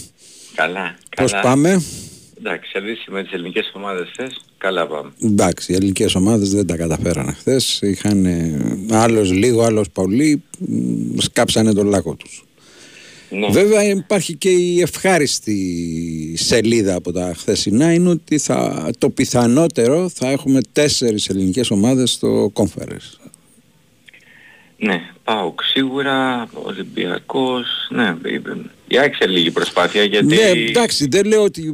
[0.56, 1.44] Καλά, πώς καλά.
[1.44, 1.84] πάμε;
[2.40, 5.12] Εντάξει, σε δύση με τις ελληνικές ομάδες θες, καλά πάμε.
[5.24, 7.80] Εντάξει, οι ελληνικές ομάδες δεν τα καταφέρανε χθες.
[7.82, 10.44] Είχαν ε, άλλος λίγο, άλλος πολύ.
[10.60, 12.44] μ, Σκάψανε τον λάκκο τους.
[13.40, 13.48] Ναι.
[13.50, 20.30] Βέβαια υπάρχει και η ευχάριστη σελίδα από τα χθεσινά είναι ότι θα, το πιθανότερο θα
[20.30, 23.32] έχουμε τέσσερις ελληνικές ομάδες στο conference.
[24.78, 28.16] Ναι, πάω σίγουρα, Ολυμπιακός, ναι,
[28.88, 30.26] η άξια λίγη προσπάθεια γιατί...
[30.26, 31.74] Ναι, εντάξει, δεν λέω ότι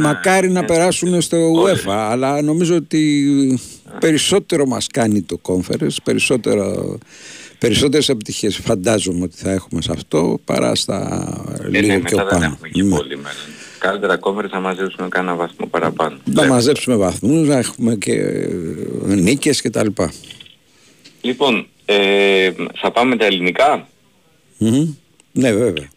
[0.00, 3.60] μακάρι να περάσουν στο UEFA, αλλά νομίζω ότι
[4.00, 6.98] περισσότερο μας κάνει το conference, περισσότερο,
[7.66, 11.28] περισσότερες επιτυχίες φαντάζομαι ότι θα έχουμε σε αυτό παρά στα
[11.62, 12.44] Ε, λίγο ναι, πιο μετά δεν πάνω.
[12.44, 12.96] έχουμε και Ναι.
[12.96, 13.36] πολύ μέλλον.
[13.78, 16.18] Καλύτερα κόβερ θα μαζέψουμε κάνα βαθμό παραπάνω.
[16.24, 18.14] Να μαζέψουμε βαθμούς, να έχουμε και
[19.06, 20.12] νίκες και τα λοιπά.
[21.20, 23.88] Λοιπόν, Ε, θα πάμε με τα ελληνικά;
[24.58, 24.94] Μμμ.
[25.32, 25.88] Ναι, βέβαια.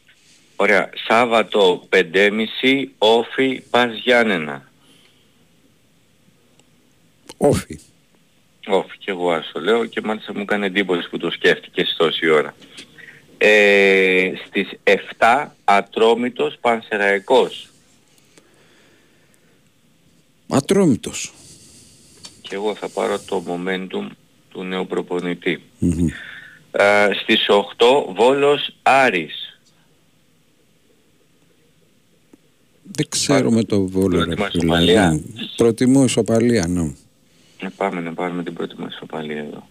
[0.55, 0.89] Ωραία.
[1.07, 4.69] Σάββατο 5.30 όφι Πας Γιάννενα.
[7.37, 7.79] Όφι.
[8.67, 12.29] Όφι και εγώ ας το λέω και μάλιστα μου έκανε εντύπωση που το σκέφτηκες τόση
[12.29, 12.55] ώρα.
[13.37, 17.69] Ε, στις 7 Ατρόμητος Πανσεραϊκός.
[20.49, 21.33] Ατρόμητος.
[22.41, 24.07] Και εγώ θα πάρω το momentum
[24.49, 25.61] του νέου προπονητή.
[25.79, 26.07] Μμμ.
[26.71, 29.59] Ε, στις 8 Βόλος Άρης.
[32.91, 34.23] Δεν ξέρω με το βόλο.
[34.23, 34.63] ρε Προτιμάς φίλε.
[34.91, 35.19] ισοπαλία; Ναι.
[35.55, 36.93] Προτιμώ ισοπαλία, ναι.
[37.59, 39.67] Ε, πάμε να πάρουμε την πρώτη μας ισοπαλία εδώ.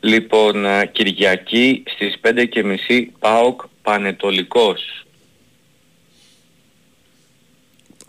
[0.00, 5.06] Λοιπόν, ε, Κυριακή στις 5.30 ΠΑΟΚ Πανετολικός.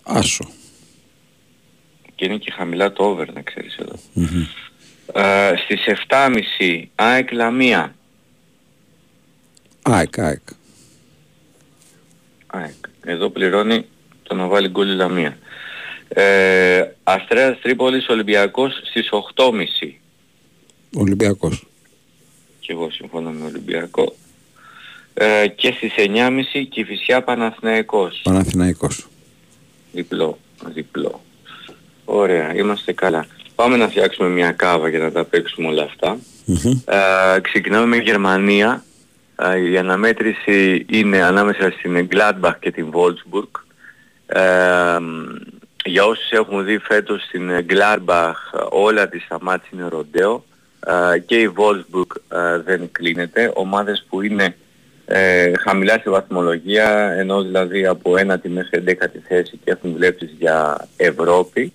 [0.04, 0.50] Άσο.
[2.16, 3.96] Και είναι και χαμηλά το over να ξέρεις εδώ.
[4.14, 4.46] Μμμ.
[5.14, 7.96] Ε, στις 7.30 ΑΕΚ Λαμία.
[9.82, 10.42] ΑΕΚ, ΑΕΚ.
[12.48, 12.74] ΑΕΚ.
[13.04, 13.86] Εδώ πληρώνει
[14.24, 15.38] το να βάλει γκολ η Λαμία.
[16.10, 20.00] Ε, Αστρέας Τρίπολης Ολυμπιακός στις 8.30.
[20.94, 21.66] Ολυμπιακός.
[22.60, 24.16] Και εγώ συμφωνώ με Ολυμπιακό.
[25.14, 28.22] Ε, και στις 9.30 Κηφισιά Παναθηναϊκός.
[28.24, 29.08] Παναθηναϊκός.
[29.92, 30.38] Διπλό,
[30.74, 31.22] διπλό.
[32.06, 33.26] Ωραία, είμαστε καλά.
[33.56, 36.18] Πάμε να φτιάξουμε μια κάβα για να τα παίξουμε όλα αυτά.
[36.46, 36.80] Μμμ.
[36.86, 38.84] Ε, ξεκινάμε με Γερμανία.
[39.36, 43.62] Ε, η αναμέτρηση είναι ανάμεσα στην Gladbach και την Wolfsburg.
[44.26, 44.98] Ε,
[45.86, 50.46] για όσους έχουν δει φέτος στην Gladbach όλα τις τα μάτς είναι ροντέο
[50.88, 53.52] ε, και η Wolfsburg ε, δεν κλείνεται.
[53.56, 54.56] Ομάδες που είναι
[55.06, 60.88] ε, χαμηλά στη βαθμολογία ενώ δηλαδή από 1η μέχρι 11η θέση και έχουν δουλέψεις για
[60.98, 61.74] Ευρώπη.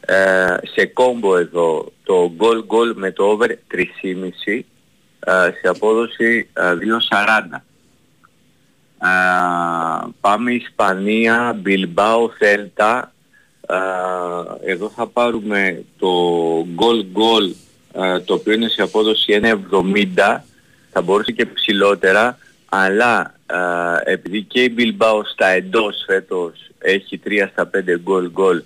[0.00, 4.60] Ε, σε κόμπο εδώ το goal goal με το over 3,5
[5.18, 7.60] ε, σε απόδοση ε, 2,40.
[9.02, 13.02] Ε, πάμε Ισπανία, Bilbao, Celta.
[13.66, 16.08] Ε, εδώ θα πάρουμε το
[16.60, 17.52] goal goal
[17.92, 20.38] ε, το οποίο είναι σε απόδοση 1,70
[20.92, 22.38] θα μπορούσε και ψηλότερα
[22.68, 28.62] αλλά ε, επειδή και η Bilbao στα εντός φέτος έχει 3 στα 5 γκολ γκολ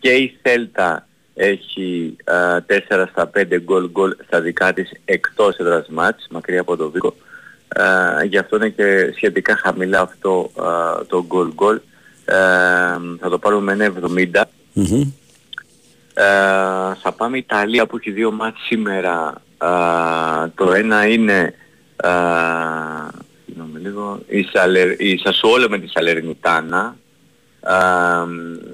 [0.00, 0.96] και η Celta
[1.34, 6.76] έχει ε, 4 στα 5 γκολ γκολ στα δικά της εκτός έδρας μάτς, μακριά από
[6.76, 7.14] το Βίκο.
[7.68, 11.80] Ε, γι' αυτό είναι και σχετικά χαμηλά αυτό ε, το γκολ γκολ.
[12.24, 12.34] Ε,
[13.20, 13.92] θα το πάρουμε με
[14.32, 14.42] 1,70.
[14.72, 15.00] Μμμ.
[16.14, 16.24] Ε,
[17.02, 19.34] θα πάμε Ιταλία που έχει δύο μάτς σήμερα.
[19.58, 21.54] Ε, το ένα είναι
[21.96, 22.08] ε,
[23.46, 26.96] συγγνώμη λίγο, η, Σαλερ, η Σασουόλο με τη Σαλερνιτάνα.
[27.60, 27.72] Ε,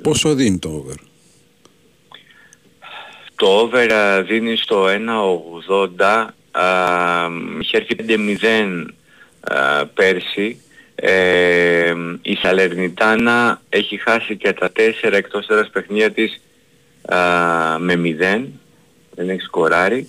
[0.02, 0.94] Πόσο δίνει το over;
[3.36, 4.84] το over ε, δίνει στο
[5.98, 6.26] 1.80.
[6.52, 6.60] ε,
[7.60, 8.84] Είχε έρθει 5-0
[9.40, 10.62] ε, πέρσι.
[11.00, 16.40] Ε, η Σαλερνιτάνα έχει χάσει και τα 4 εκτός έδρας παιχνίδια της
[17.08, 17.14] ε,
[17.78, 18.44] με 0.
[19.14, 20.08] Δεν έχει σκοράρει.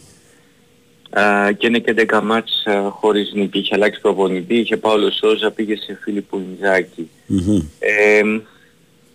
[1.09, 3.59] Ε, και είναι και 10 μάτς ε, χωρίς νίκη.
[3.59, 7.09] Είχε αλλάξει προπονητή, είχε Παύλο Σόζα, πήγε σε Φίλιππο Ινζάκη.
[7.25, 7.61] Μμμ.
[7.79, 8.21] Ε,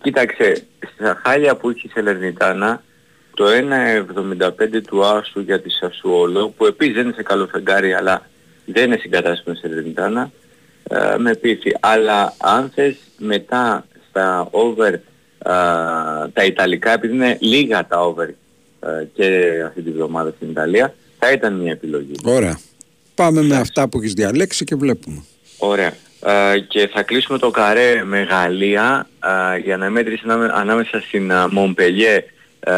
[0.01, 0.65] κοίταξε,
[0.95, 2.83] στα χάλια που είχε η Σελερνιτάνα,
[3.33, 8.29] το 1,75 του Άσου για τη Σασουόλο, που επίσης δεν είναι σε καλό φεγγάρι, αλλά
[8.65, 10.31] δεν είναι συγκατάσταση με Σελερνιτάνα,
[10.89, 11.75] ε, με πείθει.
[11.79, 14.99] Αλλά αν θες μετά στα over ε,
[16.33, 18.27] τα Ιταλικά, επειδή είναι λίγα τα over
[18.79, 22.13] ε, και αυτή τη βδομάδα στην Ιταλία, θα ήταν μια επιλογή.
[22.23, 22.59] Ωραία.
[23.15, 25.23] Πάμε με αυτά που έχεις διαλέξει και βλέπουμε.
[25.57, 25.93] Ωραία.
[26.25, 29.07] Ε, και θα κλείσουμε το καρέ με Γαλλία
[29.55, 32.23] ε, για να μέτρηση ανάμεσα στην ε, Μομπελιέ
[32.59, 32.73] ε,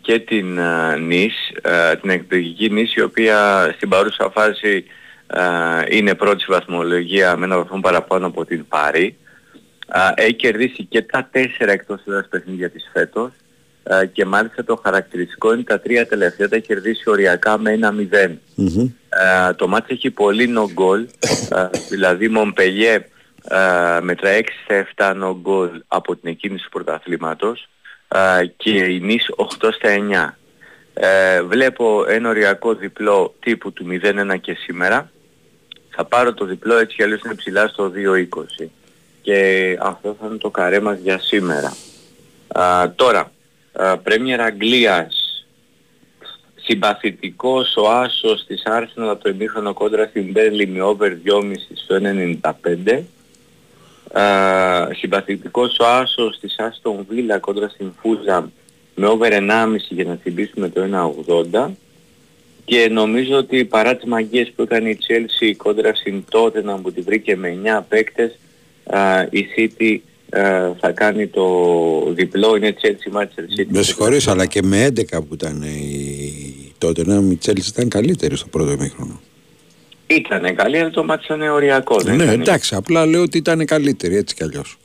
[0.00, 4.92] και την ε, Νις, ε, την εκπαιδευτική Νις η οποία στην παρούσα φάση ε,
[5.90, 9.16] είναι πρώτη στη βαθμολογία με ένα βαθμό παραπάνω από την Πάρη.
[9.92, 13.30] Ε, έχει κερδίσει και τα τέσσερα εκτός έδρας παιχνίδια της φέτος
[13.82, 17.94] ε, και μάλιστα το χαρακτηριστικό είναι τα τρία τελευταία τα έχει κερδίσει οριακά με ένα
[18.12, 18.30] 0.
[18.54, 18.90] Μμμ.
[19.08, 21.04] Ε, το μάτς έχει πολύ no goal,
[21.50, 22.94] ε, δηλαδή Μομπελιέ
[23.48, 24.42] ε, μετρά 6
[24.94, 27.68] στα 7 no goal από την εκκίνηση του πρωταθλήματος
[28.08, 29.88] ε, και η Νης 8 στα
[30.34, 30.34] 9.
[30.94, 35.10] Ε, βλέπω ένα οριακό διπλό τύπου του 0-1 και σήμερα.
[35.96, 37.92] Θα πάρω το διπλό έτσι κι αλλιώς είναι ψηλά στο
[38.60, 38.66] 2-20.
[39.22, 41.76] Και αυτό θα είναι το καρέ μας για σήμερα.
[42.48, 43.32] Α, τώρα,
[43.72, 45.26] α, Πρέμιερ Αγγλίας
[46.66, 51.94] συμπαθητικός ο Άσος της Arsenal από το ημίχρονο κόντρα στην Μπέρλι με over 2,5 στο
[51.94, 53.04] 1,95.
[54.12, 58.50] Uh, συμπαθητικός ο Άσος της Άστον Βίλα κόντρα στην Φούζα
[58.94, 60.82] με over 1,5 για να θυμίσουμε το
[61.52, 61.70] 1,80.
[62.66, 67.00] Και νομίζω ότι παρά τις μαγείες που έκανε η Chelsea κόντρα στην Tottenham που τη
[67.00, 68.38] βρήκε με 9 παίκτες
[68.84, 69.96] α, η City
[70.38, 71.44] α, θα κάνει το
[72.12, 73.66] διπλό, είναι Chelsea Manchester City.
[73.68, 76.72] Με συγχωρείς, αλλά και με 11 που ήταν η...
[76.78, 79.20] τότε να η Chelsea ήταν καλύτερη στο πρώτο ημίχρονο.
[80.06, 82.00] Ήτανε καλή, αλλά το ματς ήταν οριακό.
[82.00, 84.78] δεν Ναι, ήταν- εντάξει, απλά λέω ότι ήταν καλύτερη έτσι κι αλλιώς.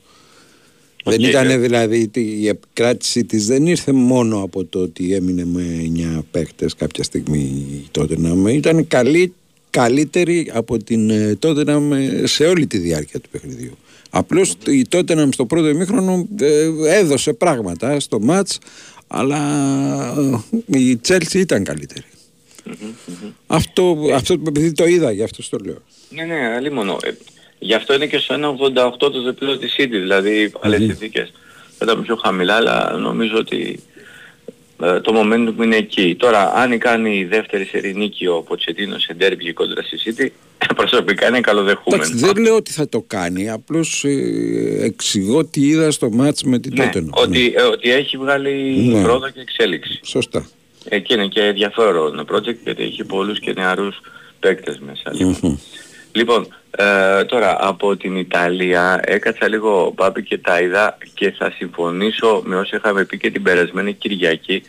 [1.03, 1.57] Δεν Οκ, ήταν ε.
[1.57, 7.03] δηλαδή η επικράτησή της δεν ήρθε μόνο από το ότι έμεινε με 9 παίκτες κάποια
[7.03, 9.33] στιγμή Τότεναμ ήταν καλή,
[9.69, 13.77] καλύτερη από την ε, Τότεναμ σε όλη τη διάρκεια του παιχνιδιού.
[14.09, 18.59] Απλώς η Τότεναμ στο πρώτο ημίχρονο ε, έδωσε πράγματα στο ματς
[19.07, 19.39] αλλά
[20.71, 22.05] ε, η Chelsea ήταν καλύτερη.
[23.47, 25.81] Αυτό, αυτό επειδή το είδα, γι' αυτό στο λέω.
[26.09, 26.97] Ναι, ναι, αλλήμωνο.
[27.03, 27.11] Ε,
[27.63, 30.85] γι' αυτό είναι και στο 1.88 το διπλό της City, δηλαδή άλλες Μμμ.
[30.87, 31.31] συνθήκες.
[31.77, 33.79] Θα ήταν πιο χαμηλά, αλλά νομίζω ότι
[34.83, 36.15] ε, το momentum είναι εκεί.
[36.19, 40.27] Τώρα, αν κάνει η δεύτερη σερή νίκη ο Ποτσετίνο σε ντέρμπι κόντρα στη City,
[40.75, 42.03] προσωπικά είναι καλοδεχούμενο.
[42.03, 46.59] Εντάξει, δεν λέω ότι θα το κάνει, απλώς ε, εξηγώ τι είδα στο μάτς με
[46.59, 47.05] την Ναι, τότε.
[47.11, 48.51] ότι, ε, ότι έχει βγάλει
[48.93, 49.01] Ναι.
[49.03, 49.99] πρόοδο και εξέλιξη.
[50.03, 50.47] Σωστά.
[50.89, 54.01] Ε, και είναι και ενδιαφέρον project γιατί έχει πολλούς και νεαρούς
[54.39, 55.13] παίκτες μέσα.
[55.13, 55.59] Λοιπόν,
[56.11, 56.47] λοιπόν
[56.77, 62.55] ε, τώρα από την Ιταλία έκατσα λίγο πάπη και τα είδα και θα συμφωνήσω με
[62.55, 64.61] όσα είχαμε πει και την περασμένη Κυριακή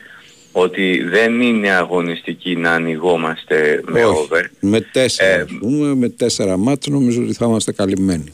[0.53, 4.17] ότι δεν είναι αγωνιστική να ανοιγόμαστε με Όχι.
[4.19, 4.43] over.
[4.61, 8.33] Με τέσσερα, Ε, ας πούμε, με τέσσερα μάτς νομίζω ότι θα είμαστε καλυμμένοι.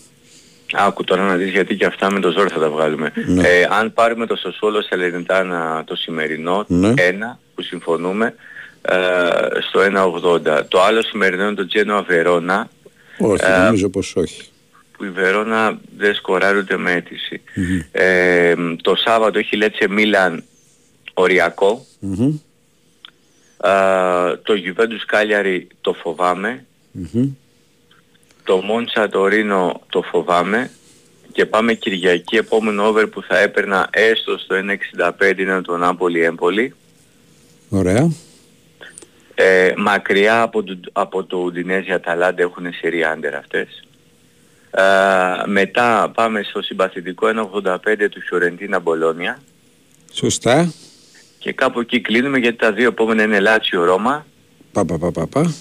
[0.73, 3.13] Άκου τώρα να δεις γιατί και αυτά με το ζόρι θα τα βγάλουμε.
[3.27, 3.49] Ναι.
[3.49, 6.93] Ε, αν πάρουμε το Σοσόλο Σελενιτάνα το σημερινό, Ναι.
[6.97, 8.35] ένα που συμφωνούμε,
[8.83, 8.97] ε,
[9.69, 10.65] στο 1.80.
[10.69, 12.63] Το άλλο σημερινό είναι το Genoa Verona,
[13.19, 14.43] Όχι, Ε, νομίζω πως όχι.
[14.97, 17.41] που η Βερόνα δεν σκοράρει ούτε με αίτηση.
[17.93, 20.45] Ε, το Σάββατο έχει Λέτσε Μίλαν
[21.15, 21.87] οριακό.
[22.01, 22.35] Μμμ,
[23.63, 26.65] Ε, το Juventus Κάλιαρη το φοβάμαι.
[26.93, 27.31] μμμ.
[28.45, 30.71] Το Μόντσα το Ρήνο το φοβάμαι
[31.33, 36.75] και πάμε Κυριακή επόμενο over που θα έπαιρνα έστω στο 1.65 είναι το Νάπολι Έμπολη.
[37.69, 38.11] Ωραία.
[39.41, 43.83] Ε, μακριά από το, από το Ουντινέζι Αταλάντα έχουν σερί άντερ αυτές.
[44.71, 44.83] Ε,
[45.47, 47.27] μετά πάμε στο συμπαθητικό
[47.65, 47.77] 1.85
[48.11, 49.39] του Φιωρεντίνα Μπολόνια
[50.13, 50.73] Σωστά.
[51.39, 54.27] και κάπου εκεί κλείνουμε γιατί τα δύο επόμενα είναι Λάτσιο Ρώμα
[54.73, 55.55] Πα, πα, πα, πα, πα.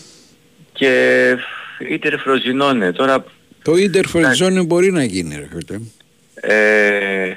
[0.73, 1.35] και
[1.79, 2.91] Ίντερ Φροζινόνε.
[2.91, 3.25] Τώρα
[3.63, 5.79] Το Ίντερ Φροζινόνε μπορεί να γίνει, ρε φίλε.
[6.33, 7.33] Ε,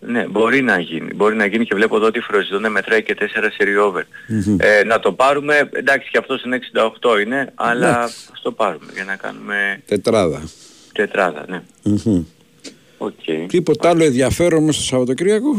[0.00, 1.14] ναι, μπορεί να γίνει.
[1.14, 3.24] Μπορεί να γίνει και βλέπω εδώ ότι η Φροζινόνε μετράει και 4
[3.56, 4.02] σερί over.
[4.26, 4.56] Μμμ.
[4.60, 6.58] Ε, να το πάρουμε, εντάξει και αυτός είναι
[7.00, 8.28] 68 είναι, αλλά Εντάξει.
[8.32, 10.42] ας το πάρουμε για να κάνουμε Τετράδα.
[10.92, 11.62] τετράδα, ναι.
[11.82, 12.24] Μμμ.
[12.98, 13.46] Οκ.
[13.48, 15.56] Τίποτα άλλο ενδιαφέρον μέσα στο Σαββατοκύριακο;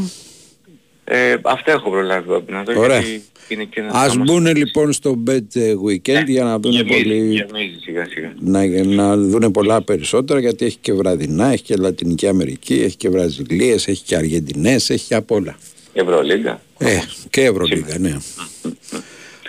[1.11, 2.99] Ε, αυτά έχω προλάβει Μπάμπη, να δω Ωραία.
[2.99, 4.23] γιατί είναι και ένας Ας θέμα.
[4.23, 5.57] μπουν λοιπόν στο Bet
[5.87, 7.15] Weekend για να δουν Γεμίζει, πολύ...
[7.15, 8.33] γεμίζει σιγά σιγά.
[8.39, 13.09] να, να δουν πολλά περισσότερα γιατί έχει και βραδινά, έχει και Λατινική Αμερική, έχει και
[13.09, 15.57] Βραζιλίες, έχει και Αργεντινές, έχει και απ' όλα.
[15.93, 16.61] Ευρωλίγκα.
[16.77, 16.97] Ε,
[17.29, 18.17] και Ευρωλίγα, ναι.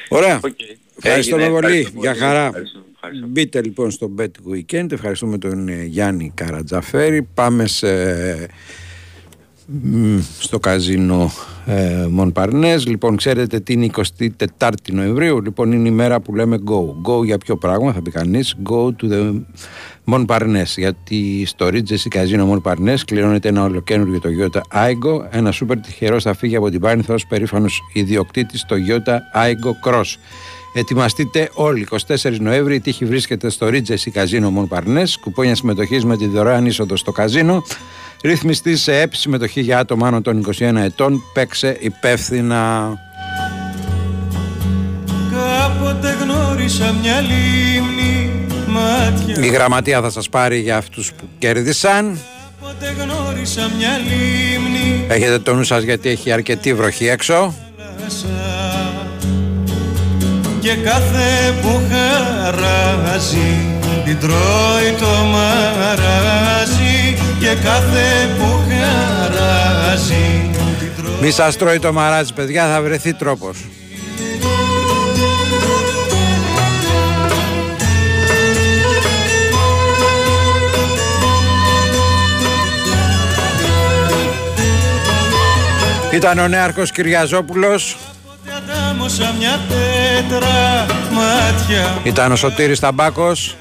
[0.09, 0.41] Ωραία.
[1.03, 1.61] Ευχαριστούμε Έγινε.
[1.61, 1.67] πολύ.
[1.77, 2.23] Ευχαριστώ Για πολύ.
[2.25, 2.47] χαρά.
[2.47, 3.27] Ευχαριστώ, ευχαριστώ.
[3.27, 4.93] Μπείτε λοιπόν στο Bet Weekend.
[4.93, 7.23] Ευχαριστούμε τον ε, Γιάννη Καρατζαφέρη.
[7.35, 7.87] Πάμε σε,
[8.35, 8.49] μ,
[10.39, 11.31] στο καζίνο
[11.67, 12.87] ε, Μονπαρνές.
[12.87, 13.93] Λοιπόν, ξέρετε τι είναι η
[14.59, 15.43] 24η Νοεμβρίου.
[15.43, 17.11] Λοιπόν, είναι η μέρα που λέμε go.
[17.11, 18.57] Go για ποιο πράγμα, θα πει κανείς.
[18.71, 19.41] Go to the
[20.05, 20.75] Μονπαρνές.
[20.77, 25.27] Γιατί στο Regency Καζίνο Μονπαρνές κληρώνεται ένα ολοκένουργιο Toyota Aigo.
[25.31, 30.17] Ένα σούπερ τυχερός θα φύγει από την Πάνηθα ως περήφανος ιδιοκτήτης Toyota Aigo Cross.
[30.73, 31.87] Ετοιμαστείτε όλοι.
[32.07, 35.19] 24 Νοέμβρη η τύχη βρίσκεται στο Regency Καζίνο Μονπαρνές.
[35.21, 37.63] Κουπόνια συμμετοχής με τη δωρεάν είσοδο στο καζίνο.
[38.23, 41.23] Ρύθμιστη σε ΕΠ συμμετοχή για άτομα άνω των 21 ετών.
[41.33, 42.93] Παίξε υπεύθυνα.
[45.33, 52.19] Κάποτε γνώρισα μια λίμνη μάτια Η γραμματεία θα σας πάρει για αυτούς που κέρδισαν.
[52.61, 57.55] Κάποτε γνώρισα μια λίμνη Έχετε το νου σας γιατί έχει αρκετή βροχή έξω.
[57.77, 58.80] θάλασσα
[60.61, 70.51] Και κάθε που χαράζει Την τρώει το μαράζι Και κάθε που χαράζει
[71.23, 73.65] Μη σας τρώει το μαράζι παιδιά θα βρεθεί τρόπος.
[86.13, 87.97] Ήταν ο νέαρχος Κυριαζόπουλος,
[88.91, 91.99] Ατάμωσα μια τέτρα μάτια.
[92.03, 93.57] Ήταν ο Σωτήρης Ταμπάκος,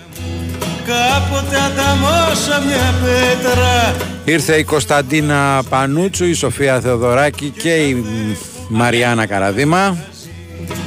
[0.86, 3.96] Κάποτε αταμώσα μια πέτρα.
[4.24, 8.06] Ήρθε η Κωνσταντίνα Πανούτσου, η Σοφία Θεοδωράκη και η
[8.70, 9.98] Μαριάννα Καραδίμα.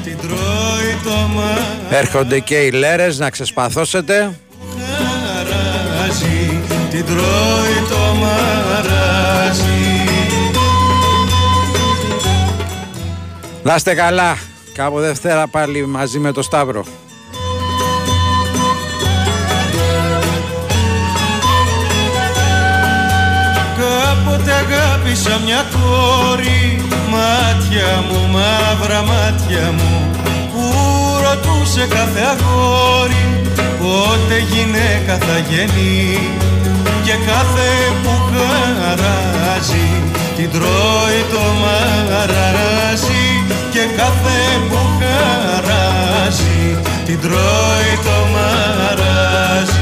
[0.05, 4.35] Την τρώει τρώει το μαράζι Έρχονται και οι λέρες να ξεσπαθώσετε.
[6.90, 9.91] Την τρώει το μαράζι
[13.62, 14.36] Να είστε καλά.
[14.74, 16.84] Κάπου Δευτέρα πάλι μαζί με το Σταύρο.
[23.78, 30.10] Κάποτε αγάπησα μια κόρη Μάτια μου, μαύρα μάτια μου
[30.52, 30.64] Που
[31.22, 33.43] ρωτούσε κάθε αγόρι
[33.78, 36.18] Πότε γυναίκα θα γεννεί;
[37.05, 37.68] Και κάθε
[38.02, 39.89] που χαράζει
[40.36, 43.22] Την τρώει το μαράζι
[43.73, 49.73] Και κάθε που χαράζει Την τρώει το μαράζι.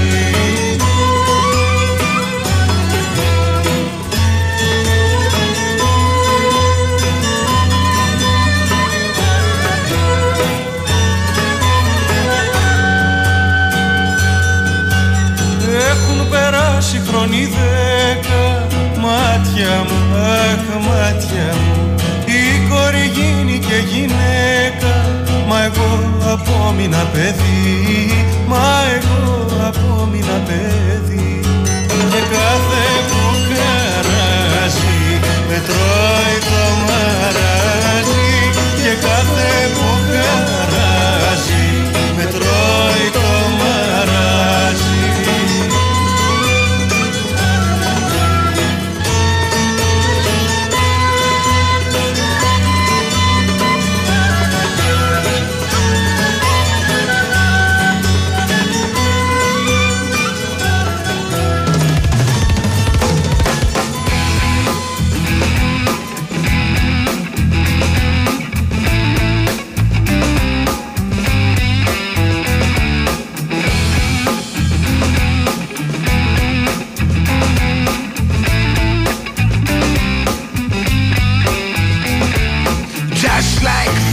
[15.91, 18.67] Έχουν περάσει χρόνοι δέκα
[19.01, 21.95] Μάτια μου, αχ μάτια μου.
[22.27, 23.40] Η κόρη γίνει και γυναίκα
[25.61, 28.13] Μα εγώ απόμεινα παιδί.
[28.49, 28.59] Μα
[28.97, 31.30] εγώ απόμεινα παιδί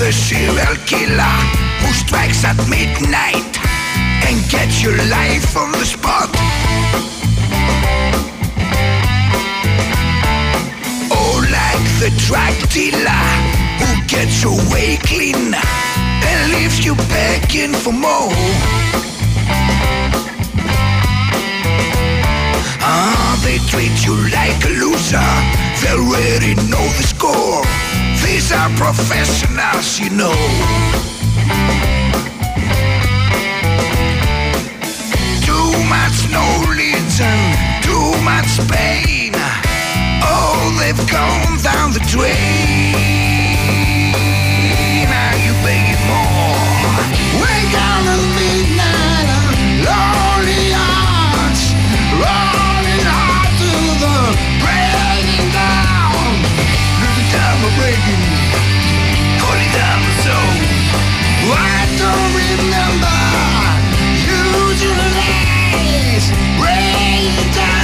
[0.07, 1.37] the serial killer
[1.83, 3.51] who strikes at midnight
[4.23, 6.31] and gets your life on the spot.
[11.11, 13.27] Or like the drug dealer
[13.83, 18.31] who gets away clean and leaves you begging for more.
[22.79, 25.31] Ah, they treat you like a loser.
[25.81, 27.96] They already know the score.
[28.25, 30.33] These are professionals, you know.
[35.45, 39.33] Too much knowledge and too much pain.
[40.23, 43.26] Oh, they've gone down the drain.
[57.77, 58.23] breaking.
[59.43, 60.51] Holy damn soul.
[61.53, 63.17] I don't remember.
[66.59, 67.76] Rain down.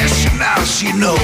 [0.00, 1.19] Professionals, you know.